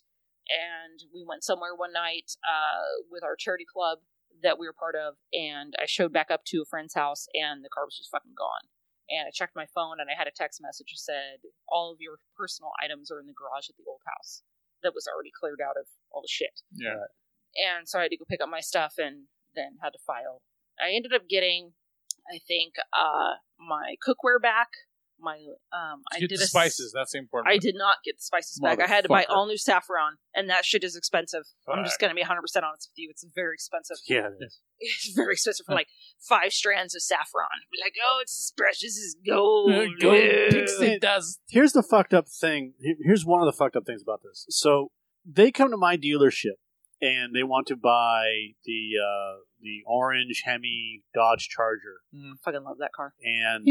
[0.50, 3.98] And we went somewhere one night uh, with our charity club
[4.42, 7.64] that we were part of, and I showed back up to a friend's house, and
[7.64, 8.68] the car was just fucking gone.
[9.08, 11.38] And I checked my phone, and I had a text message that said,
[11.68, 14.42] "All of your personal items are in the garage at the old house
[14.82, 17.06] that was already cleared out of all the shit." Yeah.
[17.56, 20.42] and so I had to go pick up my stuff and then had to file.
[20.78, 21.72] I ended up getting,
[22.30, 24.68] I think, uh, my cookware back.
[25.20, 25.36] My
[25.72, 26.92] um, I did the a spices.
[26.94, 27.52] That's the important.
[27.52, 28.80] I did not get the spices back.
[28.80, 31.44] I had to buy all new saffron, and that shit is expensive.
[31.68, 33.08] I'm just going to be 100 percent honest with you.
[33.10, 33.96] It's very expensive.
[34.08, 34.60] Yeah, it is.
[34.78, 35.88] It's very expensive for like
[36.28, 37.46] five strands of saffron.
[37.82, 39.72] Like, oh, it's as precious as gold.
[40.00, 40.50] Go Yeah.
[40.50, 41.40] pixie dust.
[41.48, 42.74] Here's the fucked up thing.
[43.02, 44.44] Here's one of the fucked up things about this.
[44.50, 44.90] So
[45.24, 46.56] they come to my dealership
[47.06, 48.24] and they want to buy
[48.64, 52.00] the uh, the orange Hemi Dodge Charger,
[52.44, 53.14] Fucking love that car.
[53.22, 53.64] and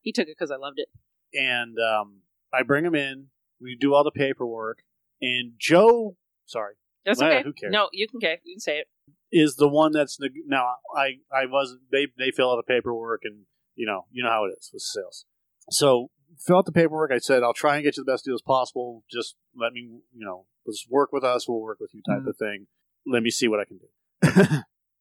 [0.00, 0.88] He took it because I loved it.
[1.36, 2.20] and um,
[2.52, 3.26] I bring him in.
[3.60, 4.78] We do all the paperwork,
[5.20, 6.74] and Joe, sorry,
[7.04, 7.42] That's Well, okay.
[7.42, 7.72] who cares?
[7.72, 8.38] No, you can okay.
[8.44, 8.86] You can say it.
[9.32, 10.74] is the one that's neg- now.
[10.94, 11.82] I I wasn't.
[11.90, 14.82] They they fill out the paperwork, and you know you know how it is with
[14.82, 15.24] sales.
[15.70, 17.10] So fill out the paperwork.
[17.12, 19.04] I said I'll try and get you the best deal as possible.
[19.10, 19.80] Just let me,
[20.14, 21.48] you know, just work with us.
[21.48, 22.28] We'll work with you, type Mhm.
[22.28, 22.66] of thing.
[23.06, 23.88] Let me see what I can do.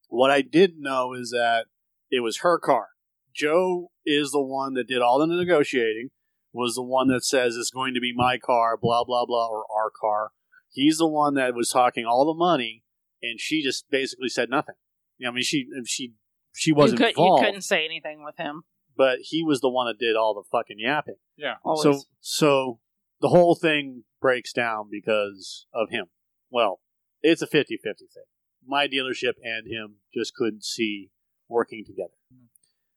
[0.09, 1.65] what I didn't know is that
[2.11, 2.89] it was her car.
[3.33, 6.11] Joe is the one that did all the negotiating.
[6.53, 9.65] Was the one that says it's going to be my car, blah blah blah, or
[9.75, 10.31] our car.
[10.71, 12.83] He's the one that was talking all the money,
[13.21, 14.75] and she just basically said nothing.
[15.17, 16.13] You know, I mean, she she
[16.53, 18.63] she wasn't you, could, you involved, couldn't say anything with him.
[18.95, 21.15] but he was the one that did all the fucking yapping.
[21.35, 21.55] Yeah.
[21.65, 21.83] Always.
[21.83, 22.79] So so
[23.19, 26.07] the whole thing breaks down because of him.
[26.49, 26.79] Well,
[27.21, 28.25] it's a 50-50 thing.
[28.65, 31.11] My dealership and him just couldn't see
[31.47, 32.15] working together.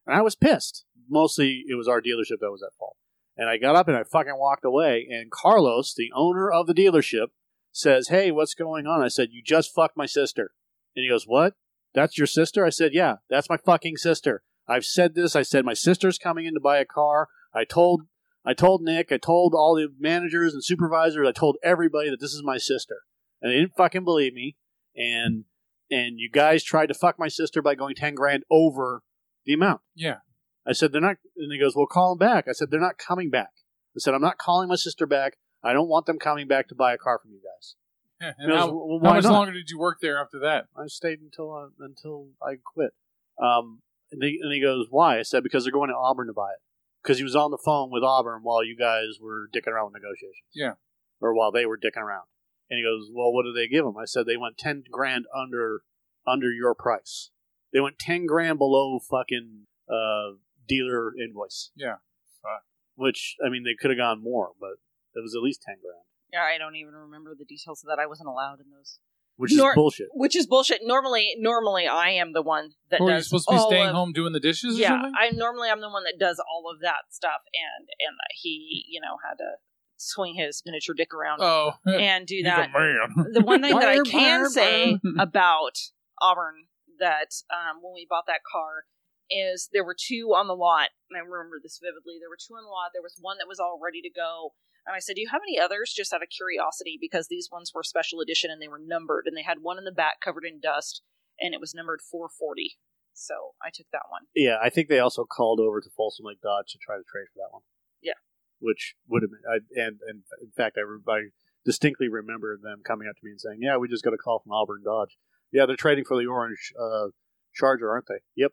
[0.06, 0.86] And I was pissed.
[1.06, 2.96] Mostly it was our dealership that was at fault.
[3.36, 6.72] And I got up and I fucking walked away and Carlos, the owner of the
[6.72, 7.26] dealership,
[7.72, 10.52] says, "Hey, what's going on?" I said, "You just fucked my sister."
[10.96, 11.56] And he goes, "What?
[11.92, 15.36] That's your sister?" I said, "Yeah, that's my fucking sister." I've said this.
[15.36, 17.28] I said my sister's coming in to buy a car.
[17.52, 18.04] I told
[18.48, 22.32] I told Nick, I told all the managers and supervisors, I told everybody that this
[22.32, 23.02] is my sister.
[23.42, 24.56] And they didn't fucking believe me.
[24.96, 25.44] And
[25.90, 29.02] and you guys tried to fuck my sister by going ten grand over
[29.44, 29.82] the amount.
[29.94, 30.20] Yeah.
[30.66, 32.46] I said they're not and he goes, Well call them back.
[32.48, 33.50] I said they're not coming back.
[33.94, 35.36] I said, I'm not calling my sister back.
[35.62, 37.74] I don't want them coming back to buy a car from you guys.
[38.20, 40.66] Yeah, And goes, how, "Well, how much not?" longer did you work there after that?
[40.76, 42.92] I stayed until uh, until I quit.
[43.40, 46.32] Um, and, they, and he goes, "Why?" I said, "Because they're going to Auburn to
[46.32, 46.60] buy it."
[47.02, 50.02] Because he was on the phone with Auburn while you guys were dicking around with
[50.02, 50.48] negotiations.
[50.52, 50.72] Yeah.
[51.20, 52.26] Or while they were dicking around.
[52.70, 55.26] And he goes, "Well, what did they give him?" I said, "They went ten grand
[55.34, 55.82] under
[56.26, 57.30] under your price.
[57.72, 60.36] They went ten grand below fucking uh,
[60.66, 61.96] dealer invoice." Yeah.
[62.42, 62.64] Fuck.
[62.94, 64.76] Which I mean, they could have gone more, but
[65.14, 68.00] it was at least ten grand, Yeah, I don't even remember the details of that.
[68.00, 68.98] I wasn't allowed in those.
[69.38, 70.08] Which is bullshit.
[70.12, 70.80] Which is bullshit.
[70.84, 73.94] Normally, normally I am the one that Or are you supposed to be staying of-
[73.94, 75.12] home doing the dishes or Yeah, something?
[75.18, 79.00] I normally I'm the one that does all of that stuff, and and he, you
[79.00, 79.52] know, had to
[79.96, 82.70] swing his miniature dick around oh, and do he's that.
[82.74, 83.32] a man.
[83.32, 85.78] the one thing that I can say about
[86.20, 86.66] Auburn
[86.98, 88.84] that um, when we bought that car
[89.30, 92.16] is there were two on the lot, and I remember this vividly.
[92.18, 92.90] There were two on the lot.
[92.92, 94.54] There was one that was all ready to go,
[94.88, 97.72] and I said, "Do you have any others?" Just out of curiosity, because these ones
[97.74, 100.44] were special edition and they were numbered, and they had one in the back covered
[100.44, 101.02] in dust,
[101.38, 102.78] and it was numbered 440.
[103.12, 104.22] So I took that one.
[104.34, 107.26] Yeah, I think they also called over to Folsom Lake Dodge to try to trade
[107.34, 107.62] for that one.
[108.00, 108.18] Yeah.
[108.60, 111.28] which would have been, I, and and in fact, I, I
[111.64, 114.40] distinctly remember them coming up to me and saying, "Yeah, we just got a call
[114.40, 115.18] from Auburn Dodge.
[115.52, 117.08] Yeah, they're trading for the orange uh,
[117.54, 118.20] Charger, aren't they?
[118.36, 118.52] Yep.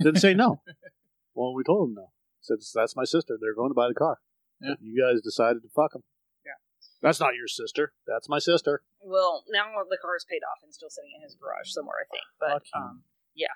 [0.00, 0.62] Didn't say no.
[1.34, 2.10] well, we told them no.
[2.40, 3.38] Said that's my sister.
[3.40, 4.18] They're going to buy the car.
[4.64, 4.74] Yeah.
[4.80, 6.02] You guys decided to fuck him.
[6.44, 6.58] Yeah.
[7.02, 7.92] That's not your sister.
[8.06, 8.82] That's my sister.
[9.00, 12.06] Well, now the car is paid off and still sitting in his garage somewhere, I
[12.10, 12.24] think.
[12.40, 13.02] But Fuck um,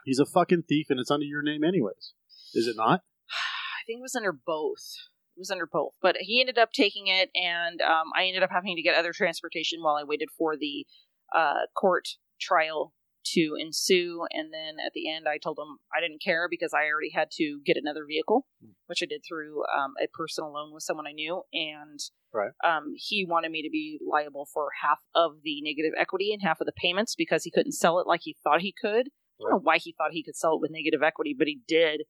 [0.05, 2.13] He's a fucking thief, and it's under your name anyways.
[2.55, 3.03] Is it not?
[3.31, 4.97] I think it was under both.
[5.37, 5.93] It was under both.
[6.03, 9.13] But he ended up taking it, and um, I ended up having to get other
[9.13, 10.87] transportation while I waited for the
[11.35, 12.09] uh, court
[12.41, 12.93] trial
[13.35, 14.25] to ensue.
[14.31, 17.31] And then at the end, I told him I didn't care because I already had
[17.33, 18.47] to get another vehicle,
[18.87, 21.43] which I did through um, a personal loan with someone I knew.
[21.53, 22.01] And
[22.33, 22.53] Right.
[22.63, 26.61] um, he wanted me to be liable for half of the negative equity and half
[26.61, 29.09] of the payments because he couldn't sell it like he thought he could.
[29.09, 31.61] I don't know why he thought he could sell it with negative equity, but he
[31.67, 32.03] did.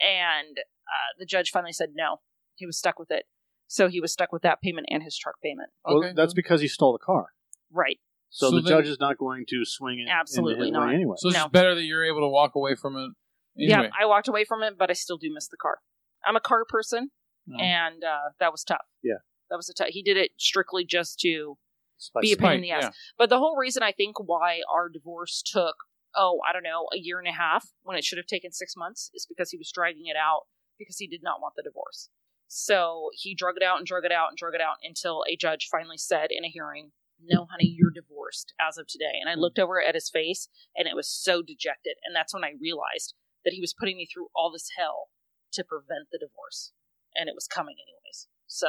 [0.00, 2.18] And uh, the judge finally said no.
[2.54, 3.24] He was stuck with it.
[3.66, 5.70] So he was stuck with that payment and his truck payment.
[5.84, 6.12] Well, Okay.
[6.14, 7.26] that's because he stole the car.
[7.72, 7.98] Right.
[8.30, 10.92] So, So the then- judge is not going to swing it Absolutely not.
[10.92, 11.14] anyway.
[11.18, 11.48] So it's No.
[11.48, 13.10] better that you're able to walk away from it.
[13.58, 13.84] Anyway.
[13.84, 15.78] Yeah, I walked away from it, but I still do miss the car.
[16.24, 17.10] I'm a car person,
[17.50, 17.56] Oh.
[17.58, 18.84] and uh, that was tough.
[19.02, 19.18] Yeah.
[19.48, 19.88] That was a tough.
[19.90, 21.56] He did it strictly just to
[21.96, 22.26] Spicy.
[22.26, 22.96] be a pain in the Spike, ass.
[23.16, 25.76] But the whole reason I think why our divorce took,
[26.14, 28.74] oh, I don't know, a year and a half when it should have taken six
[28.76, 30.42] months is because he was dragging it out
[30.78, 32.10] because he did not want the divorce.
[32.48, 35.36] So he drug it out and drug it out and drug it out until a
[35.36, 36.92] judge finally said in a hearing,
[37.22, 39.18] No, honey, you're divorced as of today.
[39.20, 41.96] And I looked over at his face and it was so dejected.
[42.04, 43.14] And that's when I realized
[43.44, 45.08] that he was putting me through all this hell
[45.52, 46.72] to prevent the divorce.
[47.14, 48.28] And it was coming anyways.
[48.46, 48.68] So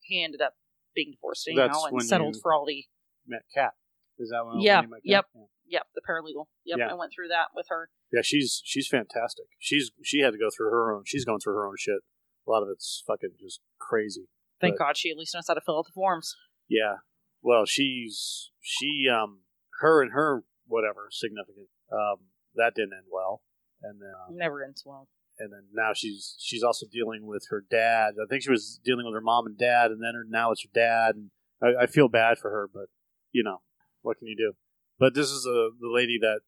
[0.00, 0.54] he ended up
[0.94, 2.84] being divorced That's anyhow and settled for all the
[3.26, 3.72] Met Cat.
[4.18, 4.42] Is that?
[4.58, 5.00] Yeah, when Kat?
[5.04, 5.24] yep.
[5.34, 5.42] Yeah.
[5.70, 6.46] Yep, the paralegal.
[6.64, 6.86] Yep, Yeah.
[6.90, 7.90] I went through that with her.
[8.10, 9.46] Yeah, she's she's fantastic.
[9.58, 11.02] She's she had to go through her own.
[11.04, 12.00] She's going through her own shit.
[12.46, 14.28] A lot of it's fucking just crazy.
[14.60, 16.34] Thank But- God she at least knows how to fill out the forms.
[16.68, 16.96] Yeah.
[17.42, 19.40] Well, she's she um
[19.80, 23.42] her and her whatever significant um that didn't end well,
[23.82, 25.08] and then um, Never ends well.
[25.38, 28.14] and then now she's she's also dealing with her dad.
[28.22, 30.62] I think she was dealing with her mom and dad, and then her, now it's
[30.64, 31.14] her dad.
[31.14, 31.30] And
[31.62, 32.86] I, I feel bad for her, but
[33.32, 33.58] you know
[34.02, 34.52] what can you do?
[34.98, 36.40] But this is a the lady that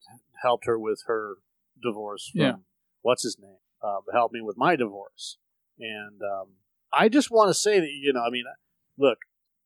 [0.42, 1.36] helped her with her
[1.82, 2.30] divorce.
[2.32, 2.52] From, Yeah.
[3.02, 3.56] What's his name?
[3.82, 5.38] Um, helped me with my divorce,
[5.78, 6.48] and um,
[6.92, 8.44] I just want to say that you know, I mean,
[8.98, 9.18] look,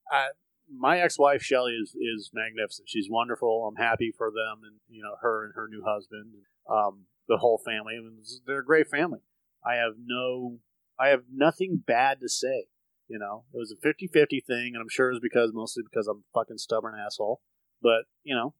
[0.09, 0.27] I,
[0.71, 2.89] my ex-wife Shelly is is magnificent.
[2.89, 3.67] She's wonderful.
[3.67, 6.33] I'm happy for them, and you know, her and her new husband,
[6.69, 7.95] um, the whole family.
[7.97, 9.19] I mean, they're a great family.
[9.65, 10.59] I have no,
[10.99, 12.67] I have nothing bad to say.
[13.07, 16.23] You know, it was a 50-50 thing, and I'm sure it's because mostly because I'm
[16.23, 17.41] a fucking stubborn asshole.
[17.81, 18.53] But you know,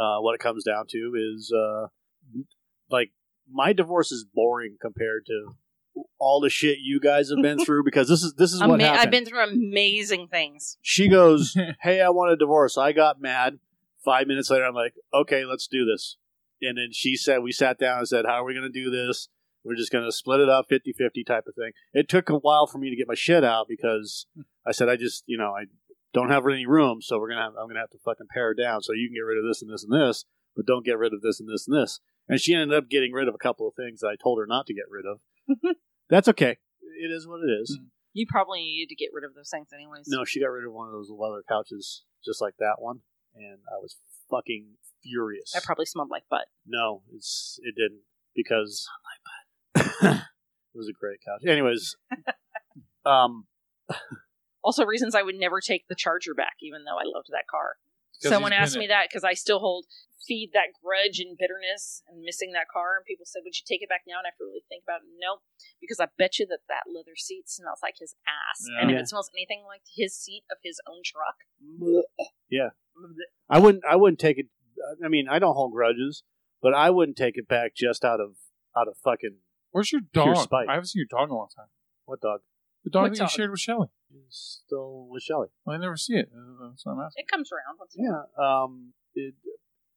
[0.00, 1.86] uh, what it comes down to is uh,
[2.90, 3.12] like
[3.50, 5.54] my divorce is boring compared to
[6.24, 8.84] all the shit you guys have been through because this is this is what Ama-
[8.84, 10.78] happened I've been through amazing things.
[10.80, 13.58] she goes, "Hey, I want a divorce." I got mad.
[14.02, 16.16] Five minutes later, I'm like, "Okay, let's do this."
[16.62, 18.90] And then she said, "We sat down and said, how are we going to do
[18.90, 19.28] this?
[19.64, 22.66] We're just going to split it up 50-50 type of thing." It took a while
[22.66, 24.26] for me to get my shit out because
[24.66, 25.64] I said, "I just, you know, I
[26.14, 28.82] don't have any room, so we're gonna have, I'm gonna have to fucking pare down
[28.82, 30.24] so you can get rid of this and this and this,
[30.56, 33.12] but don't get rid of this and this and this." And she ended up getting
[33.12, 35.20] rid of a couple of things that I told her not to get rid of.
[36.14, 36.56] That's okay.
[37.02, 37.76] It is what it is.
[38.12, 40.06] You probably needed to get rid of those things anyways.
[40.06, 43.00] No, she got rid of one of those leather couches just like that one,
[43.34, 43.96] and I was
[44.30, 45.50] fucking furious.
[45.52, 46.46] That probably smelled like butt.
[46.64, 48.02] no, it's it didn't
[48.36, 48.88] because
[49.76, 50.22] it
[50.72, 51.42] was a great couch.
[51.50, 51.96] Anyways,
[53.04, 53.46] um,
[54.62, 57.76] Also, reasons I would never take the charger back, even though I loved that car.
[58.22, 58.88] 'Cause Someone asked me it.
[58.88, 59.86] that because I still hold
[60.26, 62.96] feed that grudge and bitterness and missing that car.
[62.96, 64.82] And people said, "Would you take it back now?" And I have to really think
[64.84, 65.08] about it.
[65.18, 65.42] Nope,
[65.80, 68.64] because I bet you that that leather seat smells like his ass.
[68.70, 68.80] Yeah.
[68.80, 71.36] And if it smells anything like his seat of his own truck,
[72.48, 72.70] Yeah.
[73.50, 74.46] I wouldn't I wouldn't take it.
[75.04, 76.22] I mean, I don't hold grudges,
[76.62, 78.36] but I wouldn't take it back just out of
[78.76, 79.40] out of fucking
[79.72, 80.36] Where's your dog?
[80.38, 80.68] spite.
[80.68, 81.68] I haven't seen your dog in a long time.
[82.06, 82.42] what dog
[82.84, 83.30] The dog What that dog?
[83.30, 83.88] you shared with Shelly.
[84.28, 85.48] is still with Shelly.
[85.64, 86.28] Well, I never see it.
[86.34, 87.24] Uh, That's what I'm asking.
[87.24, 87.78] it comes around.
[87.78, 88.28] Once in a while.
[88.38, 88.62] Yeah.
[88.64, 88.92] Um.
[89.14, 89.34] It,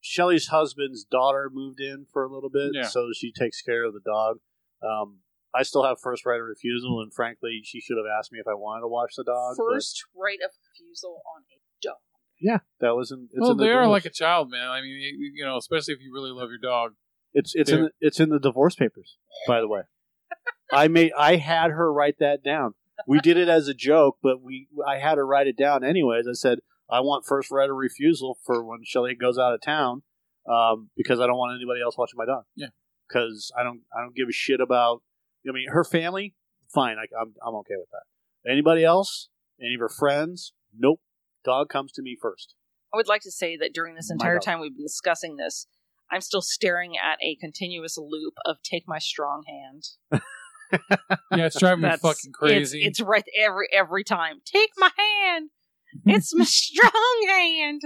[0.02, 2.84] Shelly's husband's daughter moved in for a little bit, Yeah.
[2.88, 4.38] so she takes care of the dog.
[4.82, 5.20] Um.
[5.56, 8.48] I still have first right of refusal, and frankly, she should have asked me if
[8.48, 9.56] I wanted to watch the dog.
[9.58, 11.96] but- First right of refusal on a dog.
[12.40, 13.28] yeah, that was in.
[13.32, 13.92] It's well, in the they are divorce.
[13.92, 14.70] like a child, man.
[14.70, 16.94] I mean, you, you know, especially if you really love your dog.
[17.34, 19.18] It's it's in They're- the, it's in the divorce papers.
[19.48, 19.82] By the way,
[20.72, 22.76] I made I had her write that down.
[23.06, 26.28] We did it as a joke, but we I had her write it down anyways.
[26.28, 30.04] I said I want first right of refusal for when Shelly goes out of town,
[30.50, 32.44] um, because I don't want anybody else watching my dog.
[32.56, 32.68] Yeah.
[33.08, 35.02] because I don't I don't give a shit about.
[35.48, 36.34] I mean, her family,
[36.74, 36.98] fine.
[36.98, 38.52] I, I'm I'm okay with that.
[38.52, 39.30] Anybody else?
[39.62, 40.54] Any of her friends?
[40.78, 41.02] Nope.
[41.44, 42.56] Dog comes to me first.
[42.94, 45.68] I would like to say that during this entire time we've been discussing this,
[46.12, 50.22] I'm still staring at a continuous loop of "Take my strong hand."
[50.72, 52.80] Yeah, it's driving me That's fucking crazy.
[52.80, 54.42] It's, it's right every every time.
[54.46, 55.50] Take my hand.
[56.06, 57.82] It's my strong hand.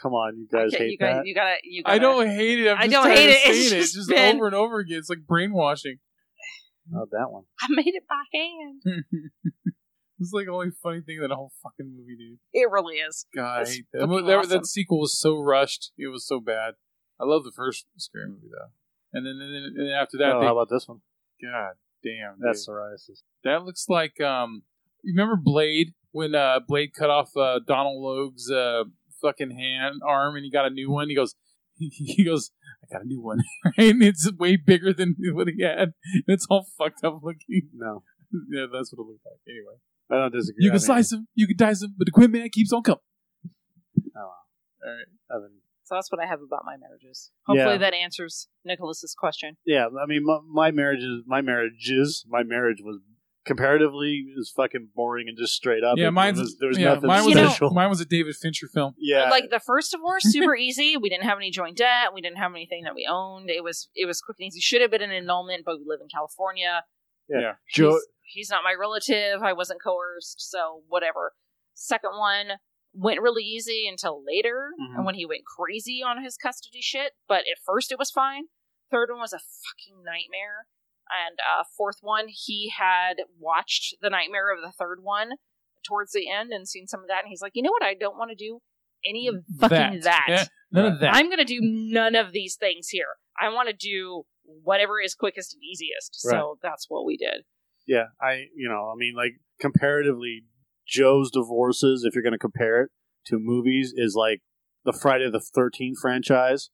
[0.00, 1.26] Come on, you guys Okay, hate you guys, that.
[1.26, 1.94] you gotta, you gotta.
[1.94, 2.68] I don't hate it.
[2.70, 3.34] I'm I just don't tired hate of it.
[3.34, 4.98] It's saying it just just been- over and over again.
[4.98, 5.96] It's like brainwashing.
[6.94, 7.44] Oh, that one.
[7.60, 8.82] I made it by hand.
[10.20, 12.38] it's like the only funny thing in that whole fucking movie, dude.
[12.52, 13.26] It really is.
[13.34, 14.00] God, I That's hate that.
[14.02, 14.50] fucking That, awesome.
[14.50, 15.90] that sequel was so rushed.
[15.98, 16.74] It was so bad.
[17.20, 18.70] I love the first scary movie though,
[19.12, 21.00] and then and then, and then after that, oh, they, how about this one?
[21.42, 21.72] God
[22.02, 22.74] damn, That's dude.
[22.74, 23.22] psoriasis.
[23.44, 24.62] that looks like um.
[25.04, 28.84] You remember Blade when uh Blade cut off uh, Donald Logue's uh
[29.22, 31.08] fucking hand arm and he got a new one.
[31.08, 31.34] He goes,
[31.78, 32.50] he goes,
[32.82, 33.38] I got a new one,
[33.76, 35.92] and it's way bigger than what he had.
[36.26, 37.68] It's all fucked up looking.
[37.74, 38.02] No,
[38.50, 39.40] yeah, that's what it looked like.
[39.48, 39.78] Anyway,
[40.10, 40.64] I don't disagree.
[40.64, 42.98] you can slice him, you can dice him, but the man keeps on coming.
[44.16, 44.32] Oh, All
[44.84, 45.06] right.
[45.30, 45.58] I mean,
[45.88, 47.30] So that's what I have about my marriages.
[47.46, 47.78] Hopefully Yeah.
[47.78, 49.56] that answers Nicholas's question.
[49.64, 52.26] yeah, I mean, my, my marriage is my marriages.
[52.28, 53.00] My marriage was
[53.46, 55.96] comparatively it was fucking boring and just straight up.
[55.96, 57.68] Yeah, It mine's was, there was yeah, nothing mine was You know- special.
[57.68, 58.94] a, mine was a David Fincher film.
[58.98, 62.36] yeah, like the first divorce super easy we didn't have any joint debt we didn't
[62.36, 65.00] have anything that we owned it was it was quick and easy should have been
[65.00, 66.82] an annulment but we live in california
[67.72, 67.92] Joe.
[67.94, 71.32] he's, he's not my relative i wasn't coerced so whatever
[71.74, 72.58] second one
[72.98, 74.96] went really easy until later Mhm.
[74.96, 78.44] and when he went crazy on his custody shit but at first it was fine.
[78.90, 80.66] Third one was a fucking nightmare.
[81.10, 85.32] And uh, fourth one he had watched the nightmare of the third one
[85.86, 87.82] towards the end and seen some of that and he's like you know what?
[87.82, 88.60] I don't want to do
[89.06, 91.14] any of fucking that, Yeah, none of that.
[91.14, 93.14] i'm going to do none of these things here.
[93.40, 96.20] I want to do whatever is quickest and easiest.
[96.20, 97.44] So that's what we did.
[97.86, 100.44] Yeah, I you know, I mean like comparatively
[100.88, 102.90] Joe's divorces, if you're gonna compare it
[103.26, 104.42] to movies, is like
[104.84, 106.70] the Friday the thirteenth franchise.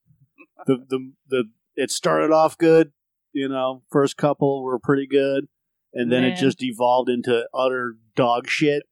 [0.66, 1.44] The the the
[1.76, 2.92] it started off good,
[3.32, 5.48] you know, first couple were pretty good.
[5.96, 8.82] And then it just evolved into utter dog shit,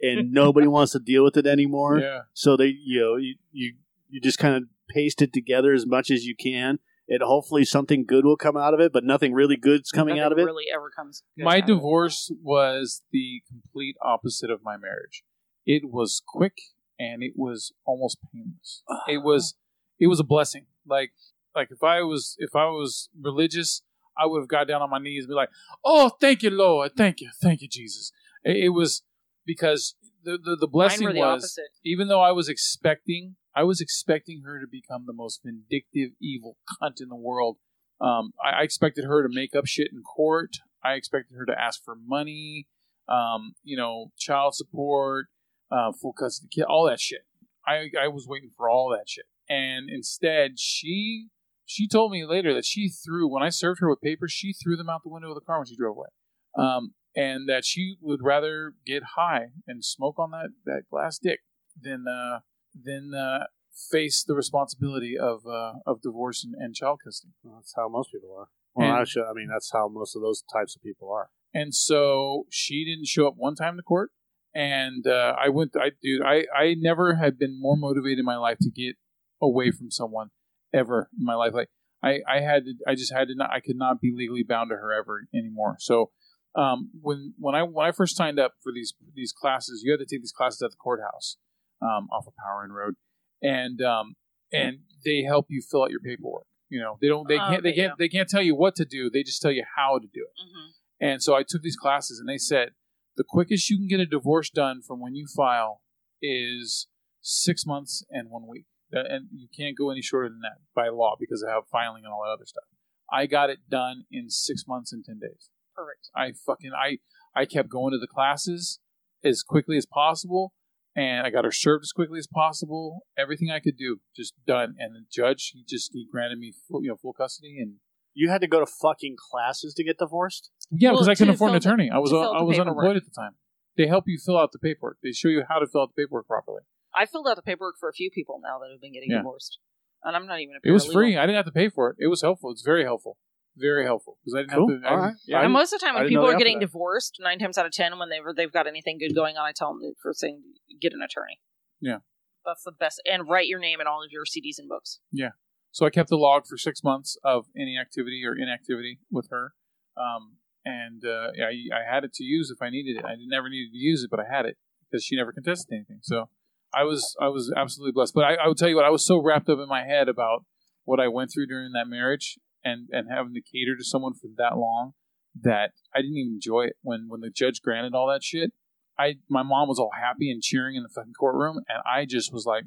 [0.00, 2.00] and nobody wants to deal with it anymore.
[2.00, 2.22] yeah.
[2.34, 3.74] So they, you know, you you,
[4.08, 8.04] you just kind of paste it together as much as you can, and hopefully something
[8.06, 8.92] good will come out of it.
[8.92, 10.44] But nothing really good's coming Nothing out of it.
[10.44, 11.66] really ever comes good My out of it.
[11.74, 15.22] divorce was the complete opposite of my marriage.
[15.66, 16.58] It was quick
[16.98, 18.82] and it was almost painless.
[19.08, 19.54] It was
[20.00, 20.66] it was a blessing.
[20.86, 21.12] Like
[21.54, 23.82] like if I was if I was religious,
[24.16, 25.50] I would have got down on my knees and be like,
[25.84, 28.12] "Oh, thank you, Lord, thank you, thank you, Jesus."
[28.44, 29.02] It, it was
[29.46, 29.94] because
[30.24, 31.64] the the, the Mine blessing were the was opposite.
[31.84, 36.56] even though I was expecting, I was expecting her to become the most vindictive, evil
[36.80, 37.56] cunt in the world.
[38.00, 40.58] Um, I, I expected her to make up shit in court.
[40.84, 42.68] I expected her to ask for money,
[43.08, 45.26] um, you know, child support,
[45.72, 47.22] uh, full custody, kid, all that shit.
[47.66, 51.26] I, I was waiting for all that shit, and instead, she
[51.66, 54.76] she told me later that she threw when I served her with papers, she threw
[54.76, 56.08] them out the window of the car when she drove away.
[56.56, 61.40] Um, and that she would rather get high and smoke on that, that glass dick
[61.78, 62.38] than uh,
[62.84, 63.44] than uh,
[63.90, 67.32] face the responsibility of uh, of divorce and, and child custody.
[67.44, 68.48] That's how most people are.
[68.74, 71.30] Well, And- actually, I mean, that's how most of those types of people are.
[71.54, 74.10] And so she didn't show up one time to court.
[74.54, 78.36] And uh, I went, I dude, I, I never had been more motivated in my
[78.36, 78.96] life to get
[79.40, 80.30] away from someone
[80.74, 81.52] ever in my life.
[81.54, 81.68] Like
[82.02, 84.70] I, I had, to, I just had to not, I could not be legally bound
[84.70, 85.76] to her ever anymore.
[85.78, 86.10] So
[86.54, 90.00] um, when when I when I first signed up for these these classes, you had
[90.00, 91.36] to take these classes at the courthouse
[91.82, 92.94] um, off of Power Inn Road,
[93.42, 94.14] and um,
[94.52, 96.46] and they help you fill out your paperwork.
[96.70, 98.84] You know, they don't, they Oh, can't, they can't, they can't tell you what to
[98.84, 99.08] do.
[99.10, 100.42] They just tell you how to do it.
[100.42, 100.70] Mhm.
[101.00, 102.70] And so I took these classes, and they said
[103.16, 105.80] the quickest you can get a divorce done from when you file
[106.20, 106.88] is
[107.20, 111.14] six months and one week, and you can't go any shorter than that by law
[111.18, 112.64] because of how filing and all that other stuff.
[113.10, 115.50] I got it done in six months and ten days.
[115.74, 116.10] Perfect.
[116.14, 116.98] I fucking I
[117.34, 118.80] I kept going to the classes
[119.24, 120.52] as quickly as possible,
[120.98, 123.06] and I got her served as quickly as possible.
[123.16, 124.74] Everything I could do, just done.
[124.78, 127.76] And the judge, he just he granted me full, you know full custody and.
[128.14, 130.50] You had to go to fucking classes to get divorced.
[130.72, 131.90] Yeah, Well, because I couldn't to afford an fill the- attorney.
[131.92, 132.76] I was to fill I the was paperwork.
[132.78, 133.34] unemployed at the time.
[133.76, 134.98] They help you fill out the paperwork.
[135.04, 136.62] They show you how to fill out the paperwork properly.
[136.92, 139.18] I filled out the paperwork for a few people now that have been getting Yeah.
[139.18, 139.58] divorced,
[140.02, 140.92] and I'm not even a It was paralegal.
[140.94, 141.16] free.
[141.16, 141.96] I didn't have to pay for it.
[142.00, 142.50] It was helpful.
[142.50, 143.18] It's very helpful.
[143.60, 144.70] Very helpful because I didn't Cool.
[144.70, 144.88] have to.
[144.88, 145.14] I right.
[145.26, 146.66] Yeah, And most of the time, when people are getting that.
[146.66, 149.52] divorced, nine times out of ten, when they've they've got anything good going on, I
[149.52, 150.42] tell them first thing,
[150.80, 151.40] get an attorney.
[151.80, 151.98] Yeah.
[152.44, 153.00] that's the best.
[153.04, 155.00] And write your name in all of your CDs and books.
[155.12, 155.30] Yeah,
[155.70, 159.52] so I kept the log for six months of any activity or inactivity with her,
[159.96, 163.04] um, and uh, I, I had it to use if I needed it.
[163.04, 164.56] I never needed to use it, but I had it
[164.90, 165.98] because she never contested anything.
[166.02, 166.30] So
[166.74, 168.14] I was I was absolutely blessed.
[168.14, 170.08] But I, I would tell you what I was so wrapped up in my head
[170.08, 170.44] about
[170.84, 174.28] what I went through during that marriage and and having to cater to someone for
[174.36, 174.92] that long
[175.40, 178.52] that I didn't even enjoy it when when the judge granted all that shit.
[178.98, 182.32] I my mom was all happy and cheering in the fucking courtroom, and I just
[182.32, 182.64] was like,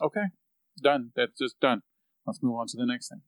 [0.00, 0.26] okay,
[0.82, 1.10] done.
[1.14, 1.82] That's just done.
[2.26, 3.20] Let's move on to the next thing.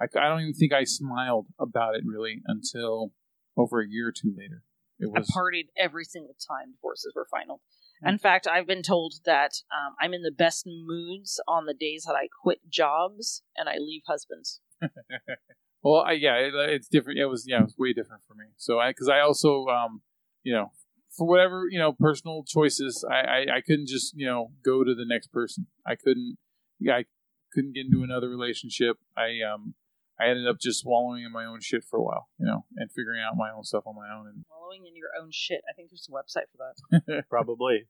[0.00, 3.12] I, I, I don't even think I smiled about it really until
[3.56, 4.64] over a year or two later.
[4.98, 7.60] It I was partied every single time divorces were final.
[8.04, 12.04] In fact, I've been told that um, I'm in the best moods on the days
[12.06, 14.60] that I quit jobs and I leave husbands.
[15.82, 17.18] well, I, yeah, it, it's different.
[17.18, 18.46] It was yeah, it was way different for me.
[18.56, 20.02] So I because I also um
[20.42, 20.72] you know
[21.16, 24.94] for whatever you know personal choices, I, I I couldn't just you know go to
[24.94, 25.66] the next person.
[25.86, 26.38] I couldn't
[26.78, 27.04] yeah I
[27.52, 28.96] couldn't get into another relationship.
[29.16, 29.74] I um
[30.20, 32.90] I ended up just swallowing in my own shit for a while, you know, and
[32.90, 34.26] figuring out my own stuff on my own.
[34.26, 35.60] And Wallowing in your own shit.
[35.70, 37.24] I think there's a website for that.
[37.30, 37.86] Probably.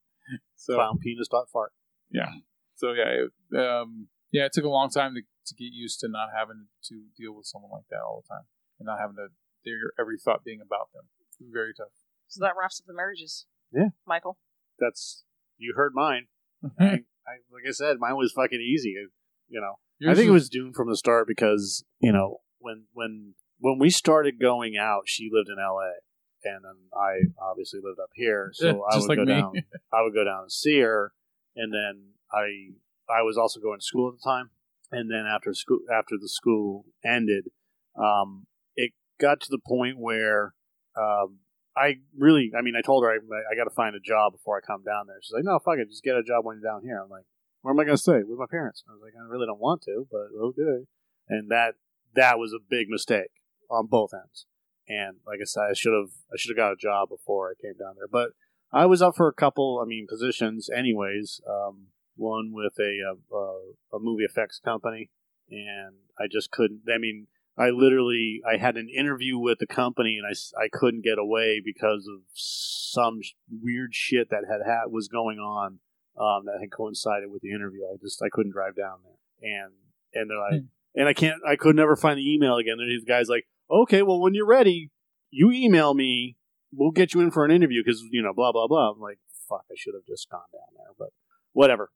[0.55, 1.73] so Clownpenis.fart.
[2.11, 2.29] Yeah.
[2.77, 6.09] So yeah, it, um, yeah, it took a long time to, to get used to
[6.09, 8.45] not having to deal with someone like that all the time
[8.79, 9.29] and not having to
[9.65, 11.05] their every thought being about them.
[11.41, 11.93] Very tough.
[12.29, 13.47] So that wraps up the marriages.
[13.73, 13.89] Yeah.
[14.07, 14.39] Michael.
[14.79, 15.25] That's
[15.57, 16.27] you heard mine.
[16.79, 16.85] I,
[17.27, 18.95] I, like I said, mine was fucking easy.
[19.49, 22.39] You know, I Yours think it was- was doomed from the start because you know
[22.59, 25.93] when when when we started going out, she lived in L.A.
[26.49, 29.33] and then I obviously lived up here, so I would like go me.
[29.33, 29.53] down.
[29.93, 31.13] I would go down and see her,
[31.57, 32.71] and then I
[33.13, 34.51] I was also going to school at the time,
[34.91, 37.51] and then after school after the school ended,
[37.97, 40.55] um, it got to the point where
[40.97, 41.39] um,
[41.77, 44.59] I really, I mean, I told her I, I got to find a job before
[44.59, 45.17] I come down there.
[45.23, 47.01] She's like, no, fuck it, just get a job when you're down here.
[47.03, 47.25] I'm like,
[47.63, 48.23] where am I going to stay?
[48.25, 48.83] With my parents.
[48.89, 50.87] I was like, I really don't want to, but okay.
[51.29, 51.75] And that
[52.15, 53.31] that was a big mistake
[53.71, 54.47] on both ends.
[54.89, 57.61] And like I said, I should have I should have got a job before I
[57.61, 58.09] came down there.
[58.11, 58.31] But
[58.73, 61.41] I was up for a couple, I mean, positions anyways.
[61.49, 65.11] Um, one with a, a a movie effects company,
[65.51, 66.83] and I just couldn't.
[66.93, 71.05] I mean, I literally I had an interview with the company, and I I couldn't
[71.05, 75.81] get away because of some sh- weird shit that had, had was going on
[76.19, 77.81] um, that had coincided with the interview.
[77.85, 79.73] I just I couldn't drive down there, and
[80.15, 80.63] and they're like,
[80.95, 82.77] and I can't I could never find the email again.
[82.79, 84.91] And these guys like, okay, well when you're ready,
[85.31, 86.37] you email me.
[86.71, 88.91] We'll get you in for an interview because you know blah blah blah.
[88.91, 91.09] I'm like, fuck, I should have just gone down there, but
[91.53, 91.91] whatever.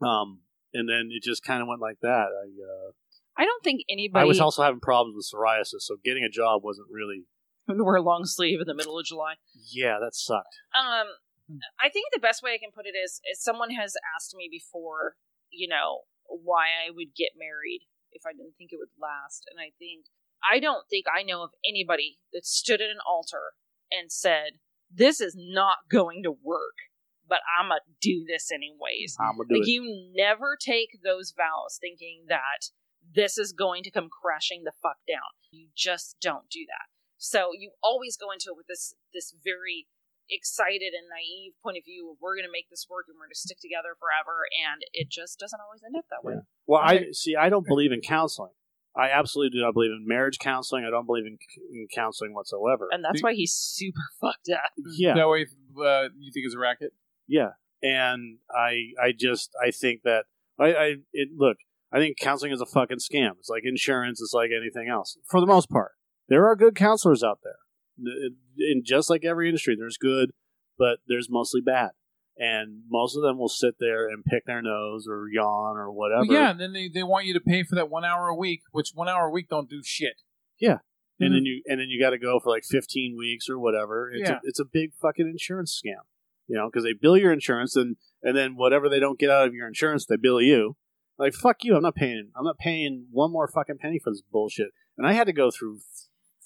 [0.00, 0.40] Um,
[0.74, 2.26] and then it just kind of went like that.
[2.28, 2.90] I uh,
[3.38, 6.62] I don't think anybody I was also having problems with psoriasis, so getting a job
[6.64, 7.24] wasn't really.
[7.68, 9.34] would wear a long sleeve in the middle of July.
[9.72, 10.56] Yeah, that sucked.
[10.78, 11.08] Um,
[11.48, 11.62] Hmm.
[11.80, 14.48] I think the best way I can put it is, is someone has asked me
[14.50, 15.14] before,
[15.50, 19.60] you know, why I would get married if I didn't think it would last, and
[19.60, 20.06] I think
[20.42, 23.54] I don't think I know of anybody that stood at an altar
[23.90, 24.58] and said,
[24.90, 26.90] "This is not going to work,
[27.28, 29.70] but I'm gonna do this anyways." I'm gonna do Like it.
[29.70, 32.70] you never take those vows thinking that
[33.14, 35.30] this is going to come crashing the fuck down.
[35.50, 36.86] You just don't do that.
[37.18, 39.86] So you always go into it with this this very
[40.28, 43.26] excited and naive point of view of we're going to make this work and we're
[43.26, 46.34] going to stick together forever and it just doesn't always end up that way.
[46.34, 46.40] Yeah.
[46.66, 47.36] Well, I see.
[47.36, 48.50] I don't believe in counseling.
[48.96, 50.84] I absolutely do not believe in marriage counseling.
[50.84, 51.38] I don't believe in,
[51.70, 52.88] in counseling whatsoever.
[52.90, 54.72] And that's why he's super fucked up.
[54.96, 55.46] yeah, That way,
[55.78, 56.92] uh, you think it's a racket?
[57.26, 57.50] Yeah.
[57.82, 60.24] And I, I just, I think that
[60.58, 61.58] I, I, it look.
[61.92, 63.32] I think counseling is a fucking scam.
[63.38, 64.20] It's like insurance.
[64.20, 65.16] It's like anything else.
[65.28, 65.92] For the most part,
[66.28, 67.58] there are good counselors out there.
[68.58, 70.30] In just like every industry, there's good,
[70.78, 71.90] but there's mostly bad.
[72.38, 76.24] And most of them will sit there and pick their nose or yawn or whatever.
[76.28, 78.34] Well, yeah, and then they, they want you to pay for that one hour a
[78.34, 80.20] week, which one hour a week don't do shit.
[80.58, 80.78] Yeah.
[81.20, 81.36] and Mhm.
[81.36, 84.10] then you and then you got to go for like 15 weeks or whatever.
[84.12, 84.36] It's Yeah.
[84.36, 86.00] a, it's a big fucking insurance scam,
[86.46, 89.46] you know, because they bill your insurance and and then whatever they don't get out
[89.46, 90.76] of your insurance, they bill you.
[91.18, 92.30] Like fuck you, I'm not paying.
[92.36, 94.68] I'm not paying one more fucking penny for this bullshit.
[94.98, 95.78] And I had to go through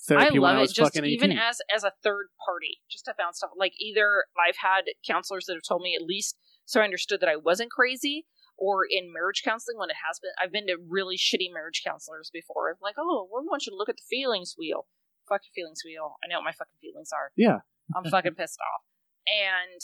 [0.06, 1.14] therapy I when I it was just fucking 18.
[1.14, 3.50] even as as a third party, just to bounce stuff.
[3.56, 7.28] Like either I've had counselors that have told me at least so I understood that
[7.28, 8.26] I wasn't crazy,
[8.56, 10.30] or in marriage counseling when it has been.
[10.40, 12.76] I've been to really shitty marriage counselors before.
[12.80, 14.86] Like, oh, we want you to look at the feelings wheel.
[15.28, 16.14] Fuck your feelings wheel.
[16.22, 17.32] I know what my fucking feelings are.
[17.36, 17.66] Yeah.
[17.96, 18.82] I'm fucking pissed off,
[19.30, 19.80] and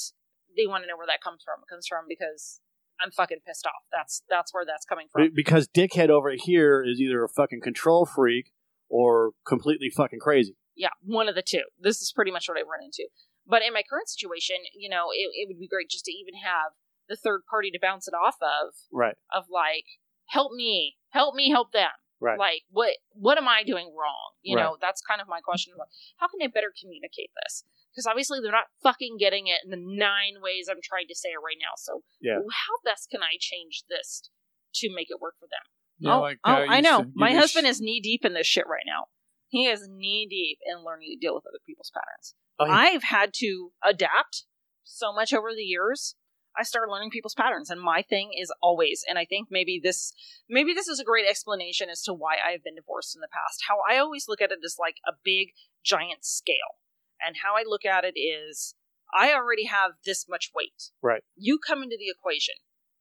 [0.56, 1.62] they want to know where that comes from.
[1.62, 2.60] It comes from because
[3.00, 3.84] I'm fucking pissed off.
[3.92, 5.30] That's that's where that's coming from.
[5.34, 8.52] Because dickhead over here is either a fucking control freak
[8.88, 10.56] or completely fucking crazy.
[10.76, 11.64] yeah, one of the two.
[11.80, 13.08] This is pretty much what I run into.
[13.46, 16.34] But in my current situation, you know, it, it would be great just to even
[16.42, 16.72] have
[17.08, 19.14] the third party to bounce it off of, Right.
[19.32, 19.84] of like,
[20.28, 21.90] help me, help me, help them.
[22.20, 22.38] Right.
[22.38, 24.32] Like, what what am I doing wrong?
[24.42, 24.62] You Right.
[24.62, 25.74] know, that's kind of my question.
[26.16, 27.62] How can I better communicate this?
[27.96, 31.30] Because obviously they're not fucking getting it in the nine ways I'm trying to say
[31.30, 31.72] it right now.
[31.78, 32.40] So, Yeah.
[32.44, 34.28] how best can I change this
[34.74, 35.64] to make it work for them?
[35.98, 37.06] Yeah, oh, like, oh, uh, I know.
[37.14, 39.06] My husband sh- is knee deep in this shit right now.
[39.48, 42.34] He is knee deep in learning to deal with other people's patterns.
[42.58, 42.72] Oh, yeah.
[42.72, 44.44] I've had to adapt
[44.84, 46.16] so much over the years.
[46.58, 49.04] I started learning people's patterns, and my thing is always.
[49.08, 50.12] And I think maybe this,
[50.48, 53.64] maybe this is a great explanation as to why I've been divorced in the past.
[53.68, 55.48] How I always look at it as like a big,
[55.84, 56.80] giant scale,
[57.24, 58.74] and how I look at it is,
[59.16, 60.90] I already have this much weight.
[61.02, 61.22] Right.
[61.36, 62.54] You come into the equation.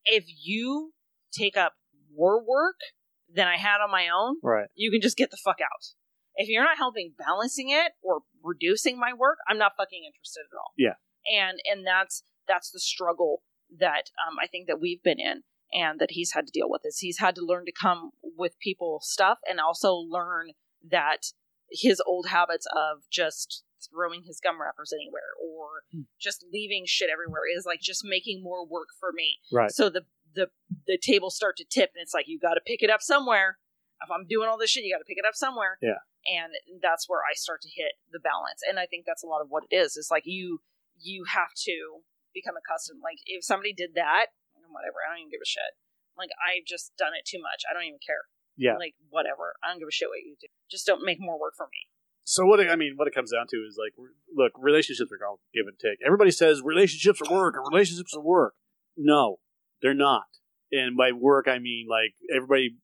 [0.05, 0.93] If you
[1.33, 1.73] take up
[2.15, 2.75] more work
[3.33, 4.67] than I had on my own, Right.
[4.75, 5.85] you can just get the fuck out.
[6.35, 10.57] If you're not helping balancing it or reducing my work, I'm not fucking interested at
[10.57, 10.73] all.
[10.77, 10.95] Yeah.
[11.33, 13.41] And and that's that's the struggle
[13.79, 15.41] that um, I think that we've been in
[15.73, 18.59] and that he's had to deal with is he's had to learn to come with
[18.59, 20.51] people stuff and also learn
[20.87, 21.31] that
[21.71, 26.01] his old habits of just throwing his gum wrappers anywhere or Hmm.
[26.19, 29.39] just leaving shit everywhere is like just making more work for me.
[29.51, 29.71] Right.
[29.71, 30.49] So the the
[30.87, 33.57] the tables start to tip, and it's like you got to pick it up somewhere.
[34.03, 35.77] If I'm doing all this shit, you got to pick it up somewhere.
[35.81, 35.99] Yeah.
[36.25, 36.51] and
[36.81, 38.59] that's where I start to hit the balance.
[38.67, 39.95] And I think that's a lot of what it is.
[39.95, 40.59] It's like you
[40.99, 42.01] you have to
[42.33, 42.99] become accustomed.
[43.03, 44.33] Like if somebody did that,
[44.67, 45.77] whatever, I don't even give a shit.
[46.17, 47.63] Like I've just done it too much.
[47.69, 48.25] I don't even care.
[48.57, 48.75] Yeah.
[48.75, 49.55] Like whatever.
[49.63, 50.47] I don't give a shit what you do.
[50.69, 51.87] Just don't make more work for me.
[52.27, 53.93] So what it, I mean, what it comes down to is like,
[54.35, 55.99] look, relationships are all give and take.
[56.05, 58.55] Everybody says relationships are work or relationships are work.
[58.97, 59.37] No,
[59.81, 60.23] they're not.
[60.71, 62.75] And by work, I mean like everybody.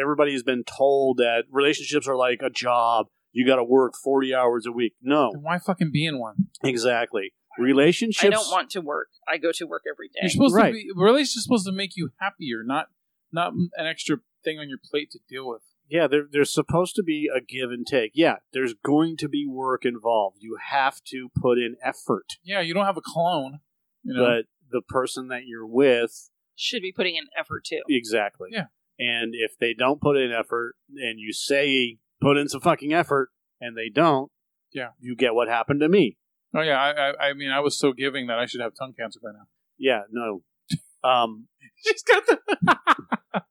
[0.00, 3.06] Everybody has been told that relationships are like a job.
[3.32, 4.94] You got to work forty hours a week.
[5.02, 6.36] No, Then why fucking be in one?
[6.62, 7.32] exactly.
[7.58, 8.24] Relationships.
[8.24, 9.08] I don't want to work.
[9.28, 10.20] I go to work every day.
[10.22, 10.68] You're supposed Right.
[10.68, 12.86] to be relationship's supposed to make you happier, not
[13.32, 15.62] not an extra thing on your plate to deal with.
[15.88, 18.12] Yeah, there, there's supposed to be a give and take.
[18.14, 20.38] Yeah, there's going to be work involved.
[20.40, 22.34] You have to put in effort.
[22.42, 23.60] Yeah, you don't have a clone.
[24.02, 27.82] You know, But the person that you're with Should be putting in effort too.
[27.88, 28.50] Exactly.
[28.52, 28.66] Yeah.
[28.98, 33.30] And if they don't put in effort and you say put in some fucking effort
[33.60, 34.30] and they don't,
[34.72, 34.90] Yeah.
[34.98, 36.16] you get what happened to me.
[36.54, 38.94] oh yeah, I, I I mean I was so giving that I should have tongue
[38.98, 39.46] cancer by now.
[39.78, 40.42] Yeah, no.
[41.04, 41.48] Um
[41.84, 43.42] She's got the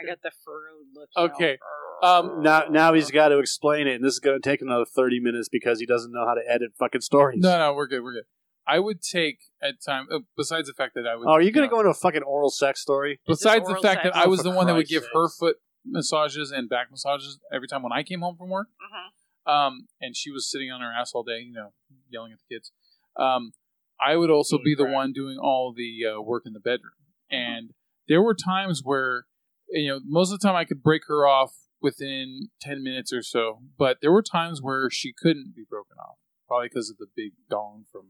[0.00, 1.08] I got the furrowed look.
[1.16, 1.34] you know.
[1.34, 1.58] Okay.
[2.02, 4.84] Um, now now he's got to explain it and this is going to take another
[4.84, 7.40] 30 minutes because he doesn't know how to edit fucking stories.
[7.40, 8.02] No, no, we're good.
[8.04, 8.24] We're good.
[8.66, 10.06] I would take at time.
[10.12, 11.26] Uh, besides the fact that I would.
[11.26, 13.18] Oh, are you going to go into a fucking oral sex story?
[13.26, 14.14] Besides the oral fact sex?
[14.14, 16.68] that I Oh, was for the one that would Christ's give her foot massages and
[16.68, 18.68] back massages every time when I came home from work.
[18.68, 19.50] Mhm.
[19.52, 21.72] Um, and she was sitting on her ass all day, you know,
[22.10, 22.70] yelling at the kids.
[23.16, 23.52] Um,
[24.00, 24.94] I would also Doing be the crap.
[24.94, 26.92] one doing all the uh, work in the bedroom.
[27.30, 27.70] And
[28.06, 29.24] there were times where,
[29.70, 33.22] you know, most of the time I could break her off within 10 minutes or
[33.22, 33.60] so.
[33.78, 36.16] But there were times where she couldn't be broken off,
[36.46, 38.06] probably because of the big dong from,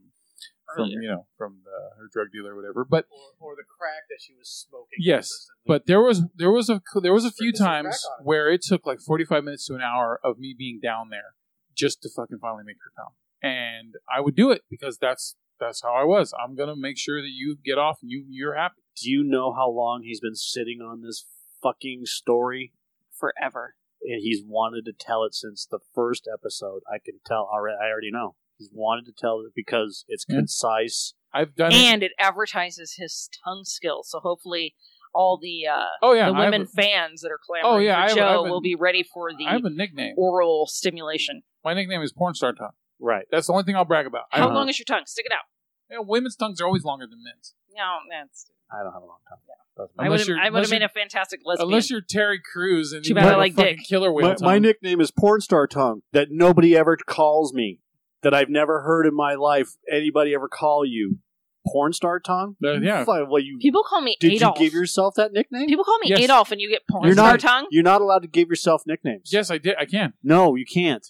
[0.75, 2.85] from you know, from the, her drug dealer or whatever.
[2.85, 3.05] But
[3.39, 4.97] Or, or the crack that she was smoking.
[4.99, 5.29] Yes,
[5.65, 8.25] but there was there was a there was a few times crack on it.
[8.27, 11.35] where it took like forty five minutes to an hour of me being down there
[11.75, 15.81] just to fucking finally make her come, and I would do it because that's that's
[15.81, 16.33] how I was.
[16.41, 18.81] I'm gonna make sure that you get off and you you're happy.
[19.01, 21.25] Do you know how long he's been sitting on this
[21.61, 22.73] fucking story?
[23.17, 23.75] Forever.
[24.01, 26.81] and he's wanted to tell it since the first episode.
[26.89, 27.75] I can tell already.
[27.83, 30.37] I already know he's wanted to tell it because it's Yeah.
[30.37, 31.13] concise.
[31.33, 31.73] I've done.
[31.73, 34.09] And it advertises his tongue skills.
[34.09, 34.75] So hopefully
[35.13, 38.15] all the uh, Oh yeah, the women a- fans that are clamoring Oh, yeah, for
[38.15, 40.15] Joe I have a- will be ready for the I have a nickname.
[40.17, 41.41] oral stimulation.
[41.65, 42.71] My nickname is porn star tongue.
[43.01, 43.25] Right.
[43.31, 44.25] That's the only thing I'll brag about.
[44.31, 45.03] How don't, long is your tongue?
[45.07, 45.43] Stick it out.
[45.91, 47.53] Yeah, women's tongues are always longer than men's.
[47.75, 48.49] No, that's.
[48.71, 49.39] I don't have a long tongue.
[49.45, 50.27] Doesn't I would have.
[50.27, 51.67] you're- I would unless have made you're- a fantastic lesbian.
[51.69, 53.85] Unless you're Terry Crews and Too you bad have I a like fucking dick.
[53.87, 54.45] killer whale My, tongue.
[54.45, 57.79] my nickname is porn star tongue that nobody ever calls me.
[58.21, 61.19] That I've never heard in my life anybody ever call you.
[61.67, 62.55] Porn star tongue?
[62.63, 63.05] Uh, yeah.
[63.05, 64.19] Fuck, Well, you People call me Adolf.
[64.19, 64.59] did Adolf.
[64.59, 65.67] you give yourself that nickname?
[65.67, 66.19] People call me Yes.
[66.21, 67.67] Adolf, and you get porn You're star not- tongue.
[67.71, 69.29] You're not allowed to give yourself nicknames.
[69.31, 69.75] Yes, I did.
[69.79, 70.13] I can.
[70.23, 71.05] No, you can't.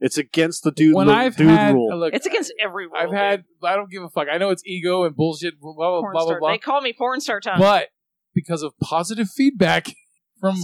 [0.00, 1.96] It's against the dude, when the I've dude had rule.
[1.98, 2.96] look, It's against every rule.
[2.96, 3.18] I've dude.
[3.18, 3.44] had.
[3.62, 4.28] I don't give a fuck.
[4.30, 5.58] I know it's ego and bullshit.
[5.60, 6.26] Blah blah porn blah blah.
[6.30, 6.40] star.
[6.40, 6.50] blah.
[6.52, 7.58] They call me porn star tongue.
[7.58, 7.88] But
[8.34, 9.94] because of positive feedback
[10.40, 10.56] from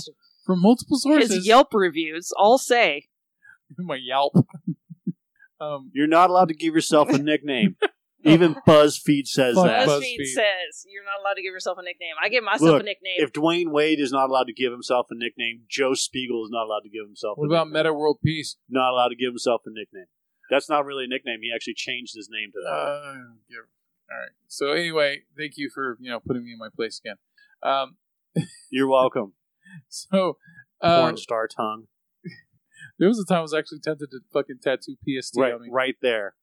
[0.45, 3.07] from multiple sources, His Yelp reviews all say
[3.79, 4.35] my Yelp.
[5.61, 7.77] um, You're not allowed to give yourself a nickname.
[8.23, 9.89] Even BuzzFeed says Fuck that.
[9.89, 10.35] BuzzFeed BuzzFeed.
[10.35, 12.13] says you're not allowed to give yourself a nickname.
[12.23, 13.17] I give myself Look, a nickname.
[13.17, 16.65] If Dwyane Wade is not allowed to give himself a nickname, Joe Spiegel is not
[16.67, 17.85] allowed to give himself what a about nickname.
[17.85, 18.57] Meta World Peace?
[18.69, 20.05] Not allowed to give himself a nickname.
[20.51, 21.39] That's not really a nickname.
[21.41, 22.71] He actually changed his name to that.
[22.71, 23.15] Uh,
[23.49, 23.71] give-
[24.11, 24.31] all right.
[24.49, 27.17] So anyway, thank you for you know putting me in my place again.
[27.63, 27.97] Um,
[28.71, 29.35] You're welcome.
[29.89, 30.39] so
[30.81, 31.85] uh, Porn star tongue.
[32.99, 35.69] there was a time I was actually tempted to fucking tattoo PST Right, on me.
[35.71, 36.35] right there.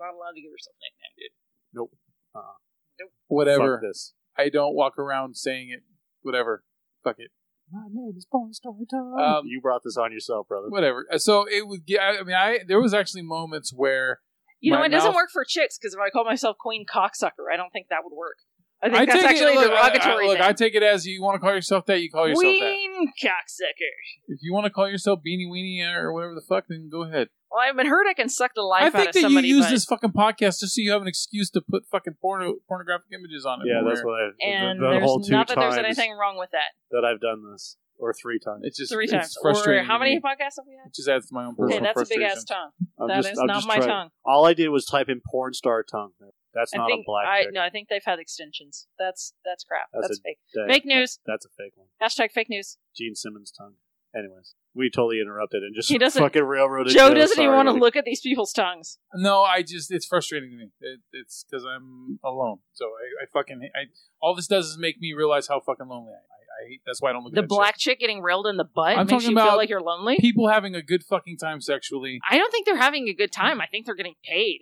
[0.00, 1.32] not allowed to give yourself a nickname, dude.
[1.74, 1.90] Nope.
[2.34, 3.76] Uh whatever.
[3.78, 4.14] Fuck this.
[4.36, 5.82] I don't walk around saying it.
[6.22, 6.64] Whatever.
[7.04, 7.30] Fuck it.
[7.70, 9.20] My name is Porn Star Tongue.
[9.20, 10.68] Um, you brought this on yourself, brother.
[10.70, 11.06] whatever.
[11.12, 12.00] Uh, So it would get.
[12.00, 14.20] I I mean, I there was actually moments where
[14.60, 17.44] You know, My it doesn't work for chicks because if I call myself Queen Cocksucker,
[17.52, 18.38] I don't think that would work.
[18.80, 20.46] I think I that's take actually it, a look, I- derogatory I, look, thing.
[20.46, 22.60] I take it as you want to call yourself that, you call yourself that.
[22.60, 23.94] Queen Cocksucker.
[24.28, 27.28] If you want to call yourself Beanie Weenie or whatever the fuck, then go ahead.
[27.50, 29.22] Well, I've been heard I can suck the life I out think of that you
[29.26, 32.14] somebody, use but, this fucking podcast just so you have an excuse to put fucking
[32.20, 33.68] porno, pornographic images on it.
[33.68, 34.28] yeah, that's what I.
[34.46, 36.76] and the, the whole two not that there's anything wrong with that.
[36.90, 38.60] that I've done this, or three times.
[38.64, 39.36] It's just Three it's times.
[39.42, 39.82] frustrating.
[39.84, 40.88] Or how many podcasts have we had?
[40.88, 41.66] It just adds to my own Four.
[41.66, 42.70] Okay, personal that's a big ass tongue.
[43.00, 44.10] I'm That just, is I'm not my trying- tongue.
[44.26, 46.10] All I did was type in porn star tongue.
[46.58, 47.52] That's I not think a black I chick.
[47.54, 48.86] no, I think they've had extensions.
[48.98, 49.86] That's that's crap.
[49.92, 50.38] That's That's, a- fake.
[50.54, 51.18] That- Fake news.
[51.24, 51.86] That's a fake one.
[52.02, 52.76] Hashtag fake news.
[52.96, 53.74] Gene Simmons tongue.
[54.16, 56.94] Anyways, we totally interrupted and just He doesn't- fucking railroaded.
[56.94, 58.98] Joe Joe doesn't even want to look at these people's tongues.
[59.14, 60.70] No, I just it's frustrating to me.
[60.80, 62.58] It, it's because I'm alone.
[62.72, 63.80] So I, I fucking I
[64.20, 67.02] all this does is make me realize how fucking lonely I, I, I hate, that's
[67.02, 69.06] why I don't look The at that black chick getting railed in the butt I'm
[69.06, 70.16] makes talking you feel like you're lonely.
[70.20, 72.18] people having a good fucking time sexually.
[72.28, 73.60] I don't think they're having a good time.
[73.60, 74.60] I think they're getting paid.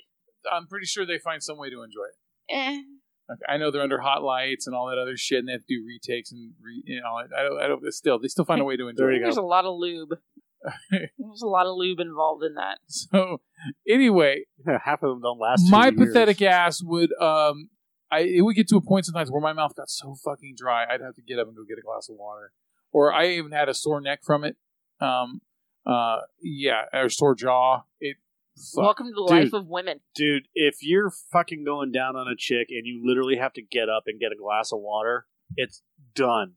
[0.53, 2.55] I'm pretty sure they find some way to enjoy it.
[2.55, 2.83] Eh.
[3.29, 5.63] Like, I know they're under hot lights and all that other shit, and they have
[5.63, 7.15] to do retakes and re, you know.
[7.17, 7.61] I don't.
[7.63, 7.93] I don't.
[7.93, 9.21] Still, they still find a way to enjoy it.
[9.21, 10.11] There's a lot of lube.
[10.91, 12.79] There's a lot of lube involved in that.
[12.89, 13.41] So,
[13.89, 15.71] anyway, Yeah, half of them don't last.
[15.71, 16.09] my two years.
[16.09, 17.69] pathetic ass would um
[18.11, 20.85] I it would get to a point sometimes where my mouth got so fucking dry
[20.85, 22.53] I'd have to get up and go get a glass of water.
[22.93, 24.57] Or I even had a sore neck from it.
[25.01, 25.41] Um
[25.85, 27.83] uh yeah, or sore jaw.
[28.01, 28.26] It fuck.
[28.75, 29.45] Welcome to the Dude.
[29.45, 30.01] life of women.
[30.15, 30.45] dude.
[30.55, 34.05] If you're fucking going down on a chick and you literally have to get up
[34.07, 35.27] and get a glass of water,
[35.57, 35.83] it's
[36.15, 36.55] done.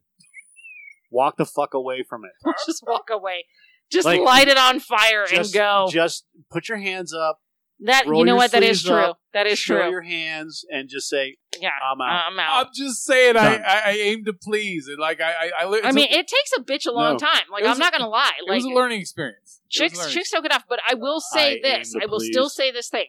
[1.12, 2.32] Walk the fuck away from it.
[2.66, 3.46] Just walk away.
[3.92, 5.88] Just Like, light it on fire Just, and go.
[5.92, 7.40] Just put your hands up.
[7.82, 8.52] That roll you know what?
[8.52, 8.96] That is true.
[8.96, 9.90] up, That is show true.
[9.90, 12.66] your hands and just say, yeah, "I'm out." I'm out.
[12.68, 14.88] I'm just saying I, I, I aim to please.
[14.88, 17.18] And like I I, I, I mean, a, it takes a bitch a long No.
[17.20, 17.44] time.
[17.52, 18.32] Like was I'm not gonna lie.
[18.48, 19.62] Like, it was a learning experience.
[19.72, 20.64] It was a chicks, learning chicks don't get off.
[20.68, 21.96] But I will say I this.
[21.96, 23.08] I will still say this thing,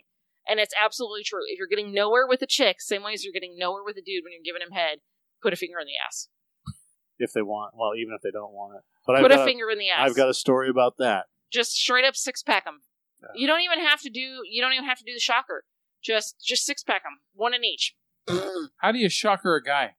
[0.48, 1.40] and it's absolutely true.
[1.48, 4.02] If you're getting nowhere with a chick, same way as you're getting nowhere with a
[4.02, 4.98] dude when you're giving him head,
[5.42, 6.28] put a finger in the ass.
[7.18, 7.74] if they want.
[7.76, 8.82] Well, even if they don't want it.
[9.06, 10.10] But Put I've a got, finger in the ass.
[10.10, 11.24] I've got a story about that.
[11.51, 12.80] just straight up six pack them.
[13.22, 13.28] Yeah.
[13.34, 14.20] You don't even have to do.
[14.51, 15.64] You don't even have to do the shocker.
[16.02, 17.94] Just just six pack them, one in each.
[18.28, 18.40] uh,
[18.78, 19.94] How do you shocker a guy?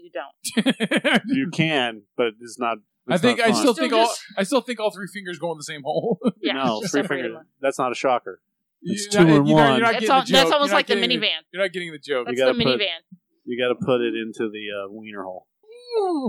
[0.00, 1.20] you don't.
[1.26, 2.78] You can, but it's not.
[3.08, 5.58] I think I still Still think all I still think all three fingers go in
[5.58, 6.18] the same hole.
[6.40, 7.36] Yeah, no, three fingers.
[7.60, 8.40] That's not a shocker.
[8.82, 9.78] It's You're two not- in you're not- one.
[9.78, 10.34] You're not That's, all, the joke.
[10.34, 11.30] that's almost like the getting minivan.
[11.52, 12.26] You're not getting the joke.
[12.26, 13.00] That's gotta the put- minivan.
[13.44, 15.46] You got to put it into the uh, wiener hole.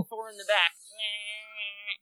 [0.08, 0.72] Four in the back.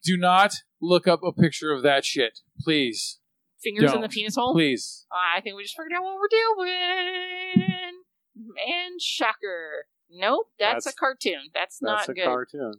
[0.03, 3.19] Do not look up a picture of that shit, please.
[3.67, 4.01] Fingers in Don't.
[4.01, 4.53] the penis hole.
[4.53, 5.05] Please.
[5.11, 6.27] I think we just figured out what we're
[6.65, 7.93] doing.
[8.35, 9.85] Man, shocker.
[10.09, 11.49] Nope, that's, That's- a cartoon.
[11.53, 12.25] That's, That's not a good.
[12.25, 12.73] cartoon.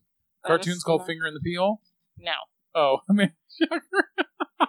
[0.46, 1.82] Cartoons called not- Finger in the Pee Hole?
[2.18, 2.32] No.
[2.74, 3.32] Oh, man.
[3.60, 3.82] Shocker.
[4.60, 4.66] I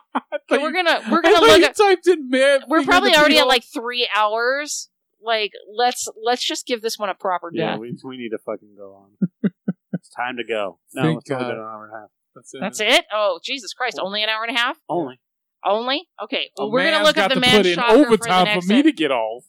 [0.52, 1.60] Okay, we're gonna we're gonna thought look.
[1.60, 2.62] you At, typed in man.
[2.68, 4.90] we're Finger in probably the already at like three hours.
[5.22, 8.74] Like let's let's just give this one a proper Yeah, we, we need to fucking
[8.78, 9.52] go on.
[9.94, 10.80] it's time to go.
[10.94, 11.50] No, Thank it's only God.
[11.50, 12.10] been an hour and a half.
[12.36, 12.60] That's it.
[12.62, 13.06] That's it.
[13.14, 14.00] Oh Jesus Christ!
[14.02, 14.78] Only an hour and a half.
[14.90, 15.20] Only.
[15.65, 16.07] Only.
[16.23, 16.49] Okay.
[16.57, 18.45] Well, A we're gonna look at the to man put in shocker for the overtime
[18.45, 18.65] next.
[18.68, 19.44] for me to get off.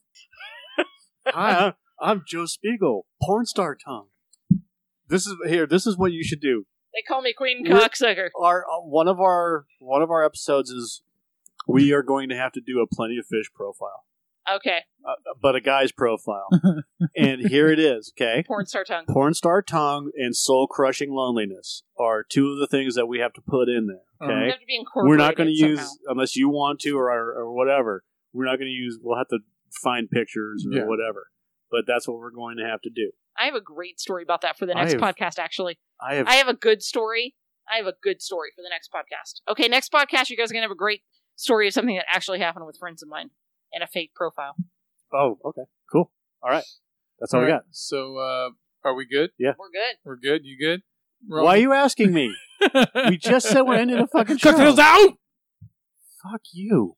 [1.26, 4.06] Hi, I'm Joe Spiegel, porn star tongue.
[5.08, 5.66] This is here.
[5.66, 6.66] This is what you should do.
[6.94, 8.28] They call me Queen We're- Cocksucker.
[8.40, 11.02] Our uh, one of our one of our episodes is
[11.68, 14.04] we are going to have to do a plenty of fish profile,
[14.56, 14.78] Okay.
[15.08, 16.48] uh, but a guy's profile.
[17.16, 18.12] and here it is.
[18.16, 19.04] Okay, Porn star tongue.
[19.08, 23.32] porn star tongue and soul crushing loneliness are two of the things that we have
[23.34, 24.04] to put in there.
[24.28, 26.98] Okay, You have to be incorporated we're not going to use unless you want to
[26.98, 28.04] or or whatever.
[28.32, 28.98] We're not going to use.
[29.02, 29.38] We'll have to
[29.82, 30.84] find pictures or Yeah.
[30.84, 31.28] whatever.
[31.70, 33.12] But that's what we're going to have to do.
[33.38, 35.38] I have a great story about that for the next have- podcast.
[35.38, 36.26] Actually, I have.
[36.26, 37.34] I have a good story.
[37.72, 39.40] I have a good story for the next podcast.
[39.50, 41.02] Okay, next podcast, you guys are gonna have a great
[41.36, 43.30] story of something that actually happened with friends of mine
[43.72, 44.56] and a fake profile.
[45.12, 46.10] oh, okay, cool.
[46.42, 46.64] All right,
[47.18, 47.64] that's all, we got.
[47.70, 48.50] So, uh,
[48.84, 49.30] are we good?
[49.38, 49.96] Yeah, we're good.
[50.04, 50.44] We're good.
[50.44, 50.82] You good?
[51.28, 51.44] got.
[51.44, 52.34] Why are you asking me?
[53.08, 54.50] we just said we're ending the fucking show.
[54.50, 55.18] Cocktails out.
[56.22, 56.96] Fuck you.